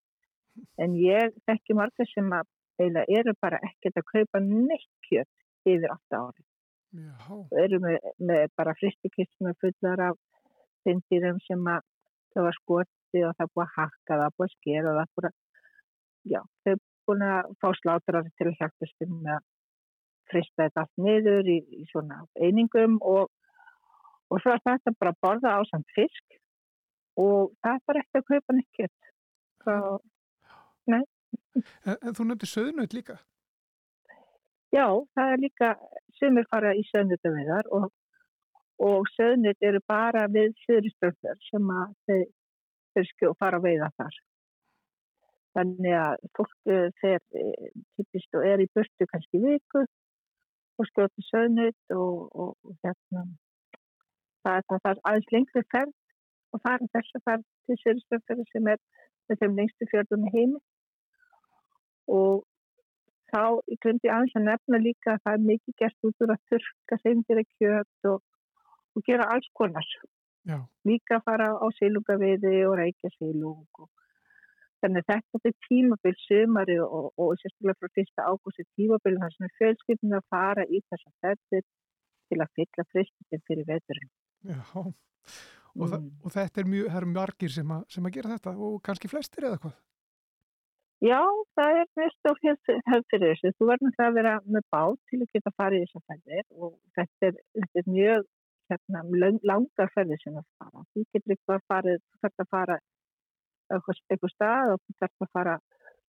En 0.82 0.98
ég 1.00 1.34
þekki 1.48 1.78
marga 1.78 2.06
sem 2.12 2.28
að 2.34 2.50
eila 2.82 3.06
eru 3.18 3.34
bara 3.42 3.60
ekkert 3.62 4.00
að 4.00 4.10
kaupa 4.10 4.42
neitt 4.42 4.90
kjött 5.08 5.70
yfir 5.70 5.90
8 5.94 6.20
ári. 6.20 6.44
Það 6.94 7.60
eru 7.64 7.80
með, 7.82 7.96
með 8.22 8.44
bara 8.58 8.74
fristikistuna 8.78 9.54
fullar 9.62 10.02
af 10.10 10.18
þindýrum 10.86 11.40
sem 11.46 11.64
að 11.70 11.82
það 12.34 12.46
var 12.48 12.58
skotið 12.60 13.26
og 13.28 13.36
það 13.38 13.50
búið 13.54 13.64
að 13.64 13.74
hakka 13.78 14.18
það 14.20 14.36
búið 14.36 14.46
að 14.46 14.54
skera 14.58 14.94
það 14.98 15.10
búið 15.14 15.28
að 15.30 15.36
já, 16.34 16.40
þau 16.64 16.74
búið 17.08 17.26
að 17.30 17.50
fá 17.62 17.68
slátrar 17.80 18.30
til 18.30 18.48
að 18.50 18.58
hjálpast 18.60 19.06
um 19.06 19.28
að 19.34 19.42
frista 20.30 20.64
þetta 20.64 20.84
allt 20.84 21.02
niður 21.06 21.50
í, 21.52 21.58
í 21.80 21.82
svona 21.90 22.22
einingum 22.40 22.96
og, 23.02 23.28
og 24.30 24.42
svo 24.42 24.54
er 24.54 24.62
þetta 24.64 24.94
bara 25.00 25.14
að 25.14 25.20
borða 25.26 25.56
á 25.58 25.60
samt 25.70 25.96
fisk 25.96 26.38
og 27.20 27.52
það 27.62 27.76
er 27.76 27.84
bara 27.88 28.02
ekkert 28.04 28.20
að 28.20 28.30
kaupa 28.32 28.58
nekkert 28.58 29.12
svo, 29.64 29.98
nei 30.90 31.04
En, 31.54 31.96
en 32.02 32.14
þú 32.14 32.24
nefndi 32.26 32.46
söðnöð 32.50 32.94
líka? 32.96 33.14
Já, 34.74 34.86
það 35.14 35.32
er 35.32 35.40
líka 35.42 35.68
sumir 36.18 36.46
fara 36.50 36.72
í 36.74 36.82
söðnöðaveðar 36.88 37.68
og 37.74 37.92
og 38.82 39.06
söðnit 39.14 39.62
eru 39.62 39.80
bara 39.88 40.26
við 40.30 40.54
syðuristöfnur 40.64 41.42
sem 41.48 41.68
að 41.70 41.92
þeir, 42.08 42.24
þeir 42.94 43.10
skjó 43.10 43.34
fara 43.38 43.60
að 43.60 43.68
veiða 43.68 43.90
þar. 43.98 44.16
Þannig 45.54 45.96
að 46.00 46.24
fólk 46.34 46.54
þeir 47.00 47.20
eh, 47.38 47.68
typist 47.94 48.38
og 48.38 48.46
er 48.48 48.62
í 48.64 48.70
burtu 48.74 49.06
kannski 49.12 49.42
viku 49.44 49.84
og 50.74 50.88
skjóti 50.90 51.26
söðnit 51.28 51.94
og, 51.94 52.30
og, 52.34 52.56
og 52.66 52.74
hérna 52.82 53.28
það 54.42 54.56
er, 54.56 54.64
það 54.72 54.90
er 54.90 55.02
aðeins 55.10 55.30
lengri 55.36 55.62
ferð 55.70 55.94
og 56.54 56.62
það 56.62 56.86
er 56.86 56.92
þess 56.96 57.18
að 57.18 57.26
ferð 57.28 57.46
til 57.66 57.78
syðuristöfnur 57.82 58.50
sem 58.52 58.72
er 58.74 58.82
með 59.28 59.40
þeim 59.40 59.56
lengstu 59.58 59.88
fjörðunni 59.90 60.34
heimi 60.34 60.60
og 62.14 62.44
þá 63.32 63.42
í 63.72 63.78
grundi 63.82 64.12
aðeins 64.12 64.36
að 64.38 64.46
nefna 64.50 64.80
líka 64.82 65.14
að 65.14 65.24
það 65.24 65.38
er 65.38 65.48
mikið 65.50 65.76
gert 65.82 66.08
út 66.08 66.24
úr 66.24 66.34
að 66.34 66.44
þurka 66.52 67.00
segndir 67.02 67.40
að 67.40 67.50
kjöt 67.58 68.10
og 68.12 68.22
og 68.94 69.02
gera 69.08 69.28
alls 69.32 69.50
konar. 69.58 69.86
Já. 70.50 70.58
Líka 70.84 71.20
fara 71.26 71.48
á 71.56 71.66
sílungaviði 71.78 72.56
og 72.68 72.76
reykja 72.80 73.10
sílung. 73.18 73.66
Og... 73.80 73.88
Þannig 74.84 75.06
að 75.06 75.22
þetta 75.32 75.50
er 75.50 75.56
tímabill 75.66 76.18
sömari 76.26 76.76
og, 76.84 77.06
og 77.16 77.38
sérstaklega 77.40 77.78
frá 77.80 77.94
fyrsta 77.98 78.26
ágústi 78.28 78.66
tímabill 78.76 79.16
þar 79.22 79.32
sem 79.34 79.48
er 79.48 79.56
fjölskyldin 79.60 80.18
að 80.18 80.28
fara 80.34 80.66
í 80.68 80.82
þess 80.90 81.08
að 81.08 81.16
þetta 81.24 81.62
til 82.28 82.40
að 82.44 82.52
fylla 82.58 82.86
fristin 82.92 83.44
fyrir 83.48 83.68
veturinn. 83.70 84.12
Já, 84.44 84.58
og, 85.74 85.88
mm. 85.88 86.06
og 86.22 86.34
þetta 86.34 86.62
er 86.62 86.70
mjög, 86.70 86.86
það 86.92 87.00
eru 87.00 87.10
margir 87.14 87.52
sem, 87.54 87.74
sem 87.90 88.06
að 88.08 88.16
gera 88.16 88.36
þetta 88.36 88.54
og 88.68 88.78
kannski 88.86 89.10
flestir 89.10 89.48
eða 89.48 89.60
hvað? 89.64 89.74
Já, 91.04 91.20
það 91.58 91.78
er 91.82 91.88
mest 91.98 92.28
á 92.30 92.32
hefð 92.44 93.08
fyrir 93.10 93.34
þessu. 93.34 93.52
Þú 93.58 93.66
verður 93.68 93.96
það 93.98 94.06
að 94.06 94.18
vera 94.20 94.34
með 94.46 94.64
bát 94.72 95.00
til 95.10 95.20
að 95.20 95.34
geta 95.34 95.52
farið 95.58 95.82
í 95.82 95.88
þess 95.88 95.98
að 95.98 96.06
fæðir 96.12 96.46
og 96.54 96.72
þetta 96.96 97.28
er, 97.28 97.40
þetta 97.58 97.82
er 97.82 97.90
mjög 97.96 98.26
hérna, 98.72 99.02
langar 99.50 99.92
ferðir 99.92 100.22
sem 100.22 100.38
að 100.40 100.46
fara. 100.56 100.84
Þú 100.94 101.04
getur 101.04 101.34
eitthvað 101.34 101.58
að 101.58 101.66
fara, 101.72 101.96
þú 101.98 102.22
þarf 102.24 102.44
að 102.44 102.50
fara 102.54 102.78
eitthvað 103.74 104.32
stað 104.32 104.72
og 104.74 104.80
þú 104.84 104.96
þarf 105.02 105.26
að 105.26 105.32
fara 105.38 105.58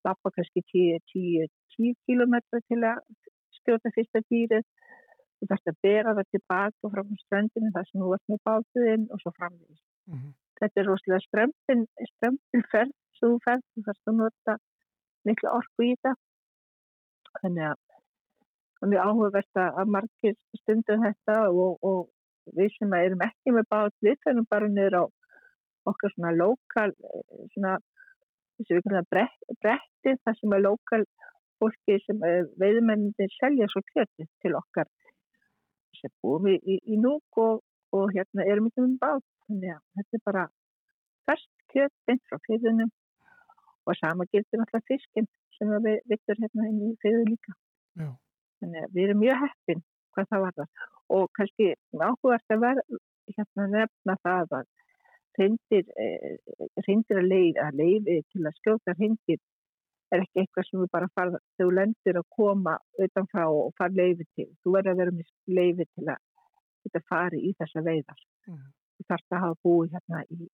lappa 0.06 0.32
kannski 0.36 0.62
10 0.70 1.94
km 2.06 2.36
til 2.54 2.80
að 2.86 3.02
skjóta 3.58 3.92
fyrsta 3.96 4.22
dýrið 4.30 4.64
þú 5.36 5.48
þarfst 5.50 5.70
að 5.70 5.80
bera 5.86 6.14
það 6.16 6.30
tilbaka 6.34 6.90
frá 6.92 7.02
strandinu 7.22 7.72
þar 7.74 7.88
sem 7.88 8.02
þú 8.02 8.12
ert 8.16 8.32
með 8.32 8.42
bátuðinn 8.48 9.08
og 9.12 9.22
svo 9.22 9.32
framvegis. 9.38 9.82
Mm 10.08 10.18
-hmm. 10.18 10.32
Þetta 10.60 10.80
er 10.80 10.86
rosalega 10.88 11.26
strömpin, 11.26 11.82
strömpinferð, 12.12 12.94
svo 13.16 13.32
þú 13.32 13.38
ferð, 13.46 13.64
þú 13.74 13.82
þarfst 13.86 14.10
að 14.10 14.18
nota 14.20 14.56
miklu 15.26 15.48
orku 15.58 15.82
í 15.90 15.94
það. 16.02 16.16
Þannig 17.42 17.64
að 17.70 17.76
það 18.76 18.86
er 18.86 18.92
mjög 18.92 19.06
áhugavert 19.06 19.62
að 19.80 19.92
margir 19.96 20.36
stundum 20.60 21.04
þetta 21.06 21.36
og, 21.50 21.72
og 21.88 22.00
við 22.56 22.70
sem 22.78 22.92
erum 22.92 23.26
ekki 23.28 23.52
með 23.52 23.68
bát, 23.74 23.94
við 24.06 24.16
fennum 24.24 24.48
bara 24.50 24.68
niður 24.68 24.98
á 25.00 25.04
okkar 25.90 26.12
svona 26.14 26.32
lokal, 26.32 26.90
eh, 26.90 27.46
svona 27.54 27.78
þessu 28.56 28.76
við 28.76 28.84
kannar 28.86 29.08
bretti, 29.12 30.16
það 30.24 30.38
sem 30.40 30.52
er 30.56 30.62
lokal 30.64 31.02
fólki 31.60 31.98
sem 32.04 32.20
veiðmennin 32.60 33.34
selja 33.38 33.68
svo 33.72 33.82
kjöti 33.92 34.26
til 34.42 34.54
okkar 34.58 34.88
sem 36.00 36.12
búum 36.22 36.46
við 36.48 36.70
í, 36.74 36.78
í 36.92 37.00
núk 37.00 37.40
og, 37.42 37.62
og 37.96 38.12
hérna 38.14 38.46
erum 38.46 38.70
við 38.70 38.84
um 38.84 38.94
bát. 39.02 39.24
Þannig 39.46 39.74
að 39.76 39.82
þetta 39.98 40.18
er 40.18 40.24
bara 40.30 40.44
færst 41.28 41.50
kjöt 41.72 42.12
eins 42.12 42.24
frá 42.30 42.40
fyrðunum 42.48 42.92
og 43.86 43.98
sama 44.00 44.26
gildir 44.32 44.60
náttúrulega 44.60 44.90
fiskin 44.90 45.28
sem 45.56 45.72
við 45.86 46.00
vittur 46.10 46.40
hérna 46.42 46.68
inn 46.70 46.80
í 46.88 46.94
fyrðu 47.02 47.26
líka. 47.30 47.54
Já. 47.96 48.10
þannig 48.60 48.84
að 48.84 48.96
við 48.96 49.06
erum 49.06 49.20
mjög 49.22 49.42
heppin 49.42 49.82
hvað 50.16 50.26
það 50.32 50.42
var 50.44 50.56
það 50.56 50.86
og 51.16 51.28
kannski 51.38 51.68
áhugast 51.96 52.54
að 52.54 52.64
vera 52.64 52.82
hérna 53.36 53.66
nefna 53.74 54.16
það 54.26 54.56
að 54.58 54.66
reyndir 55.36 55.84
eh, 56.00 56.36
að 56.80 57.28
leið 57.30 57.60
að 57.62 57.80
leiði 57.80 58.16
til 58.32 58.42
að 58.44 58.58
skjóta 58.60 58.96
reyndir 58.96 59.40
er 60.14 60.22
ekki 60.22 60.42
eitthvað 60.42 60.68
sem 60.68 60.80
við 60.82 60.90
bara 60.94 61.08
þegar 61.14 61.40
þú 61.58 61.68
lendir 61.78 62.18
að 62.20 62.28
koma 62.36 62.76
utanfrá 63.06 63.46
og 63.50 63.72
fara 63.78 63.96
leiði 63.96 64.26
til. 64.38 64.48
Þú 64.62 64.74
verður 64.76 64.92
að 64.92 65.00
vera 65.02 65.14
með 65.16 65.32
leiði 65.58 65.86
til 65.86 66.06
að 66.06 66.20
þetta 66.86 67.02
fari 67.10 67.42
í 67.48 67.54
þessa 67.58 67.82
veiðar. 67.86 68.22
Mm. 68.46 68.62
Þú 68.96 69.08
þarfst 69.10 69.34
að 69.34 69.42
hafa 69.44 69.58
búið 69.66 69.96
hérna 69.96 70.22
í, 70.30 70.48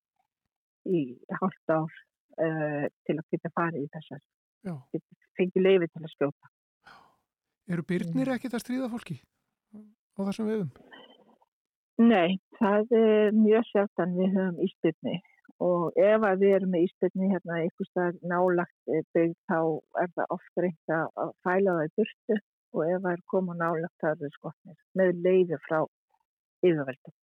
í 0.89 1.03
hálft 1.41 1.75
ár 1.75 1.85
uh, 1.91 2.87
til 3.07 3.19
að 3.19 3.27
geta 3.35 3.53
farið 3.59 3.85
í 3.85 3.93
þessar. 3.97 4.25
Þetta 4.63 5.21
fengi 5.39 5.63
leiði 5.63 5.91
til 5.91 6.03
að 6.03 6.15
skjóta. 6.15 6.53
Eru 7.73 7.85
byrnir 7.87 8.29
mm. 8.29 8.35
ekkit 8.37 8.57
að 8.57 8.65
stríða 8.65 8.91
fólki 8.93 9.21
á 10.17 10.21
þessum 10.29 10.49
veiðum? 10.51 10.73
Nei, 12.03 12.41
það 12.57 12.97
er 12.97 13.37
mjög 13.37 13.69
sjaldan 13.69 14.17
við 14.17 14.33
höfum 14.33 14.65
ístyrni 14.65 15.19
og 15.63 15.99
ef 16.01 16.25
að 16.27 16.43
við 16.43 16.55
erum 16.57 16.73
með 16.75 16.87
ístöðni 16.89 17.29
hérna 17.31 17.59
eitthvað 17.61 17.89
stað 17.89 18.19
nálagt 18.31 18.91
eh, 18.91 19.05
bygg 19.15 19.35
þá 19.51 19.59
er 20.03 20.11
það 20.17 20.35
ofta 20.37 20.65
reynd 20.65 20.95
að 20.97 21.33
fæla 21.47 21.77
það 21.77 21.85
í 21.85 21.93
burtu. 22.01 22.39
Og 22.73 22.89
ef 22.89 23.03
það 23.05 23.13
er 23.13 23.23
koma 23.29 23.55
nálagt 23.59 24.01
það 24.01 24.25
eru 24.25 24.33
skotnir 24.33 24.79
með 24.97 25.11
leiði 25.27 25.59
frá 25.67 25.79
yfirveldum. 26.65 27.17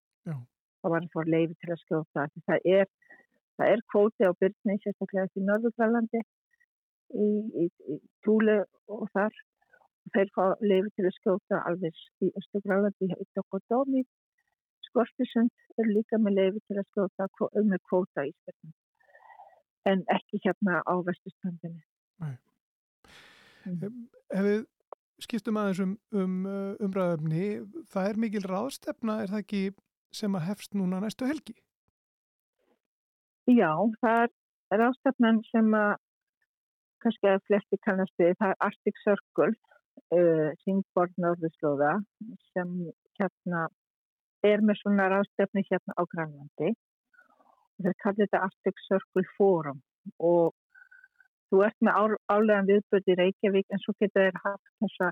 Það 0.79 0.93
var 0.93 1.05
að 1.05 1.13
fóra 1.15 1.33
leiði 1.33 1.55
til 1.59 1.71
að 1.73 1.81
skjóta 1.83 2.25
það. 2.45 2.67
Er, 2.77 2.91
það 3.57 3.73
er 3.73 3.85
kvóti 3.91 4.29
á 4.29 4.31
byrjni 4.43 4.77
sérstaklega 4.83 5.41
í 5.41 5.45
Norðurgrælandi 5.47 6.21
í, 6.21 7.29
í, 7.63 7.65
í 7.65 7.97
Túle 8.23 8.61
og 8.93 9.07
þar. 9.15 9.35
Þeir 10.13 10.31
fá 10.37 10.43
leiði 10.61 10.93
til 10.95 11.09
að 11.09 11.17
skjóta 11.17 11.63
alveg 11.69 11.97
í 12.23 12.31
Östugrælandi 12.39 13.09
í 13.09 13.27
Tokkodómi 13.37 14.05
Skortisund 14.89 15.53
er 15.79 15.89
líka 15.89 16.19
með 16.19 16.39
leiði 16.41 16.61
til 16.67 16.79
að 16.81 16.87
skjóta 16.91 17.49
um 17.49 17.69
með 17.71 17.83
kvóta 17.87 18.27
í 18.27 18.33
spilnum 18.35 18.75
en 19.87 20.03
ekki 20.11 20.39
hérna 20.43 20.81
á 20.83 20.93
vestustöndinni. 21.05 21.83
Mm. 22.19 22.35
Ef 24.33 24.43
við 24.45 24.59
skiptum 25.23 25.59
aðeins 25.59 25.81
um, 25.83 25.95
um 26.15 26.35
uh, 26.47 26.73
umræðöfni, 26.83 27.47
það 27.91 28.09
er 28.09 28.21
mikil 28.23 28.43
ráðstefna, 28.47 29.21
er 29.23 29.33
það 29.33 29.43
ekki 29.43 29.63
sem 30.15 30.35
að 30.35 30.45
hefst 30.49 30.77
núna 30.77 31.01
næstu 31.03 31.27
helgi? 31.29 31.55
Já, 33.49 33.73
það 34.03 34.21
er 34.27 34.81
ráðstefnan 34.83 35.41
sem 35.49 35.73
að 35.75 35.91
kannski 37.03 37.31
að 37.31 37.43
flesti 37.47 37.79
kannast 37.85 38.15
við, 38.19 38.35
það 38.39 38.53
er 38.53 38.63
Arctic 38.67 39.03
Circle, 39.03 39.51
uh, 40.15 40.49
Singborg 40.63 41.13
Norðurslóða 41.21 41.97
sem 42.53 42.73
hérna 43.19 43.67
er 44.47 44.63
með 44.63 44.79
svona 44.81 45.09
ráðstefni 45.11 45.65
hérna 45.67 45.95
á 45.99 46.03
Grænlandi. 46.13 46.71
Og 47.79 47.85
það 47.85 47.99
kallir 48.03 48.27
þetta 48.27 48.43
Arctic 48.47 48.81
Circle 48.87 49.25
Forum 49.37 49.79
og 50.19 50.53
þú 51.49 51.63
ert 51.65 51.77
með 51.85 52.17
álegan 52.31 52.69
viðbörði 52.69 53.13
í 53.13 53.17
Reykjavík 53.19 53.73
en 53.73 53.81
svo 53.83 53.95
getur 53.99 54.27
þér 54.27 54.41
haft 54.43 54.71
þessa, 54.83 55.09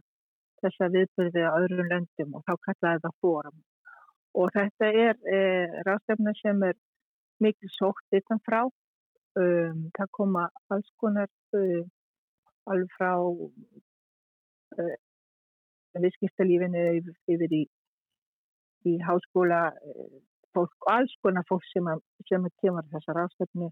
þessa 0.63 0.89
viðbörði 0.95 1.45
á 1.47 1.51
öðrum 1.57 1.91
löndum 1.93 2.35
og 2.37 2.45
þá 2.47 2.53
kallar 2.67 2.99
þetta 2.99 3.13
Forum. 3.21 3.57
Og 4.37 4.51
þetta 4.53 4.91
er 5.05 5.15
e, 5.25 5.39
ráðstefna 5.87 6.33
sem 6.37 6.61
er 6.67 6.75
mikil 7.43 7.71
sótt 7.73 8.17
yttan 8.17 8.41
frá. 8.45 8.65
Um, 9.37 9.89
það 9.93 10.07
koma 10.17 10.47
alls 10.73 10.87
konar 10.97 11.27
um, 11.53 11.89
alveg 12.65 12.93
frá 12.97 13.11
um, 13.21 13.51
viðskiptalífinu 16.01 16.85
yfir, 16.97 17.17
yfir 17.35 17.53
í 17.53 17.61
í 18.85 18.97
háskóla 19.07 19.61
eh, 19.73 20.17
fólk 20.53 20.87
og 20.87 20.93
alls 20.93 21.13
konar 21.21 21.45
fólk 21.49 21.65
sem, 21.71 21.87
að, 21.91 22.01
sem 22.29 22.45
að 22.47 22.55
kemur 22.61 22.87
þessar 22.93 23.21
ástöfni 23.25 23.69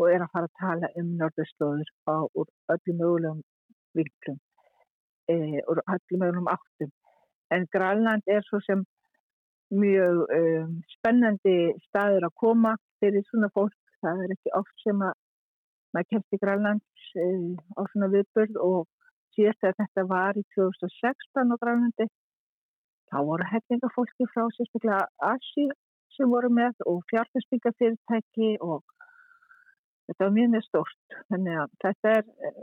og 0.00 0.06
er 0.08 0.24
að 0.24 0.32
fara 0.34 0.48
að 0.48 0.60
tala 0.60 0.90
um 1.00 1.10
norðurslóður 1.20 1.90
á 2.08 2.16
öllum 2.36 3.00
mögulegum 3.00 3.42
vinklum 3.96 4.38
e, 5.28 5.36
og 5.68 5.80
öllum 5.80 6.22
mögulegum 6.22 6.52
áttum. 6.54 6.92
En 7.54 7.66
Grænland 7.74 8.22
er 8.26 8.44
svo 8.46 8.60
sem 8.64 8.84
mjög 9.70 10.22
um, 10.36 10.78
spennandi 10.96 11.56
staður 11.88 12.28
að 12.28 12.38
koma 12.42 12.76
fyrir 13.02 13.26
svona 13.28 13.50
fólk. 13.54 13.76
Það 14.00 14.24
er 14.24 14.32
ekki 14.34 14.54
oft 14.56 14.84
sem 14.84 15.02
að 15.04 15.18
maður 15.94 16.10
kemst 16.14 16.36
í 16.36 16.40
Grænland 16.44 17.04
e, 17.24 17.26
á 17.76 17.82
svona 17.92 18.10
viðbörð 18.14 18.58
og 18.64 18.80
síðast 19.36 19.68
að 19.68 19.78
þetta 19.82 20.06
var 20.10 20.38
í 20.40 20.44
2016 20.56 21.54
á 21.54 21.56
Grænlandi 21.62 22.08
þá 23.10 23.18
voru 23.26 23.46
hefningafólki 23.50 24.26
frá 24.32 24.46
sérstaklega 24.54 25.06
Asi 25.32 25.66
sem 26.16 26.30
voru 26.30 26.50
með 26.52 26.82
og 26.90 27.02
fjárfæsbyggafyrirtæki 27.10 28.56
og 28.66 28.84
þetta 30.08 30.26
var 30.26 30.36
mjög 30.36 30.52
mjög 30.54 30.66
stort 30.66 31.18
þannig 31.32 31.60
að 31.64 31.74
þetta 31.84 32.14
er 32.18 32.24
eh, 32.48 32.62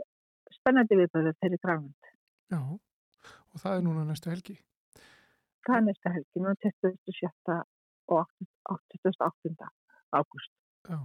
spennandi 0.58 1.00
viðböður 1.00 1.38
þeirri 1.42 1.60
græmund 1.64 2.12
Já, 2.52 2.60
og 2.60 3.62
það 3.62 3.76
er 3.76 3.86
núna 3.86 4.06
næstu 4.08 4.32
helgi 4.32 4.58
Það 5.68 5.76
er 5.76 5.86
næstu 5.88 6.12
helgi, 6.14 6.40
núna 6.40 6.54
27. 6.64 7.58
og 8.16 8.28
88. 8.72 9.72
ágúst 10.16 10.52
Já 10.88 11.00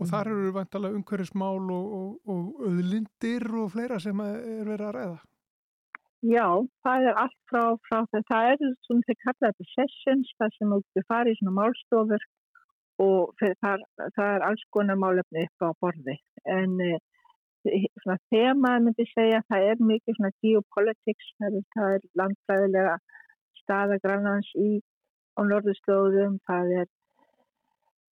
Og 0.00 0.08
þar 0.08 0.30
eru 0.32 0.52
vantalega 0.54 0.96
umhverjusmál 0.96 1.66
og, 1.74 1.88
og, 1.98 2.30
og 2.32 2.62
öðlindir 2.70 3.44
og 3.60 3.74
fleira 3.74 3.98
sem 4.00 4.18
er 4.24 4.64
verið 4.64 4.86
að 4.88 4.94
ræða 4.96 5.18
Já, 6.22 6.46
það 6.86 7.08
er 7.10 7.16
allt 7.18 7.38
frá, 7.50 7.62
frá 7.88 7.96
það. 8.12 8.26
Það 8.30 8.48
er 8.50 8.60
svona 8.86 9.06
þegar 9.08 9.22
kallaði 9.24 9.56
þetta 9.56 9.72
sessions, 9.72 10.28
það 10.38 10.52
sem 10.56 10.74
þú 10.74 11.02
farið 11.08 11.32
í 11.32 11.38
svona 11.40 11.54
málstofur 11.56 12.26
og 13.02 13.42
það, 13.42 13.82
það 14.14 14.28
er 14.28 14.44
alls 14.46 14.62
konar 14.76 15.00
málefni 15.02 15.42
upp 15.48 15.66
á 15.66 15.68
borði. 15.82 16.16
En 16.46 16.78
eh, 16.86 17.88
svona 18.04 18.18
þemað 18.30 18.86
myndi 18.86 19.08
segja 19.10 19.42
það 19.50 19.68
er 19.72 19.84
mikið 19.90 20.18
svona 20.20 20.32
geopolitics, 20.46 21.34
það 21.42 21.58
er, 21.58 21.66
það 21.74 21.96
er 21.96 22.08
landfræðilega 22.22 22.96
staðagrannans 23.64 24.54
í 24.62 24.70
á 25.34 25.40
norðurslóðum, 25.48 26.38
það 26.46 26.74
er, 26.84 26.90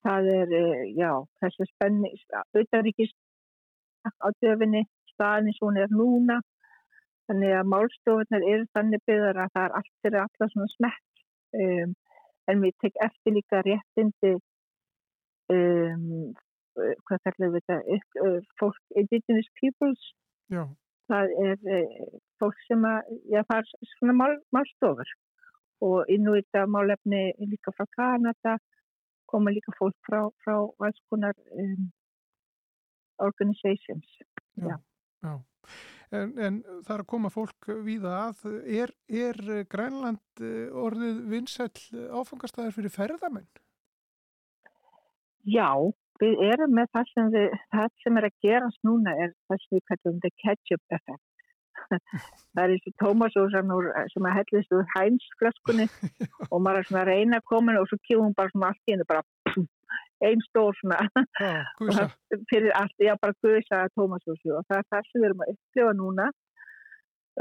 það 0.02 0.32
er, 0.34 0.54
eh, 0.58 0.86
já, 0.98 1.12
þessi 1.44 1.70
spenning, 1.76 2.22
auðvaríkist 2.42 3.18
á 4.18 4.34
döfinni, 4.42 4.88
staðin 5.14 5.52
eins 5.52 5.62
og 5.62 5.70
hún 5.70 5.84
er 5.84 5.94
núna 5.94 6.42
Þannig 7.31 7.53
að 7.55 7.68
málstofunar 7.70 8.45
eru 8.53 8.64
þannig 8.74 9.03
byggðar 9.07 9.37
að 9.39 9.51
það 9.55 9.64
er 9.66 9.74
allt 9.78 9.91
fyrir 10.03 10.20
alla 10.20 10.47
svona 10.51 10.70
smett 10.72 11.20
um, 11.62 11.91
en 12.51 12.62
við 12.64 12.72
tek 12.83 12.97
eftir 13.07 13.37
líka 13.37 13.61
réttindi 13.62 14.33
um, 15.55 16.33
hvað 16.74 17.20
þarfum 17.28 17.45
við 17.45 17.55
þetta 17.61 17.99
uh, 18.24 18.49
fólk, 18.59 18.81
indigenous 18.99 19.51
peoples. 19.61 20.09
Já. 20.51 20.64
það 21.07 21.35
er 21.45 21.62
uh, 21.76 22.09
fólk 22.43 22.59
sem 22.66 22.83
að, 22.89 23.12
já 23.31 23.45
það 23.47 23.62
er 23.62 23.93
svona 23.93 24.16
mál, 24.18 24.35
málstofur. 24.57 25.12
Og 25.87 26.11
inn 26.11 26.26
úr 26.26 26.41
þetta 26.41 26.64
málefni 26.66 27.22
líka 27.47 27.70
frá 27.76 27.87
Kanada 27.95 28.57
koma 29.31 29.55
líka 29.55 29.70
fólk 29.78 29.95
frá, 30.03 30.24
frá 30.43 30.57
alls 30.59 30.99
konar 31.07 31.39
um, 31.55 31.87
organizations. 33.22 34.18
Já, 34.59 34.74
já 35.22 35.39
en, 36.16 36.34
en 36.38 36.61
það 36.86 36.94
er 36.94 37.02
að 37.04 37.11
koma 37.12 37.30
fólk 37.32 37.70
víða 37.86 38.14
að. 38.26 38.44
Er, 38.66 38.92
er 39.08 39.40
Grænland 39.70 40.44
eh, 40.44 40.68
orðið 40.84 41.24
vinsæl 41.32 41.70
áfangastæðar 42.20 42.76
fyrir 42.76 42.94
ferðamenn? 42.94 43.48
Já, 45.48 45.72
við 46.20 46.44
erum 46.50 46.76
með 46.76 46.92
það 46.94 47.11
sem, 47.14 47.32
við, 47.34 47.58
það 47.72 47.90
sem 48.04 48.20
er 48.20 48.28
að 48.28 48.38
gerast 48.44 48.86
núna 48.86 49.16
er 49.16 49.34
það 49.48 49.62
sem 49.62 49.76
við 49.76 49.84
kallum 49.90 50.22
the 50.24 50.32
catch-up 50.42 50.96
effect. 50.98 51.26
það 52.54 52.62
er 52.64 52.74
og 52.74 52.94
tómasósan 53.00 53.72
sem 54.12 54.26
að 54.28 54.36
hellist 54.38 54.74
úr 54.76 54.88
hænsflöskunni 54.94 55.86
og 56.52 56.58
maður 56.61 56.82
er 56.82 56.88
svona 56.88 57.04
að 57.04 57.11
reyna 57.11 57.40
að 57.40 57.48
koma 57.50 57.76
og 57.80 57.88
svo 57.88 57.98
kemur 58.04 58.26
hún 58.26 58.36
bara 58.36 58.52
svona 58.52 58.70
allt 58.70 58.90
í 58.90 58.94
hennu 58.94 59.06
bara 59.08 59.24
einn 60.27 60.43
stór 60.49 60.77
svona 60.79 60.99
já, 61.41 61.55
fyrir 62.51 62.73
allt, 62.77 62.95
já 63.01 63.14
bara 63.23 63.37
guðsa 63.45 63.87
tómasósu 63.97 64.55
og 64.59 64.66
það 64.68 64.83
er 64.83 64.89
það 64.93 65.09
sem 65.09 65.23
við 65.23 65.29
erum 65.31 65.45
að 65.45 65.53
upplifa 65.55 65.97
núna. 65.99 66.31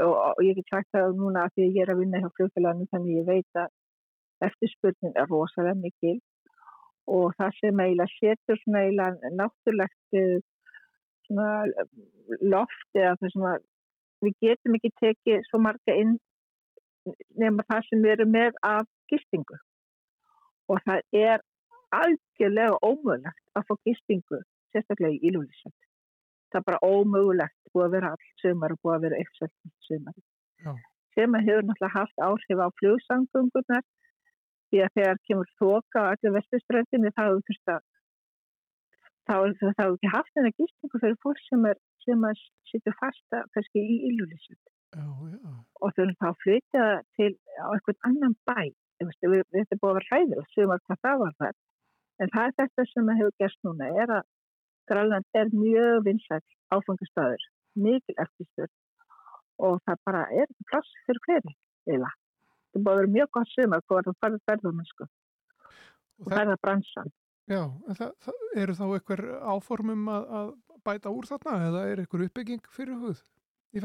Og, 0.00 0.14
og 0.16 0.40
ég 0.46 0.56
get 0.56 0.70
sagt 0.72 0.88
það 0.96 1.16
núna 1.18 1.44
að 1.44 1.54
því 1.54 1.64
að 1.66 1.76
ég 1.76 1.84
er 1.84 1.92
að 1.92 2.00
vinna 2.00 2.20
hjá 2.22 2.28
fljóðfélaginu 2.36 2.90
þannig 2.92 3.18
ég 3.18 3.26
veit 3.26 3.60
að 3.60 4.46
eftirspurnin 4.46 5.18
er 5.20 5.28
rosalega 5.28 5.80
mikil. 5.80 6.16
Og 7.10 7.34
það 7.36 7.58
sem 7.58 7.82
eiginlega 7.84 8.16
setur 8.16 8.60
svona 8.62 8.84
eiginlega 8.86 9.32
náttúrulegt 9.40 10.18
eh, 10.20 10.38
svona 11.26 11.50
loft 12.54 12.96
eða 12.96 13.16
það 13.20 13.34
sem 13.34 13.46
að 13.50 13.66
við 14.24 14.36
getum 14.46 14.76
ekki 14.78 14.92
tekið 15.00 15.46
svo 15.48 15.60
marga 15.64 15.96
inn 15.96 16.16
nema 17.40 17.64
það 17.68 17.86
sem 17.88 18.02
við 18.04 18.14
erum 18.16 18.34
með 18.34 18.58
af 18.66 18.88
gistingu. 19.10 19.58
Og 20.70 20.80
það 20.86 21.00
er 21.16 21.44
algjörlega 21.96 22.78
ómögulegt 22.86 23.46
að 23.58 23.66
fá 23.68 23.74
gistingu 23.88 24.40
sérstaklega 24.72 25.16
í 25.16 25.30
ílúlisett 25.30 25.76
það 26.50 26.60
er 26.60 26.66
bara 26.68 26.82
ómögulegt 26.86 27.72
búið 27.74 27.86
að 27.86 27.94
vera 27.96 28.12
allt 28.14 28.42
sömur 28.42 28.74
og 28.74 28.82
búið 28.82 28.96
að 28.96 29.04
vera 29.06 29.20
uppsvöldin 29.24 29.74
sömur 29.88 30.16
að 31.38 31.46
hefur 31.48 31.66
náttúrulega 31.68 31.96
haft 31.96 32.24
áhrif 32.26 32.64
á 32.64 32.68
fljóðsangungurnar 32.80 33.86
því 34.70 34.82
að 34.84 34.92
þegar 34.98 35.22
kemur 35.28 35.54
þoka 35.60 36.02
á 36.02 36.10
allir 36.14 36.36
vestuströndinni 36.38 37.14
þá 37.16 37.22
hefur 37.28 37.46
að 37.70 37.86
hefur 39.30 39.94
ekki 39.94 40.12
haft 40.14 40.34
þennan 40.34 40.58
gistingu 40.58 41.02
fyrir 41.02 41.18
fólk 41.24 41.40
sem 41.46 41.64
er 41.70 41.80
sem 42.04 42.26
að 42.26 42.44
sitja 42.70 42.94
fasta 43.00 43.42
kannski 43.54 43.82
í 43.82 43.96
ílúlisett 44.10 44.62
og 45.80 45.94
þau 45.96 46.06
þá 46.22 46.28
flytja 46.42 46.86
til 47.18 47.32
á 47.62 47.70
einhvern 47.70 48.00
annan 48.08 48.34
bæ. 48.48 48.70
Þetta 49.00 49.26
er 49.26 49.78
búið 49.80 49.90
að 49.90 49.98
vera 49.98 50.08
hræðilegt 50.08 50.54
sem 50.54 50.72
að 50.74 50.80
það 51.04 51.20
var 51.22 51.36
það 51.38 51.52
en 52.20 52.32
það 52.34 52.46
er 52.46 52.56
þetta 52.60 52.86
sem 52.90 53.12
hefur 53.20 53.36
gerst 53.42 53.60
núna 53.66 53.88
er 54.02 54.14
að 54.18 54.28
Grænland 54.90 55.40
er 55.40 55.52
mjög 55.54 56.04
vinsæl 56.06 56.40
áfangastæður 56.74 57.46
mikil 57.84 58.16
eftirstöð 58.24 58.70
og 59.66 59.78
það 59.86 60.02
bara 60.08 60.24
er 60.42 60.50
plass 60.70 60.90
fyrir 61.06 61.22
hverju 61.26 61.54
eila 61.94 62.10
það 62.72 62.84
búið 62.84 62.92
að 62.92 63.00
vera 63.00 63.14
mjög 63.16 63.32
gott 63.36 63.54
sem 63.54 63.76
að 63.76 63.86
það 63.92 64.12
farið 64.24 64.44
ferðarmennsku 64.50 65.06
og 65.06 66.30
það 66.32 66.42
er 66.42 66.52
það 66.52 66.62
bransan 66.66 67.16
Já, 67.50 67.62
það, 67.98 68.10
það 68.22 68.42
eru 68.62 68.74
þá 68.78 68.84
einhver 68.86 69.22
áformum 69.54 70.10
að, 70.12 70.26
að 70.40 70.50
bæta 70.86 71.10
úr 71.10 71.26
þarna 71.26 71.56
eða 71.66 71.86
er 71.90 72.02
einhver 72.04 72.26
uppbygging 72.28 72.68
fyrir 72.70 73.00
hugð 73.00 73.24
í 73.74 73.82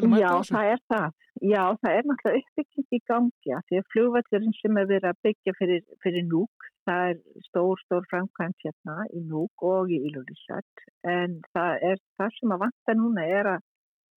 ferðarþjónustu? 0.00 0.54
Já, 0.54 0.56
það 0.56 0.72
er 0.74 0.82
það. 0.92 1.20
Já, 1.40 1.62
það 1.80 1.94
er 1.96 2.08
náttúrulega 2.08 2.40
uppbygging 2.40 2.96
í 2.96 3.00
gangi 3.08 3.52
að 3.56 3.62
því 3.68 3.78
að 3.80 3.90
fljóvallurinn 3.94 4.56
sem 4.58 4.78
er 4.80 4.88
verið 4.90 5.08
að 5.10 5.20
byggja 5.26 5.54
fyrir, 5.56 5.84
fyrir 6.04 6.26
núk, 6.28 6.66
það 6.88 7.04
er 7.10 7.44
stór, 7.46 7.82
stór 7.86 8.08
framkvæmt 8.10 8.66
hérna 8.66 8.96
í 9.16 9.22
núk 9.30 9.64
og 9.64 9.92
í 9.94 10.00
Ílúlisat 10.10 10.84
en 11.08 11.38
það 11.54 11.86
er 11.92 12.02
það 12.20 12.34
sem 12.36 12.54
að 12.56 12.62
vanta 12.64 12.96
núna 12.98 13.24
er 13.38 13.50
að 13.54 13.64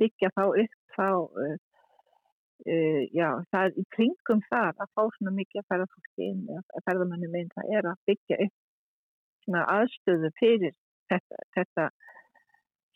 byggja 0.02 0.32
þá 0.36 0.44
upp 0.50 0.76
þá, 0.98 1.08
uh, 1.46 1.56
uh, 2.68 3.02
já, 3.14 3.30
það 3.54 3.70
er 3.70 3.80
í 3.80 3.86
kringum 3.96 4.44
það 4.50 4.84
að 4.84 4.92
fá 4.92 5.04
svona 5.18 5.36
mikið 5.40 5.62
að 5.62 5.70
ferðarfólki 5.72 6.30
inn, 6.30 6.44
að 6.58 6.86
ferðarmannum 6.90 7.40
inn, 7.40 7.54
það 7.56 7.76
er 7.78 7.92
að 7.94 8.02
byggja 8.10 8.42
upp 8.48 8.58
svona 9.46 9.66
aðstöðu 9.78 10.34
fyrir 10.40 10.76
þetta, 11.12 11.44
þetta 11.56 11.90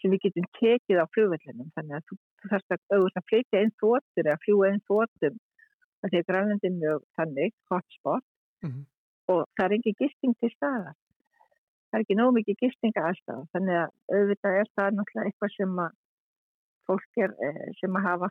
sem 0.01 0.13
við 0.13 0.23
getum 0.27 0.47
tekið 0.59 1.01
á 1.01 1.05
fljóðvellinum 1.13 1.73
þannig 1.75 1.97
að 1.97 2.07
þú, 2.07 2.17
þú 2.39 2.49
þarfst 2.51 2.73
að 2.75 2.95
auðvitað 2.95 3.21
að 3.21 3.27
flytja 3.31 3.61
einn 3.61 3.73
þóttur 3.81 4.29
eða 4.29 4.41
fljúa 4.45 4.69
einn 4.71 4.83
þóttum 4.89 5.37
því 6.07 6.21
að 6.21 6.27
grænlandin 6.29 6.79
mjög 6.81 7.03
þannig 7.17 7.53
hotspot 7.71 8.25
mm 8.63 8.69
-hmm. 8.69 8.83
og 9.33 9.41
það 9.57 9.65
er 9.65 9.75
ekki 9.77 9.93
gisting 10.01 10.35
til 10.39 10.51
staðar. 10.55 10.97
Það 11.87 11.97
er 11.97 12.03
ekki 12.03 12.19
nóg 12.19 12.33
mikið 12.35 12.59
gistinga 12.63 13.05
alltaf 13.09 13.47
þannig 13.53 13.75
að 13.83 13.89
auðvitað 14.15 14.59
er 14.61 14.67
það 14.75 14.95
náttúrulega 14.97 15.27
eitthvað 15.27 15.55
sem 15.55 15.79
að 15.85 15.91
fólk 16.87 17.21
er 17.23 17.31
eh, 17.47 17.67
sem 17.79 17.95
að 17.95 18.07
hafa 18.09 18.29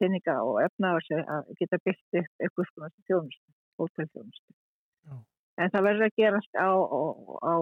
peninga 0.00 0.34
og 0.48 0.56
efna 0.62 0.94
á 0.94 0.98
sig 1.08 1.20
að 1.34 1.52
geta 1.58 1.82
byrkt 1.84 2.18
upp 2.20 2.32
eitthvað 2.42 2.68
svona 2.70 2.90
þjónustu, 3.08 3.50
hótelþjónustu. 3.78 4.52
En 5.58 5.70
það 5.72 5.86
verður 5.88 6.06
að 6.06 6.18
gerast 6.20 6.52
á, 6.54 6.70
á, 6.70 7.00
á 7.52 7.54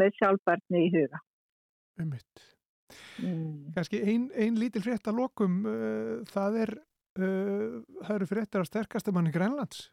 með 0.00 0.10
sjálfbarni 0.18 0.86
í 0.86 0.92
huga 0.94 1.18
Ummitt. 1.98 2.44
Mm. 3.20 3.72
Kanski 3.76 4.00
einn 4.00 4.28
ein 4.38 4.58
lítil 4.58 4.82
frétt 4.84 5.08
að 5.10 5.20
lokum, 5.20 5.60
uh, 5.68 6.18
það 6.30 6.60
er, 6.64 6.74
uh, 7.18 7.78
það 8.04 8.14
eru 8.16 8.28
fréttar 8.30 8.64
af 8.64 8.70
sterkastamann 8.70 9.28
í 9.30 9.34
Grænlands. 9.34 9.88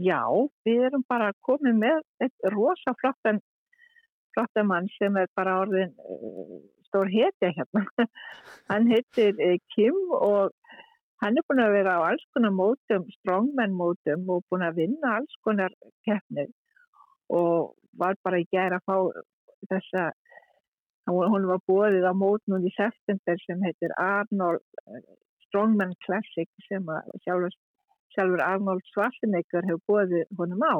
Já, 0.00 0.22
við 0.64 0.86
erum 0.88 1.04
bara 1.08 1.32
komið 1.44 1.80
með 1.80 2.02
eitt 2.24 2.50
rosa 2.54 2.94
flottan, 3.00 3.40
flottan 4.34 4.68
mann 4.68 4.88
sem 4.96 5.16
er 5.20 5.28
bara 5.36 5.58
orðin 5.64 5.92
uh, 6.04 6.60
stór 6.88 7.10
hetja 7.12 7.52
hérna. 7.56 7.84
hann 8.70 8.88
heitir 8.90 9.36
uh, 9.36 9.58
Kim 9.74 9.98
og 10.16 10.54
hann 11.20 11.36
er 11.36 11.44
búin 11.48 11.62
að 11.62 11.76
vera 11.76 11.98
á 12.00 12.08
alls 12.10 12.24
konar 12.34 12.54
mótum, 12.56 13.04
strongman 13.20 13.76
mótum 13.76 14.24
og 14.32 14.46
búin 14.48 14.64
að 14.64 14.80
vinna 14.82 15.18
alls 15.18 15.36
konar 15.44 15.74
keppnið 16.08 16.50
og 17.30 17.76
var 18.00 18.16
bara 18.24 18.40
í 18.40 18.48
gæra 18.50 18.80
að 18.80 18.86
fá 18.88 18.96
þessa 19.70 20.08
hún 21.10 21.48
var 21.48 21.60
bóðið 21.68 22.06
á 22.06 22.14
mótnum 22.14 22.66
í 22.66 22.72
september 22.76 23.42
sem 23.46 23.62
heitir 23.66 23.92
Arnold 23.98 24.62
eh, 24.86 25.02
Strongman 25.46 25.96
Classic 26.06 26.48
sem 26.68 26.86
sjálfur, 27.24 27.54
sjálfur 28.14 28.42
Arnold 28.46 28.86
Schwarzenegger 28.92 29.66
hefur 29.66 29.84
bóðið 29.90 30.26
honum 30.38 30.66
á. 30.66 30.76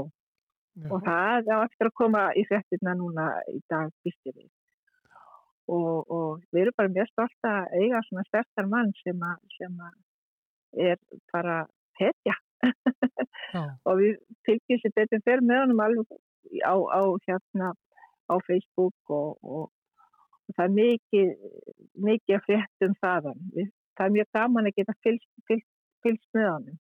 Já. 0.79 0.87
og 0.95 1.03
það 1.05 1.49
er 1.51 1.65
eftir 1.65 1.89
að 1.89 1.97
koma 1.99 2.21
í 2.39 2.45
frettina 2.47 2.93
núna 2.97 3.27
í 3.51 3.59
dag 3.73 3.91
býstir 4.05 4.37
við. 4.37 4.49
Og, 5.71 6.07
og 6.11 6.45
við 6.51 6.65
erum 6.65 6.77
bara 6.79 6.93
mjög 6.95 7.11
stolt 7.11 7.49
að 7.51 7.75
eiga 7.79 8.03
svona 8.07 8.25
sterkar 8.29 8.71
mann 8.71 8.93
sem 9.03 9.27
að, 9.27 9.43
sem 9.57 9.83
að 9.87 10.87
er 10.91 10.97
bara 11.35 11.59
hetja. 12.01 12.37
Og 13.89 13.95
við 13.99 14.17
fylgjum 14.47 14.81
sér 14.83 14.93
betur 14.95 15.23
fyrir 15.27 15.45
með 15.47 15.63
honum 15.65 15.83
alveg 15.85 16.11
á, 16.63 16.75
á 16.75 17.03
hérna 17.27 17.71
á 18.31 18.35
Facebook 18.47 18.95
og, 19.11 19.39
og 19.43 19.71
það 20.57 20.67
er 20.67 20.77
mikið, 20.77 21.33
mikið 22.07 22.37
að 22.37 22.47
fréttum 22.47 22.95
þaðan. 23.03 23.43
Það 23.97 24.07
er 24.07 24.15
mjög 24.17 24.31
gaman 24.37 24.69
að 24.71 24.79
geta 24.79 24.95
fylgst, 25.07 25.33
fylgst, 25.49 25.69
fylgst 26.05 26.31
með 26.37 26.49
honum. 26.51 26.79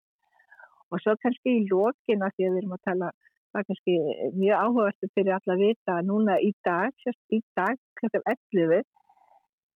Og 0.91 1.01
svo 1.03 1.15
kannski 1.23 1.55
í 1.57 1.63
lókina 1.67 2.29
því 2.35 2.47
að 2.47 2.53
við 2.53 2.59
erum 2.61 2.75
að 2.77 2.83
tala, 2.87 3.09
það 3.51 3.61
er 3.61 3.67
kannski 3.71 3.95
mjög 4.37 4.61
áhugastu 4.65 5.09
fyrir 5.13 5.33
alla 5.37 5.55
að 5.55 5.63
vita 5.65 5.95
að 5.97 6.11
núna 6.11 6.37
í 6.43 6.51
dag, 6.67 6.93
sérst 7.03 7.35
í 7.35 7.41
dag, 7.59 7.81
kl. 7.99 8.11
11, 8.53 8.85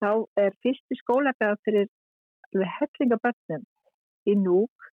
þá 0.02 0.12
er 0.46 0.56
fyrsti 0.64 1.00
skólabæða 1.02 1.60
fyrir 1.66 1.89
hellingabönnum 2.78 3.66
í 4.28 4.38
núk, 4.38 4.92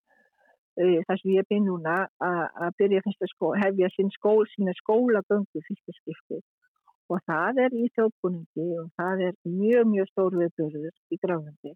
þar 0.75 1.19
sem 1.21 1.33
ég 1.35 1.43
er 1.43 1.49
byrð 1.49 1.67
núna 1.67 1.97
að 2.19 2.77
byrja 2.81 3.01
skóla, 3.31 3.61
hefja 3.61 3.89
sín 3.93 4.09
skóla, 4.13 4.49
sína 4.53 4.73
skólagöngu 4.81 5.65
fyrsta 5.67 5.93
skiptið 5.99 6.41
og 7.11 7.23
það 7.27 7.63
er 7.65 7.75
í 7.77 7.87
þjóðbúningi 7.95 8.67
og 8.81 8.91
það 8.99 9.25
er 9.27 9.33
mjög, 9.47 9.89
mjög 9.93 10.11
stór 10.11 10.37
viðbjörður 10.39 10.93
í 11.11 11.19
Gránlandi 11.23 11.73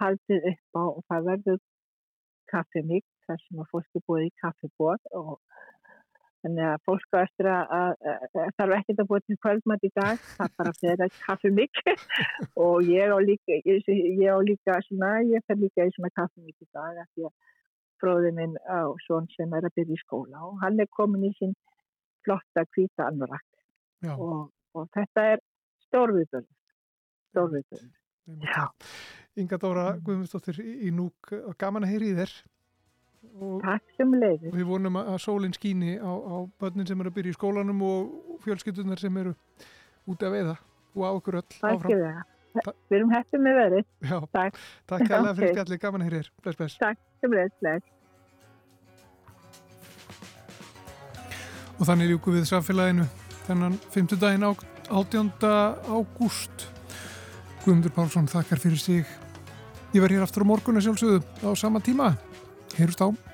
haldið 0.00 0.48
upp 0.52 0.80
á 0.80 0.84
og 0.84 1.02
það 1.10 1.28
verður 1.30 1.60
kaffemík 2.50 3.06
þar 3.26 3.42
sem 3.44 3.62
að 3.62 3.70
fólk 3.74 3.98
er 3.98 4.06
búið 4.08 4.26
í 4.26 4.32
kaffebót 4.42 5.12
og 5.20 5.34
þannig 6.40 6.66
að 6.70 6.84
fólk 6.88 7.16
á 7.16 7.18
eftir 7.20 7.48
að, 7.52 7.74
að, 7.76 7.90
að 8.42 8.54
þarf 8.58 8.76
ekkert 8.78 9.02
að 9.02 9.10
búið 9.10 9.26
til 9.26 9.38
kvöldmatt 9.44 9.84
í 9.84 9.90
dag. 9.98 10.22
Það 10.38 10.54
bara 10.62 10.74
fyrir 10.78 11.04
að 11.04 11.18
kaffemík 11.26 11.82
og 12.64 12.88
ég 12.88 13.12
á 13.12 13.18
líka 13.20 13.60
ég, 13.68 13.90
ég 13.90 14.28
á 14.32 14.38
líka 14.40 14.80
svona, 14.88 15.12
ég 15.28 15.44
fer 15.46 15.60
líka 15.60 15.86
í 15.86 15.94
svona 15.96 16.12
kaffemík 16.16 16.56
í 16.56 16.70
dag 16.72 17.02
af 17.04 17.10
því 17.12 17.28
að 17.28 17.34
bróðið 18.00 18.36
minn 18.38 18.56
á 18.64 18.88
svon 19.04 19.28
sem 19.36 19.52
er 19.52 19.68
að 19.68 19.76
byrja 19.76 19.98
í 19.98 20.00
skóla 20.00 20.46
og 20.48 20.60
hann 20.62 20.80
er 20.80 20.88
komin 20.96 21.28
í 21.28 21.34
sín 21.36 21.52
flotta 22.24 22.64
kvíta 22.72 23.10
anrak 23.10 23.44
og 24.08 24.50
og 24.76 24.86
þetta 24.94 25.26
er 25.34 25.42
stórviðbjörn 25.88 26.46
stórviðbjörn 27.30 27.90
Inga 29.40 29.58
Dóra 29.58 29.84
mm. 29.94 30.00
Guðmundsdóttir 30.06 30.60
í 30.62 30.90
núk 30.94 31.30
gaman 31.58 31.86
að 31.86 31.92
heyri 31.94 32.10
í 32.10 32.16
þér. 32.18 32.32
Og 33.40 33.60
Takk 33.64 33.94
sem 33.96 34.10
leiðir 34.16 34.50
og 34.50 34.56
við 34.58 34.66
vonum 34.68 34.98
að 35.00 35.18
sólinn 35.22 35.54
skýni 35.56 35.96
á, 35.98 36.08
á 36.10 36.36
börnin 36.60 36.88
sem 36.88 37.00
eru 37.02 37.10
að 37.12 37.16
byrja 37.18 37.34
í 37.34 37.36
skólanum 37.36 37.82
og 37.86 38.36
fjölskyldunar 38.44 39.00
sem 39.02 39.18
eru 39.22 39.32
úti 40.08 40.26
að 40.26 40.36
veiða 40.36 40.56
og 40.96 41.02
á 41.06 41.10
okkur 41.10 41.40
öll 41.40 41.46
áfram. 41.46 42.20
Takk 42.50 42.76
Við 42.90 42.96
erum 42.98 43.12
hættið 43.14 43.42
með 43.44 43.58
verið 43.60 43.84
Takk. 44.34 44.60
Takk 44.90 45.06
kærlega 45.06 45.34
fyrir 45.38 45.52
skallið, 45.54 45.82
gaman 45.84 46.02
að 46.02 46.08
heyri 46.08 46.18
þér. 46.20 46.30
Bless, 46.42 46.58
bless. 46.58 46.74
Takk 46.82 46.98
sem 47.22 47.30
leiðir, 47.36 47.54
bless. 47.62 47.84
Og 51.78 51.86
þannig 51.86 52.14
ljúku 52.14 52.34
við 52.34 52.48
samfélaginu 52.50 53.06
þennan 53.50 53.78
5. 53.90 54.18
daginn 54.20 54.46
18. 54.46 55.30
ágúst 55.90 56.68
Guðmundur 57.64 57.92
Pálsson 57.92 58.28
þakkar 58.30 58.62
fyrir 58.62 58.80
sig. 58.80 59.08
Ég 59.92 60.00
verð 60.00 60.16
hér 60.16 60.24
aftur 60.24 60.46
á 60.46 60.50
morgun 60.50 60.78
að 60.78 60.86
sjálfsögðu 60.86 61.20
á 61.44 61.50
sama 61.58 61.82
tíma. 61.84 62.14
Heyrust 62.78 63.02
á. 63.02 63.29